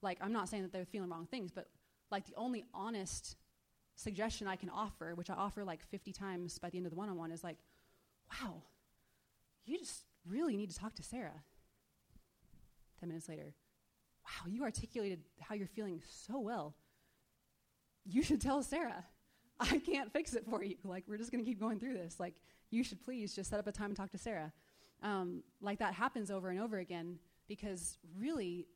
like 0.01 0.17
I'm 0.21 0.33
not 0.33 0.49
saying 0.49 0.63
that 0.63 0.71
they're 0.71 0.85
feeling 0.85 1.09
wrong 1.09 1.27
things, 1.29 1.51
but 1.51 1.69
like 2.11 2.25
the 2.25 2.35
only 2.35 2.65
honest 2.73 3.35
suggestion 3.95 4.47
I 4.47 4.55
can 4.55 4.69
offer, 4.69 5.13
which 5.15 5.29
I 5.29 5.33
offer 5.33 5.63
like 5.63 5.83
50 5.91 6.13
times 6.13 6.57
by 6.57 6.69
the 6.69 6.77
end 6.77 6.85
of 6.85 6.91
the 6.91 6.97
one 6.97 7.09
on 7.09 7.17
one, 7.17 7.31
is 7.31 7.43
like, 7.43 7.57
wow, 8.31 8.63
you 9.65 9.77
just 9.77 10.03
really 10.25 10.55
need 10.55 10.69
to 10.69 10.77
talk 10.77 10.95
to 10.95 11.03
Sarah. 11.03 11.43
10 12.99 13.09
minutes 13.09 13.29
later, 13.29 13.53
wow, 14.25 14.47
you 14.47 14.63
articulated 14.63 15.19
how 15.41 15.55
you're 15.55 15.67
feeling 15.67 16.01
so 16.07 16.39
well. 16.39 16.75
You 18.05 18.23
should 18.23 18.41
tell 18.41 18.63
Sarah. 18.63 19.05
I 19.59 19.79
can't 19.79 20.11
fix 20.11 20.33
it 20.33 20.45
for 20.49 20.63
you. 20.63 20.77
Like, 20.83 21.03
we're 21.07 21.17
just 21.17 21.31
going 21.31 21.43
to 21.43 21.49
keep 21.49 21.59
going 21.59 21.79
through 21.79 21.93
this. 21.93 22.19
Like, 22.19 22.35
you 22.69 22.83
should 22.83 23.03
please 23.03 23.33
just 23.33 23.49
set 23.49 23.59
up 23.59 23.67
a 23.67 23.71
time 23.71 23.87
and 23.87 23.95
talk 23.95 24.11
to 24.11 24.17
Sarah. 24.17 24.51
Um, 25.01 25.43
like, 25.61 25.79
that 25.79 25.93
happens 25.93 26.29
over 26.29 26.49
and 26.49 26.59
over 26.59 26.77
again 26.77 27.19
because 27.47 27.97
really, 28.17 28.67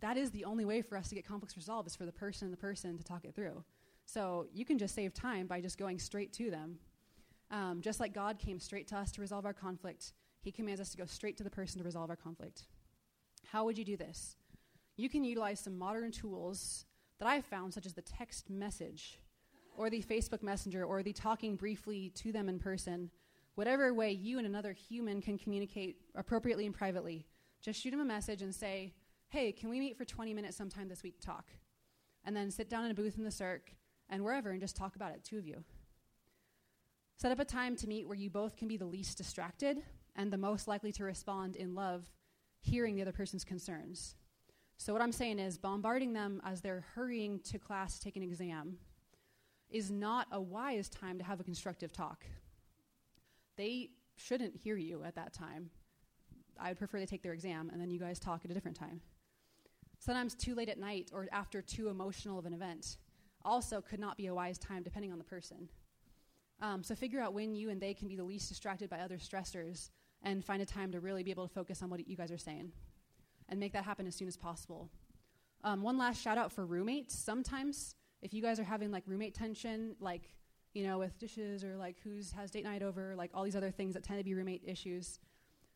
that 0.00 0.16
is 0.16 0.30
the 0.30 0.44
only 0.44 0.64
way 0.64 0.82
for 0.82 0.96
us 0.96 1.08
to 1.08 1.14
get 1.14 1.26
conflicts 1.26 1.56
resolved 1.56 1.86
is 1.86 1.96
for 1.96 2.06
the 2.06 2.12
person 2.12 2.46
and 2.46 2.52
the 2.52 2.58
person 2.58 2.98
to 2.98 3.04
talk 3.04 3.24
it 3.24 3.34
through. 3.34 3.64
So 4.04 4.46
you 4.52 4.64
can 4.64 4.78
just 4.78 4.94
save 4.94 5.14
time 5.14 5.46
by 5.46 5.60
just 5.60 5.78
going 5.78 5.98
straight 5.98 6.32
to 6.34 6.50
them. 6.50 6.78
Um, 7.50 7.80
just 7.80 8.00
like 8.00 8.12
God 8.12 8.38
came 8.38 8.58
straight 8.58 8.88
to 8.88 8.96
us 8.96 9.12
to 9.12 9.20
resolve 9.20 9.44
our 9.44 9.52
conflict, 9.52 10.12
He 10.40 10.50
commands 10.50 10.80
us 10.80 10.90
to 10.90 10.96
go 10.96 11.06
straight 11.06 11.36
to 11.38 11.44
the 11.44 11.50
person 11.50 11.78
to 11.78 11.84
resolve 11.84 12.10
our 12.10 12.16
conflict. 12.16 12.64
How 13.46 13.64
would 13.64 13.78
you 13.78 13.84
do 13.84 13.96
this? 13.96 14.36
You 14.96 15.08
can 15.08 15.24
utilize 15.24 15.60
some 15.60 15.78
modern 15.78 16.10
tools 16.10 16.86
that 17.18 17.28
I've 17.28 17.44
found, 17.44 17.72
such 17.72 17.86
as 17.86 17.94
the 17.94 18.02
text 18.02 18.50
message, 18.50 19.18
or 19.76 19.90
the 19.90 20.02
Facebook 20.02 20.42
Messenger, 20.42 20.84
or 20.84 21.02
the 21.02 21.12
talking 21.12 21.56
briefly 21.56 22.10
to 22.16 22.32
them 22.32 22.48
in 22.48 22.58
person. 22.58 23.10
Whatever 23.54 23.94
way 23.94 24.12
you 24.12 24.38
and 24.38 24.46
another 24.46 24.72
human 24.72 25.22
can 25.22 25.38
communicate 25.38 25.96
appropriately 26.14 26.66
and 26.66 26.74
privately, 26.74 27.26
just 27.62 27.80
shoot 27.80 27.90
them 27.90 28.00
a 28.00 28.04
message 28.04 28.42
and 28.42 28.54
say, 28.54 28.92
Hey, 29.28 29.50
can 29.52 29.70
we 29.70 29.80
meet 29.80 29.96
for 29.96 30.04
20 30.04 30.34
minutes 30.34 30.56
sometime 30.56 30.88
this 30.88 31.02
week 31.02 31.20
to 31.20 31.26
talk? 31.26 31.50
And 32.24 32.36
then 32.36 32.50
sit 32.50 32.68
down 32.68 32.84
in 32.84 32.90
a 32.90 32.94
booth 32.94 33.18
in 33.18 33.24
the 33.24 33.30
circ 33.30 33.72
and 34.08 34.22
wherever 34.22 34.50
and 34.50 34.60
just 34.60 34.76
talk 34.76 34.94
about 34.94 35.12
it, 35.12 35.24
two 35.24 35.38
of 35.38 35.46
you. 35.46 35.64
Set 37.16 37.32
up 37.32 37.40
a 37.40 37.44
time 37.44 37.76
to 37.76 37.88
meet 37.88 38.06
where 38.06 38.16
you 38.16 38.30
both 38.30 38.56
can 38.56 38.68
be 38.68 38.76
the 38.76 38.84
least 38.84 39.16
distracted 39.18 39.78
and 40.14 40.32
the 40.32 40.38
most 40.38 40.68
likely 40.68 40.92
to 40.92 41.04
respond 41.04 41.56
in 41.56 41.74
love, 41.74 42.10
hearing 42.60 42.94
the 42.94 43.02
other 43.02 43.12
person's 43.12 43.44
concerns. 43.44 44.16
So, 44.78 44.92
what 44.92 45.00
I'm 45.00 45.12
saying 45.12 45.38
is, 45.38 45.56
bombarding 45.56 46.12
them 46.12 46.42
as 46.44 46.60
they're 46.60 46.84
hurrying 46.94 47.40
to 47.44 47.58
class 47.58 47.98
to 47.98 48.04
take 48.04 48.16
an 48.16 48.22
exam 48.22 48.76
is 49.70 49.90
not 49.90 50.26
a 50.32 50.40
wise 50.40 50.88
time 50.88 51.18
to 51.18 51.24
have 51.24 51.40
a 51.40 51.44
constructive 51.44 51.92
talk. 51.92 52.24
They 53.56 53.90
shouldn't 54.16 54.56
hear 54.56 54.76
you 54.76 55.02
at 55.04 55.14
that 55.16 55.32
time. 55.32 55.70
I 56.58 56.68
would 56.68 56.78
prefer 56.78 56.98
they 56.98 57.06
take 57.06 57.22
their 57.22 57.32
exam 57.32 57.70
and 57.72 57.80
then 57.80 57.90
you 57.90 57.98
guys 57.98 58.18
talk 58.18 58.44
at 58.44 58.50
a 58.50 58.54
different 58.54 58.76
time. 58.76 59.00
Sometimes 59.98 60.34
too 60.34 60.54
late 60.54 60.68
at 60.68 60.78
night 60.78 61.10
or 61.12 61.26
after 61.32 61.60
too 61.60 61.88
emotional 61.88 62.38
of 62.38 62.46
an 62.46 62.52
event 62.52 62.96
also 63.44 63.80
could 63.80 64.00
not 64.00 64.16
be 64.16 64.26
a 64.26 64.34
wise 64.34 64.58
time 64.58 64.82
depending 64.82 65.12
on 65.12 65.18
the 65.18 65.24
person. 65.24 65.68
Um, 66.60 66.82
so 66.82 66.94
figure 66.94 67.20
out 67.20 67.34
when 67.34 67.54
you 67.54 67.70
and 67.70 67.80
they 67.80 67.94
can 67.94 68.08
be 68.08 68.16
the 68.16 68.24
least 68.24 68.48
distracted 68.48 68.88
by 68.88 69.00
other 69.00 69.18
stressors 69.18 69.90
and 70.22 70.44
find 70.44 70.62
a 70.62 70.66
time 70.66 70.90
to 70.92 71.00
really 71.00 71.22
be 71.22 71.30
able 71.30 71.46
to 71.46 71.52
focus 71.52 71.82
on 71.82 71.90
what 71.90 72.06
you 72.08 72.16
guys 72.16 72.32
are 72.32 72.38
saying 72.38 72.72
and 73.48 73.60
make 73.60 73.72
that 73.72 73.84
happen 73.84 74.06
as 74.06 74.14
soon 74.14 74.28
as 74.28 74.36
possible. 74.36 74.90
Um, 75.64 75.82
one 75.82 75.98
last 75.98 76.22
shout 76.22 76.38
out 76.38 76.52
for 76.52 76.64
roommates. 76.64 77.14
Sometimes 77.14 77.94
if 78.26 78.34
you 78.34 78.42
guys 78.42 78.58
are 78.58 78.64
having 78.64 78.90
like 78.90 79.04
roommate 79.06 79.34
tension, 79.34 79.94
like 80.00 80.34
you 80.74 80.84
know 80.84 80.98
with 80.98 81.16
dishes 81.16 81.62
or 81.62 81.76
like 81.76 81.96
who's 82.02 82.32
has 82.32 82.50
date 82.50 82.64
night 82.64 82.82
over, 82.82 83.14
like 83.14 83.30
all 83.32 83.44
these 83.44 83.54
other 83.54 83.70
things 83.70 83.94
that 83.94 84.02
tend 84.02 84.18
to 84.18 84.24
be 84.24 84.34
roommate 84.34 84.62
issues. 84.66 85.20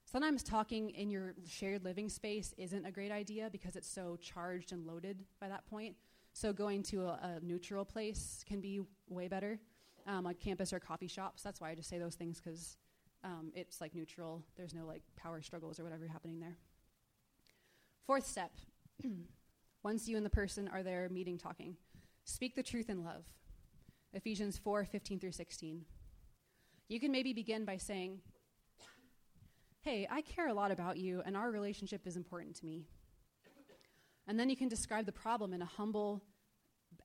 Sometimes 0.05 0.42
talking 0.42 0.90
in 0.90 1.11
your 1.11 1.34
shared 1.48 1.84
living 1.84 2.09
space 2.09 2.53
isn't 2.59 2.84
a 2.84 2.90
great 2.90 3.12
idea 3.12 3.48
because 3.53 3.76
it's 3.76 3.88
so 3.88 4.16
charged 4.16 4.72
and 4.72 4.84
loaded 4.84 5.22
by 5.40 5.48
that 5.48 5.64
point. 5.66 5.94
So 6.32 6.53
going 6.53 6.82
to 6.84 7.03
a, 7.03 7.38
a 7.38 7.40
neutral 7.40 7.84
place 7.84 8.44
can 8.48 8.61
be 8.61 8.80
way 9.09 9.28
better, 9.28 9.61
um, 10.09 10.24
like 10.24 10.40
campus 10.40 10.72
or 10.72 10.80
coffee 10.80 11.07
shops. 11.07 11.44
That's 11.44 11.61
why 11.61 11.70
I 11.70 11.76
just 11.76 11.88
say 11.88 12.01
those 12.01 12.16
things 12.16 12.40
because 12.40 12.76
um, 13.22 13.53
it's 13.55 13.80
like 13.80 13.94
neutral. 13.94 14.42
There's 14.57 14.74
no 14.74 14.86
like 14.86 15.03
power 15.16 15.40
struggles 15.40 15.78
or 15.78 15.84
whatever 15.84 16.09
happening 16.09 16.40
there. 16.40 16.57
Fourth 18.09 18.26
step 18.26 18.51
once 19.84 20.09
you 20.09 20.16
and 20.16 20.26
the 20.26 20.30
person 20.30 20.66
are 20.66 20.82
there 20.82 21.09
meeting, 21.11 21.38
talking, 21.38 21.76
speak 22.25 22.55
the 22.55 22.62
truth 22.62 22.89
in 22.89 23.05
love. 23.05 23.25
Ephesians 24.12 24.59
4 24.59 24.85
15 24.85 25.21
through 25.21 25.33
16. 25.33 25.85
You 26.89 27.01
can 27.01 27.12
maybe 27.12 27.33
begin 27.33 27.64
by 27.64 27.77
saying, 27.77 28.21
Hey, 29.83 30.07
I 30.11 30.21
care 30.21 30.49
a 30.49 30.55
lot 30.55 30.71
about 30.71 30.99
you, 30.99 31.23
and 31.25 31.37
our 31.37 31.51
relationship 31.51 32.07
is 32.07 32.16
important 32.16 32.57
to 32.57 32.66
me. 32.66 32.85
And 34.27 34.39
then 34.39 34.51
you 34.51 34.57
can 34.57 34.68
describe 34.68 35.07
the 35.07 35.12
problem 35.12 35.55
in 35.55 35.62
a 35.62 35.66
humble, 35.66 36.23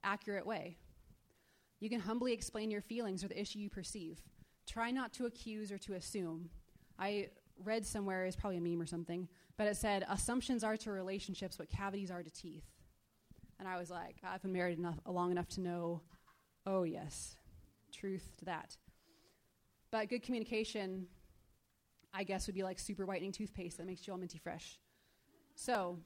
accurate 0.04 0.46
way. 0.46 0.76
You 1.80 1.88
can 1.88 2.00
humbly 2.00 2.32
explain 2.32 2.70
your 2.70 2.80
feelings 2.80 3.24
or 3.24 3.28
the 3.28 3.40
issue 3.40 3.58
you 3.58 3.70
perceive. 3.70 4.20
Try 4.66 4.90
not 4.90 5.12
to 5.14 5.26
accuse 5.26 5.72
or 5.72 5.78
to 5.78 5.94
assume. 5.94 6.50
I 6.98 7.28
read 7.64 7.86
somewhere, 7.86 8.24
it's 8.24 8.36
probably 8.36 8.58
a 8.58 8.60
meme 8.60 8.80
or 8.80 8.86
something, 8.86 9.28
but 9.56 9.66
it 9.66 9.76
said, 9.76 10.04
Assumptions 10.08 10.62
are 10.64 10.76
to 10.78 10.90
relationships 10.90 11.58
what 11.58 11.70
cavities 11.70 12.10
are 12.10 12.22
to 12.22 12.30
teeth. 12.30 12.64
And 13.58 13.68
I 13.68 13.78
was 13.78 13.90
like, 13.90 14.16
I've 14.22 14.42
been 14.42 14.52
married 14.52 14.78
enough, 14.78 14.98
long 15.06 15.30
enough 15.30 15.48
to 15.50 15.60
know, 15.60 16.02
oh, 16.66 16.82
yes, 16.82 17.36
truth 17.92 18.32
to 18.38 18.44
that. 18.46 18.76
But 19.90 20.08
good 20.08 20.22
communication, 20.22 21.06
I 22.12 22.24
guess, 22.24 22.46
would 22.46 22.54
be 22.54 22.62
like 22.62 22.78
super 22.78 23.06
whitening 23.06 23.32
toothpaste 23.32 23.78
that 23.78 23.86
makes 23.86 24.06
you 24.06 24.12
all 24.12 24.18
minty 24.18 24.38
fresh. 24.38 24.78
So, 25.54 25.98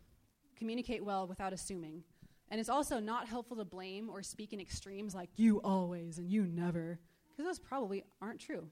communicate 0.57 1.05
well 1.05 1.26
without 1.26 1.53
assuming. 1.53 2.05
And 2.51 2.61
it's 2.61 2.68
also 2.68 3.01
not 3.01 3.26
helpful 3.26 3.57
to 3.57 3.64
blame 3.64 4.11
or 4.11 4.22
speak 4.22 4.53
in 4.53 4.61
extremes 4.61 5.14
like 5.14 5.30
you 5.36 5.61
always 5.62 6.18
and 6.18 6.30
you 6.30 6.46
never, 6.46 6.98
because 7.30 7.46
those 7.46 7.59
probably 7.59 8.05
aren't 8.20 8.40
true. 8.40 8.66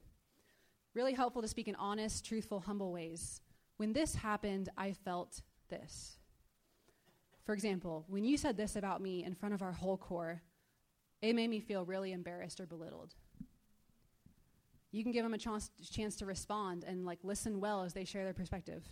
Really 0.93 1.13
helpful 1.13 1.41
to 1.41 1.47
speak 1.47 1.67
in 1.67 1.75
honest, 1.75 2.25
truthful, 2.25 2.59
humble 2.59 2.91
ways. 2.91 3.41
When 3.77 3.93
this 3.93 4.15
happened, 4.15 4.69
I 4.77 4.93
felt 4.93 5.41
this. 5.69 6.18
For 7.49 7.53
example, 7.53 8.05
when 8.07 8.23
you 8.23 8.37
said 8.37 8.57
this 8.57 8.75
about 8.75 9.01
me 9.01 9.23
in 9.23 9.33
front 9.33 9.55
of 9.55 9.63
our 9.63 9.71
whole 9.71 9.97
core, 9.97 10.43
it 11.19 11.33
made 11.33 11.49
me 11.49 11.59
feel 11.59 11.83
really 11.83 12.11
embarrassed 12.11 12.59
or 12.59 12.67
belittled 12.67 13.15
you 14.91 15.03
can 15.03 15.11
give 15.11 15.23
them 15.23 15.33
a 15.33 15.37
chance, 15.37 15.69
chance 15.91 16.15
to 16.17 16.25
respond 16.25 16.83
and 16.83 17.05
like 17.05 17.19
listen 17.23 17.59
well 17.59 17.83
as 17.83 17.93
they 17.93 18.05
share 18.05 18.23
their 18.23 18.33
perspective. 18.33 18.83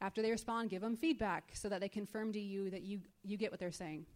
After 0.00 0.22
they 0.22 0.30
respond, 0.30 0.70
give 0.70 0.82
them 0.82 0.96
feedback 0.96 1.50
so 1.54 1.68
that 1.68 1.80
they 1.80 1.88
confirm 1.88 2.32
to 2.32 2.40
you 2.40 2.70
that 2.70 2.82
you, 2.82 3.00
you 3.22 3.36
get 3.36 3.50
what 3.50 3.60
they're 3.60 3.72
saying. 3.72 4.06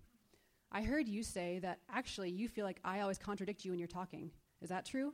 I 0.72 0.82
heard 0.82 1.08
you 1.08 1.22
say 1.22 1.60
that 1.60 1.78
actually 1.92 2.30
you 2.30 2.48
feel 2.48 2.64
like 2.64 2.80
I 2.84 3.00
always 3.00 3.18
contradict 3.18 3.64
you 3.64 3.70
when 3.70 3.78
you're 3.78 3.88
talking. 3.88 4.30
Is 4.60 4.68
that 4.68 4.84
true? 4.84 5.12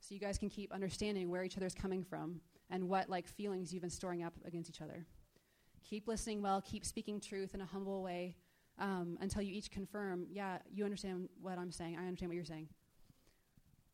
So 0.00 0.14
you 0.14 0.20
guys 0.20 0.38
can 0.38 0.50
keep 0.50 0.72
understanding 0.72 1.30
where 1.30 1.44
each 1.44 1.56
other's 1.56 1.74
coming 1.74 2.02
from 2.02 2.40
and 2.70 2.88
what 2.88 3.08
like 3.08 3.26
feelings 3.28 3.72
you've 3.72 3.82
been 3.82 3.90
storing 3.90 4.22
up 4.22 4.34
against 4.44 4.68
each 4.68 4.82
other. 4.82 5.06
Keep 5.84 6.08
listening 6.08 6.42
well, 6.42 6.60
keep 6.60 6.84
speaking 6.84 7.20
truth 7.20 7.54
in 7.54 7.60
a 7.60 7.66
humble 7.66 8.02
way 8.02 8.36
um, 8.78 9.16
until 9.20 9.42
you 9.42 9.54
each 9.54 9.70
confirm, 9.70 10.26
yeah, 10.30 10.58
you 10.72 10.84
understand 10.84 11.28
what 11.40 11.58
I'm 11.58 11.72
saying, 11.72 11.96
I 11.96 12.06
understand 12.06 12.30
what 12.30 12.36
you're 12.36 12.44
saying. 12.44 12.68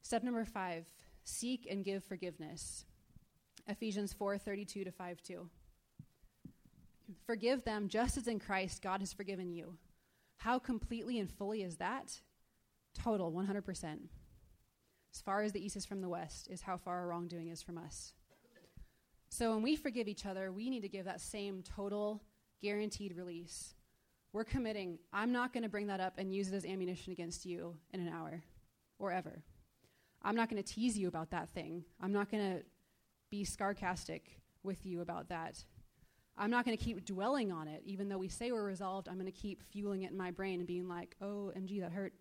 Step 0.02 0.22
number 0.22 0.44
five 0.44 0.84
seek 1.24 1.68
and 1.70 1.84
give 1.84 2.02
forgiveness. 2.02 2.84
Ephesians 3.68 4.12
4 4.12 4.38
32 4.38 4.84
to 4.84 4.90
5 4.90 5.22
2. 5.22 5.48
Forgive 7.26 7.64
them 7.64 7.88
just 7.88 8.16
as 8.16 8.26
in 8.26 8.38
Christ 8.38 8.82
God 8.82 9.00
has 9.00 9.12
forgiven 9.12 9.52
you. 9.52 9.76
How 10.38 10.58
completely 10.58 11.18
and 11.20 11.30
fully 11.30 11.62
is 11.62 11.76
that? 11.76 12.20
Total, 12.94 13.30
100%. 13.30 13.98
As 15.14 15.20
far 15.20 15.42
as 15.42 15.52
the 15.52 15.64
east 15.64 15.76
is 15.76 15.86
from 15.86 16.00
the 16.00 16.08
west, 16.08 16.48
is 16.50 16.62
how 16.62 16.76
far 16.76 17.00
our 17.00 17.06
wrongdoing 17.06 17.48
is 17.48 17.62
from 17.62 17.78
us. 17.78 18.14
So 19.32 19.52
when 19.52 19.62
we 19.62 19.76
forgive 19.76 20.08
each 20.08 20.26
other, 20.26 20.52
we 20.52 20.68
need 20.68 20.82
to 20.82 20.90
give 20.90 21.06
that 21.06 21.18
same 21.18 21.62
total, 21.62 22.22
guaranteed 22.60 23.16
release. 23.16 23.72
We're 24.34 24.44
committing, 24.44 24.98
I'm 25.10 25.32
not 25.32 25.54
going 25.54 25.62
to 25.62 25.70
bring 25.70 25.86
that 25.86 26.00
up 26.00 26.12
and 26.18 26.34
use 26.34 26.52
it 26.52 26.54
as 26.54 26.66
ammunition 26.66 27.14
against 27.14 27.46
you 27.46 27.74
in 27.94 28.00
an 28.00 28.10
hour 28.10 28.42
or 28.98 29.10
ever. 29.10 29.42
I'm 30.20 30.36
not 30.36 30.50
going 30.50 30.62
to 30.62 30.74
tease 30.74 30.98
you 30.98 31.08
about 31.08 31.30
that 31.30 31.48
thing. 31.48 31.82
I'm 31.98 32.12
not 32.12 32.30
going 32.30 32.58
to 32.58 32.62
be 33.30 33.42
sarcastic 33.42 34.38
with 34.64 34.84
you 34.84 35.00
about 35.00 35.30
that. 35.30 35.64
I'm 36.36 36.50
not 36.50 36.66
going 36.66 36.76
to 36.76 36.84
keep 36.84 37.02
dwelling 37.06 37.50
on 37.50 37.68
it. 37.68 37.80
Even 37.86 38.10
though 38.10 38.18
we 38.18 38.28
say 38.28 38.52
we're 38.52 38.62
resolved, 38.62 39.08
I'm 39.08 39.14
going 39.14 39.24
to 39.24 39.32
keep 39.32 39.62
fueling 39.62 40.02
it 40.02 40.10
in 40.10 40.18
my 40.18 40.30
brain 40.30 40.58
and 40.58 40.66
being 40.66 40.90
like, 40.90 41.16
oh, 41.22 41.52
MG, 41.56 41.80
that 41.80 41.92
hurt, 41.92 42.12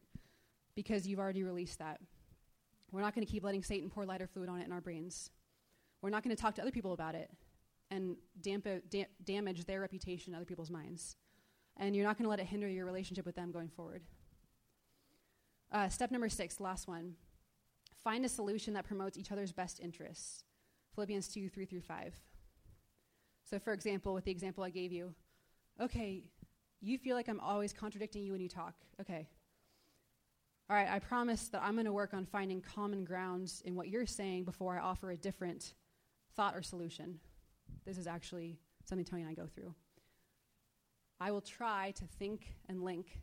because 0.75 1.05
you've 1.05 1.19
already 1.19 1.43
released 1.43 1.79
that. 1.79 1.99
We're 2.89 3.01
not 3.01 3.13
going 3.13 3.27
to 3.27 3.31
keep 3.31 3.43
letting 3.43 3.63
Satan 3.63 3.89
pour 3.89 4.05
lighter 4.05 4.27
fluid 4.27 4.47
on 4.47 4.61
it 4.61 4.65
in 4.65 4.71
our 4.71 4.79
brains. 4.79 5.29
We're 6.01 6.09
not 6.09 6.23
going 6.23 6.35
to 6.35 6.41
talk 6.41 6.55
to 6.55 6.61
other 6.61 6.71
people 6.71 6.93
about 6.93 7.15
it 7.15 7.29
and 7.89 8.15
damp- 8.41 8.89
da- 8.89 9.07
damage 9.23 9.65
their 9.65 9.81
reputation 9.81 10.33
in 10.33 10.37
other 10.37 10.45
people's 10.45 10.71
minds. 10.71 11.15
And 11.77 11.95
you're 11.95 12.05
not 12.05 12.17
going 12.17 12.25
to 12.25 12.29
let 12.29 12.39
it 12.39 12.45
hinder 12.45 12.67
your 12.67 12.85
relationship 12.85 13.25
with 13.25 13.35
them 13.35 13.51
going 13.51 13.69
forward. 13.69 14.01
Uh, 15.71 15.89
step 15.89 16.11
number 16.11 16.29
six, 16.29 16.59
last 16.59 16.87
one 16.87 17.15
Find 18.03 18.25
a 18.25 18.29
solution 18.29 18.73
that 18.73 18.85
promotes 18.85 19.17
each 19.17 19.31
other's 19.31 19.51
best 19.51 19.79
interests. 19.79 20.43
Philippians 20.95 21.27
2 21.27 21.49
3 21.49 21.65
through 21.65 21.81
5. 21.81 22.19
So, 23.43 23.59
for 23.59 23.73
example, 23.73 24.13
with 24.13 24.25
the 24.25 24.31
example 24.31 24.63
I 24.63 24.69
gave 24.71 24.91
you, 24.91 25.13
okay, 25.79 26.23
you 26.81 26.97
feel 26.97 27.15
like 27.15 27.29
I'm 27.29 27.39
always 27.39 27.73
contradicting 27.73 28.23
you 28.23 28.31
when 28.31 28.41
you 28.41 28.49
talk. 28.49 28.73
Okay. 28.99 29.27
All 30.69 30.75
right, 30.75 30.89
I 30.89 30.99
promise 30.99 31.49
that 31.49 31.61
I'm 31.63 31.73
going 31.73 31.85
to 31.85 31.93
work 31.93 32.13
on 32.13 32.25
finding 32.25 32.61
common 32.61 33.03
grounds 33.03 33.61
in 33.65 33.75
what 33.75 33.89
you're 33.89 34.05
saying 34.05 34.45
before 34.45 34.79
I 34.79 34.81
offer 34.81 35.11
a 35.11 35.17
different 35.17 35.73
thought 36.35 36.55
or 36.55 36.61
solution. 36.61 37.19
This 37.85 37.97
is 37.97 38.07
actually 38.07 38.57
something 38.85 39.05
Tony 39.05 39.23
and 39.23 39.31
I 39.31 39.33
go 39.33 39.47
through. 39.47 39.73
I 41.19 41.31
will 41.31 41.41
try 41.41 41.91
to 41.91 42.05
think 42.05 42.55
and 42.67 42.81
link. 42.83 43.21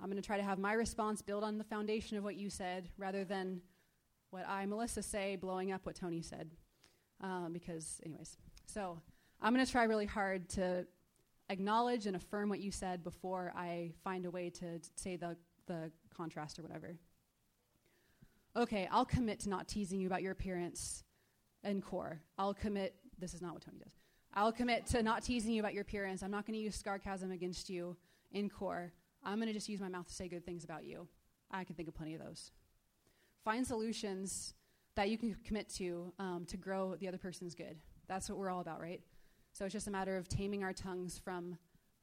I'm 0.00 0.06
going 0.08 0.20
to 0.20 0.26
try 0.26 0.36
to 0.36 0.42
have 0.42 0.58
my 0.58 0.72
response 0.72 1.22
build 1.22 1.44
on 1.44 1.58
the 1.58 1.64
foundation 1.64 2.16
of 2.16 2.24
what 2.24 2.36
you 2.36 2.48
said 2.48 2.88
rather 2.96 3.24
than 3.24 3.60
what 4.30 4.46
I, 4.48 4.64
Melissa, 4.66 5.02
say, 5.02 5.36
blowing 5.36 5.72
up 5.72 5.84
what 5.84 5.94
Tony 5.94 6.22
said. 6.22 6.50
Um, 7.20 7.50
because, 7.52 8.00
anyways, 8.04 8.36
so 8.66 9.00
I'm 9.42 9.52
going 9.52 9.64
to 9.64 9.70
try 9.70 9.84
really 9.84 10.06
hard 10.06 10.48
to 10.50 10.86
acknowledge 11.50 12.06
and 12.06 12.14
affirm 12.16 12.48
what 12.48 12.60
you 12.60 12.70
said 12.70 13.02
before 13.02 13.52
I 13.56 13.92
find 14.04 14.24
a 14.24 14.30
way 14.30 14.50
to 14.50 14.80
say 14.94 15.16
the, 15.16 15.36
the 15.66 15.90
contrast 16.16 16.58
or 16.58 16.62
whatever. 16.62 16.96
Okay, 18.56 18.88
I'll 18.90 19.04
commit 19.04 19.40
to 19.40 19.48
not 19.48 19.68
teasing 19.68 20.00
you 20.00 20.06
about 20.06 20.22
your 20.22 20.32
appearance 20.32 21.04
and 21.68 21.82
core. 21.82 22.20
I'll 22.38 22.54
commit, 22.54 22.94
this 23.18 23.34
is 23.34 23.42
not 23.42 23.52
what 23.54 23.62
Tony 23.62 23.78
does. 23.78 23.92
I'll 24.34 24.52
commit 24.52 24.86
to 24.86 25.02
not 25.02 25.22
teasing 25.22 25.52
you 25.52 25.60
about 25.60 25.74
your 25.74 25.82
appearance. 25.82 26.22
I'm 26.22 26.30
not 26.30 26.46
going 26.46 26.54
to 26.54 26.60
use 26.60 26.76
sarcasm 26.76 27.30
against 27.30 27.70
you 27.70 27.96
in 28.32 28.48
core. 28.48 28.92
I'm 29.24 29.36
going 29.36 29.48
to 29.48 29.54
just 29.54 29.68
use 29.68 29.80
my 29.80 29.88
mouth 29.88 30.06
to 30.08 30.14
say 30.14 30.28
good 30.28 30.44
things 30.44 30.64
about 30.64 30.84
you. 30.84 31.08
I 31.50 31.64
can 31.64 31.74
think 31.74 31.88
of 31.88 31.94
plenty 31.94 32.14
of 32.14 32.20
those. 32.20 32.52
Find 33.44 33.66
solutions 33.66 34.54
that 34.94 35.08
you 35.08 35.16
can 35.16 35.34
commit 35.44 35.68
to 35.76 36.12
um, 36.18 36.44
to 36.48 36.56
grow 36.56 36.96
the 36.96 37.08
other 37.08 37.18
person's 37.18 37.54
good. 37.54 37.76
That's 38.08 38.28
what 38.28 38.38
we're 38.38 38.50
all 38.50 38.60
about, 38.60 38.80
right? 38.80 39.00
So 39.52 39.64
it's 39.64 39.72
just 39.72 39.86
a 39.86 39.90
matter 39.90 40.16
of 40.16 40.28
taming 40.28 40.62
our 40.62 40.72
tongues 40.72 41.18
from 41.18 41.56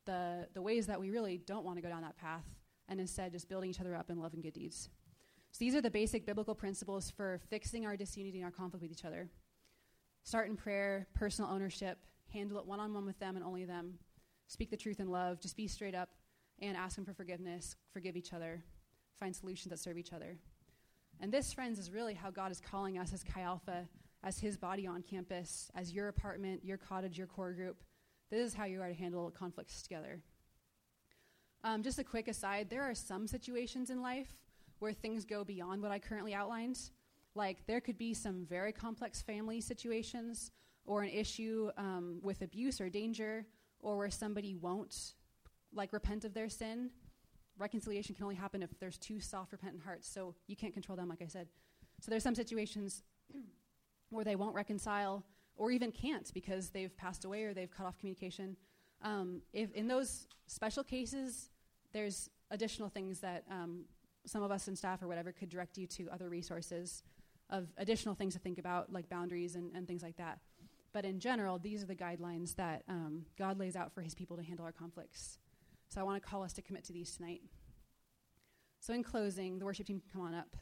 the, 0.06 0.48
the 0.54 0.62
ways 0.62 0.88
that 0.88 1.00
we 1.00 1.10
really 1.10 1.38
don't 1.38 1.66
want 1.66 1.78
to 1.78 1.82
go 1.82 1.90
down 1.90 2.02
that 2.02 2.18
path 2.18 2.46
and 2.88 3.00
instead 3.00 3.32
just 3.32 3.50
building 3.50 3.70
each 3.70 3.80
other 3.80 3.96
up 3.96 4.10
in 4.10 4.20
love 4.20 4.34
and 4.34 4.44
good 4.44 4.54
deeds. 4.54 4.90
So 5.52 5.60
these 5.60 5.76
are 5.76 5.82
the 5.82 5.90
basic 5.90 6.26
biblical 6.26 6.54
principles 6.54 7.10
for 7.10 7.40
fixing 7.50 7.86
our 7.86 7.96
disunity 7.96 8.40
and 8.40 8.46
our 8.46 8.52
conflict 8.52 8.84
with 8.84 8.92
each 8.92 9.06
other. 9.06 9.30
Start 10.26 10.50
in 10.50 10.58
prayer, 10.58 11.06
personal 11.14 11.52
ownership, 11.52 12.00
handle 12.34 12.58
it 12.58 12.66
one 12.66 12.80
on 12.80 12.96
one 12.96 13.06
with 13.06 13.20
them 13.20 13.36
and 13.36 13.46
only 13.46 13.64
them. 13.64 13.94
Speak 14.48 14.72
the 14.72 14.76
truth 14.76 15.00
in 15.00 15.12
love, 15.12 15.40
just 15.40 15.56
be 15.56 15.68
straight 15.68 15.94
up 15.94 16.10
and 16.60 16.76
ask 16.76 16.96
them 16.96 17.06
for 17.06 17.14
forgiveness, 17.14 17.76
forgive 17.94 18.18
each 18.18 18.34
other, 18.34 18.64
find 19.20 19.36
solutions 19.36 19.70
that 19.70 19.78
serve 19.78 20.00
each 20.00 20.14
other. 20.14 20.36
And 21.22 21.32
this, 21.32 21.54
friends, 21.54 21.78
is 21.78 21.92
really 21.92 22.16
how 22.16 22.32
God 22.32 22.52
is 22.52 22.60
calling 22.60 22.98
us 22.98 23.14
as 23.14 23.24
Chi 23.24 23.42
Alpha, 23.42 23.88
as 24.24 24.40
His 24.40 24.58
body 24.58 24.88
on 24.88 25.04
campus, 25.04 25.70
as 25.76 25.94
your 25.94 26.08
apartment, 26.08 26.66
your 26.66 26.78
cottage, 26.78 27.20
your 27.20 27.28
core 27.28 27.54
group. 27.54 27.84
This 28.32 28.48
is 28.48 28.56
how 28.56 28.66
you 28.66 28.82
are 28.82 28.90
to 28.90 28.96
handle 28.96 29.30
conflicts 29.30 29.84
together. 29.84 30.22
Um, 31.64 31.84
just 31.84 32.00
a 32.00 32.04
quick 32.04 32.28
aside 32.28 32.72
there 32.72 32.82
are 32.82 32.96
some 32.96 33.28
situations 33.28 33.92
in 33.92 34.02
life 34.02 34.30
where 34.80 34.92
things 34.92 35.24
go 35.24 35.44
beyond 35.44 35.84
what 35.84 35.92
I 35.92 36.00
currently 36.00 36.34
outlined. 36.34 36.80
Like, 37.36 37.68
there 37.68 37.82
could 37.82 37.98
be 37.98 38.14
some 38.14 38.46
very 38.46 38.72
complex 38.72 39.22
family 39.22 39.62
situations, 39.62 40.52
or 40.86 41.04
an 41.04 41.10
issue 41.10 41.70
um, 41.78 42.20
with 42.22 42.42
abuse 42.42 42.80
or 42.80 42.90
danger, 42.90 43.46
or 43.80 43.98
where 43.98 44.10
somebody 44.10 44.56
won't 44.56 45.14
like 45.74 45.92
repent 45.92 46.24
of 46.24 46.34
their 46.34 46.48
sin 46.48 46.90
reconciliation 47.58 48.16
can 48.16 48.24
only 48.24 48.36
happen 48.36 48.62
if 48.62 48.78
there's 48.80 48.98
two 48.98 49.20
soft, 49.20 49.52
repentant 49.52 49.84
hearts. 49.84 50.08
So 50.08 50.36
you 50.48 50.56
can't 50.56 50.74
control 50.74 50.96
them, 50.96 51.10
like 51.10 51.22
I 51.22 51.28
said. 51.28 51.48
So 52.02 52.10
there's 52.10 52.24
some 52.24 52.36
situations 52.36 53.04
where 54.10 54.26
they 54.26 54.36
won't 54.36 54.56
reconcile, 54.56 55.24
or 55.56 55.72
even 55.72 55.92
can't 55.92 56.32
because 56.34 56.70
they've 56.70 56.96
passed 56.98 57.26
away 57.26 57.44
or 57.44 57.54
they've 57.54 57.72
cut 57.72 57.86
off 57.86 57.98
communication. 57.98 58.58
Um, 59.02 59.42
if 59.54 59.72
in 59.74 59.88
those 59.88 60.28
special 60.48 60.84
cases, 60.84 61.50
there's 61.94 62.30
additional 62.52 62.90
things 62.90 63.20
that 63.20 63.44
um, 63.50 63.86
some 64.26 64.44
of 64.44 64.52
us 64.52 64.68
in 64.68 64.76
staff 64.76 65.02
or 65.02 65.08
whatever 65.08 65.32
could 65.32 65.50
direct 65.50 65.78
you 65.78 65.88
to 65.88 66.10
other 66.12 66.30
resources 66.30 67.04
of 67.50 67.68
additional 67.78 68.16
things 68.16 68.34
to 68.34 68.40
think 68.40 68.58
about, 68.58 68.92
like 68.92 69.10
boundaries 69.10 69.56
and, 69.56 69.72
and 69.76 69.88
things 69.88 70.02
like 70.04 70.18
that. 70.18 70.40
But 70.94 71.06
in 71.06 71.20
general, 71.20 71.60
these 71.60 71.84
are 71.84 71.88
the 71.88 71.96
guidelines 71.96 72.56
that 72.56 72.84
um, 72.88 73.26
God 73.38 73.60
lays 73.60 73.76
out 73.76 73.94
for 73.94 74.02
his 74.02 74.16
people 74.16 74.38
to 74.38 74.44
handle 74.44 74.66
our 74.66 74.72
conflicts. 74.72 75.38
So 75.90 76.02
I 76.02 76.04
want 76.04 76.22
to 76.22 76.28
call 76.28 76.44
us 76.44 76.54
to 76.54 76.62
commit 76.62 76.84
to 76.86 76.94
these 76.94 77.16
tonight. 77.16 77.42
So, 78.80 78.94
in 78.94 79.04
closing, 79.04 79.58
the 79.58 79.66
worship 79.66 79.88
team 79.88 80.00
can 80.00 80.10
come 80.12 80.22
on 80.22 80.34
up. 80.34 80.56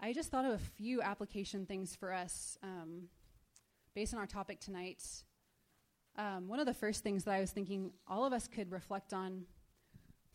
I 0.00 0.12
just 0.12 0.30
thought 0.30 0.44
of 0.44 0.52
a 0.52 0.58
few 0.58 1.00
application 1.00 1.64
things 1.64 1.94
for 1.94 2.12
us 2.12 2.58
um, 2.62 3.04
based 3.94 4.12
on 4.12 4.20
our 4.20 4.26
topic 4.26 4.60
tonight. 4.60 5.02
Um, 6.16 6.48
one 6.48 6.60
of 6.60 6.66
the 6.66 6.74
first 6.74 7.02
things 7.02 7.24
that 7.24 7.34
I 7.34 7.40
was 7.40 7.50
thinking 7.50 7.92
all 8.06 8.24
of 8.24 8.32
us 8.32 8.48
could 8.48 8.70
reflect 8.70 9.12
on 9.12 9.44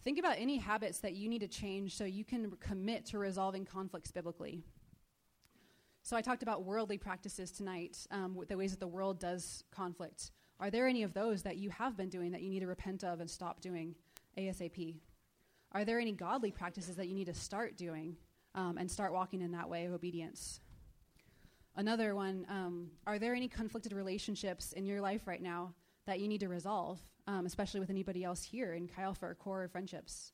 think 0.03 0.19
about 0.19 0.35
any 0.37 0.57
habits 0.57 0.99
that 0.99 1.13
you 1.13 1.29
need 1.29 1.39
to 1.39 1.47
change 1.47 1.95
so 1.95 2.05
you 2.05 2.23
can 2.23 2.51
commit 2.59 3.05
to 3.07 3.19
resolving 3.19 3.65
conflicts 3.65 4.11
biblically. 4.11 4.61
So, 6.01 6.15
I 6.15 6.21
talked 6.21 6.43
about 6.43 6.63
worldly 6.63 6.97
practices 6.97 7.51
tonight, 7.51 7.97
um, 8.09 8.39
the 8.47 8.57
ways 8.57 8.71
that 8.71 8.79
the 8.79 8.87
world 8.87 9.19
does 9.19 9.63
conflict. 9.71 10.31
Are 10.59 10.69
there 10.69 10.87
any 10.87 11.03
of 11.03 11.13
those 11.13 11.43
that 11.43 11.57
you 11.57 11.69
have 11.69 11.95
been 11.95 12.09
doing 12.09 12.31
that 12.31 12.41
you 12.41 12.49
need 12.49 12.61
to 12.61 12.67
repent 12.67 13.03
of 13.03 13.19
and 13.19 13.29
stop 13.29 13.61
doing 13.61 13.95
ASAP? 14.37 14.95
Are 15.71 15.85
there 15.85 15.99
any 15.99 16.11
godly 16.11 16.51
practices 16.51 16.95
that 16.95 17.07
you 17.07 17.15
need 17.15 17.27
to 17.27 17.33
start 17.33 17.77
doing 17.77 18.15
um, 18.55 18.77
and 18.77 18.89
start 18.89 19.13
walking 19.13 19.41
in 19.41 19.51
that 19.51 19.69
way 19.69 19.85
of 19.85 19.93
obedience? 19.93 20.59
Another 21.75 22.15
one 22.15 22.45
um, 22.49 22.89
Are 23.05 23.19
there 23.19 23.35
any 23.35 23.47
conflicted 23.47 23.93
relationships 23.93 24.73
in 24.73 24.85
your 24.85 24.99
life 24.99 25.27
right 25.27 25.41
now 25.41 25.73
that 26.07 26.19
you 26.19 26.27
need 26.27 26.39
to 26.39 26.49
resolve, 26.49 26.99
um, 27.29 27.45
especially 27.45 27.79
with 27.79 27.91
anybody 27.91 28.23
else 28.23 28.43
here 28.43 28.73
in 28.73 28.87
Chi 28.87 29.03
Alpha 29.03 29.27
or 29.27 29.35
core 29.35 29.69
friendships? 29.71 30.33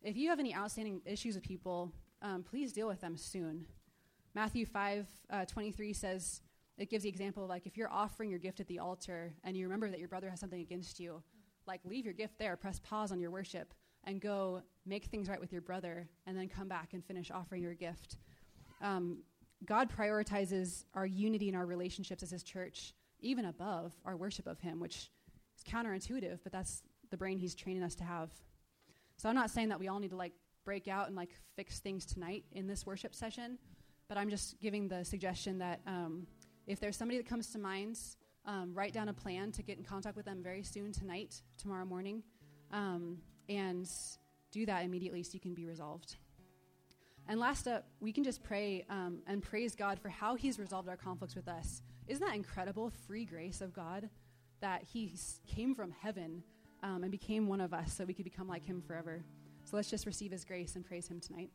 If 0.00 0.16
you 0.16 0.28
have 0.28 0.38
any 0.38 0.54
outstanding 0.54 1.00
issues 1.04 1.34
with 1.34 1.42
people, 1.42 1.90
um, 2.22 2.44
please 2.44 2.72
deal 2.72 2.86
with 2.86 3.00
them 3.00 3.16
soon. 3.16 3.66
Matthew 4.32 4.64
5 4.64 5.06
uh, 5.30 5.44
23 5.46 5.92
says, 5.92 6.40
it 6.78 6.88
gives 6.88 7.02
the 7.02 7.08
example 7.08 7.42
of 7.42 7.48
like 7.48 7.66
if 7.66 7.76
you're 7.76 7.90
offering 7.92 8.30
your 8.30 8.38
gift 8.38 8.60
at 8.60 8.68
the 8.68 8.78
altar 8.78 9.34
and 9.42 9.56
you 9.56 9.64
remember 9.64 9.90
that 9.90 9.98
your 9.98 10.08
brother 10.08 10.30
has 10.30 10.38
something 10.38 10.60
against 10.60 11.00
you, 11.00 11.20
like 11.66 11.80
leave 11.84 12.04
your 12.04 12.14
gift 12.14 12.38
there, 12.38 12.56
press 12.56 12.78
pause 12.78 13.10
on 13.10 13.18
your 13.18 13.32
worship, 13.32 13.74
and 14.04 14.20
go 14.20 14.62
make 14.86 15.06
things 15.06 15.28
right 15.28 15.40
with 15.40 15.52
your 15.52 15.62
brother, 15.62 16.08
and 16.26 16.36
then 16.36 16.48
come 16.48 16.68
back 16.68 16.92
and 16.92 17.04
finish 17.04 17.32
offering 17.32 17.62
your 17.62 17.74
gift. 17.74 18.18
Um, 18.80 19.18
God 19.64 19.90
prioritizes 19.90 20.84
our 20.94 21.06
unity 21.06 21.48
in 21.48 21.56
our 21.56 21.66
relationships 21.66 22.22
as 22.22 22.30
His 22.30 22.42
church, 22.42 22.92
even 23.20 23.46
above 23.46 23.94
our 24.04 24.16
worship 24.16 24.46
of 24.46 24.60
Him, 24.60 24.78
which 24.78 25.10
is 25.56 25.64
counterintuitive, 25.64 26.40
but 26.42 26.52
that's 26.52 26.82
the 27.10 27.16
brain 27.16 27.38
He's 27.38 27.54
training 27.54 27.82
us 27.82 27.94
to 27.96 28.04
have. 28.04 28.30
So 29.16 29.28
I'm 29.28 29.34
not 29.34 29.50
saying 29.50 29.68
that 29.68 29.78
we 29.78 29.88
all 29.88 30.00
need 30.00 30.10
to 30.10 30.16
like 30.16 30.32
break 30.64 30.88
out 30.88 31.06
and 31.06 31.16
like 31.16 31.30
fix 31.56 31.80
things 31.80 32.04
tonight 32.04 32.44
in 32.52 32.66
this 32.66 32.86
worship 32.86 33.14
session, 33.14 33.58
but 34.08 34.18
I'm 34.18 34.30
just 34.30 34.60
giving 34.60 34.88
the 34.88 35.04
suggestion 35.04 35.58
that 35.58 35.80
um, 35.86 36.26
if 36.66 36.80
there's 36.80 36.96
somebody 36.96 37.18
that 37.18 37.28
comes 37.28 37.48
to 37.52 37.58
mind, 37.58 37.98
um, 38.46 38.72
write 38.74 38.92
down 38.92 39.08
a 39.08 39.12
plan 39.12 39.52
to 39.52 39.62
get 39.62 39.78
in 39.78 39.84
contact 39.84 40.16
with 40.16 40.26
them 40.26 40.42
very 40.42 40.62
soon 40.62 40.92
tonight, 40.92 41.42
tomorrow 41.56 41.84
morning, 41.84 42.22
um, 42.72 43.18
and 43.48 43.88
do 44.50 44.66
that 44.66 44.84
immediately 44.84 45.22
so 45.22 45.30
you 45.34 45.40
can 45.40 45.54
be 45.54 45.66
resolved. 45.66 46.16
And 47.26 47.40
last 47.40 47.66
up, 47.66 47.86
we 48.00 48.12
can 48.12 48.22
just 48.22 48.42
pray 48.42 48.84
um, 48.90 49.20
and 49.26 49.42
praise 49.42 49.74
God 49.74 49.98
for 49.98 50.10
how 50.10 50.34
He's 50.34 50.58
resolved 50.58 50.88
our 50.88 50.96
conflicts 50.96 51.34
with 51.34 51.48
us. 51.48 51.82
Isn't 52.06 52.26
that 52.26 52.36
incredible, 52.36 52.90
free 53.06 53.24
grace 53.24 53.62
of 53.62 53.72
God, 53.72 54.10
that 54.64 54.82
He 54.82 55.12
came 55.46 55.74
from 55.74 55.90
heaven 55.90 56.42
um, 56.82 57.02
and 57.02 57.10
became 57.10 57.46
one 57.46 57.60
of 57.60 57.74
us 57.74 57.92
so 57.92 58.04
we 58.06 58.14
could 58.14 58.24
become 58.24 58.48
like 58.48 58.64
Him 58.64 58.80
forever? 58.80 59.22
So 59.64 59.76
let's 59.76 59.90
just 59.90 60.06
receive 60.06 60.32
His 60.32 60.42
grace 60.42 60.74
and 60.74 60.86
praise 60.86 61.06
Him 61.06 61.20
tonight. 61.20 61.50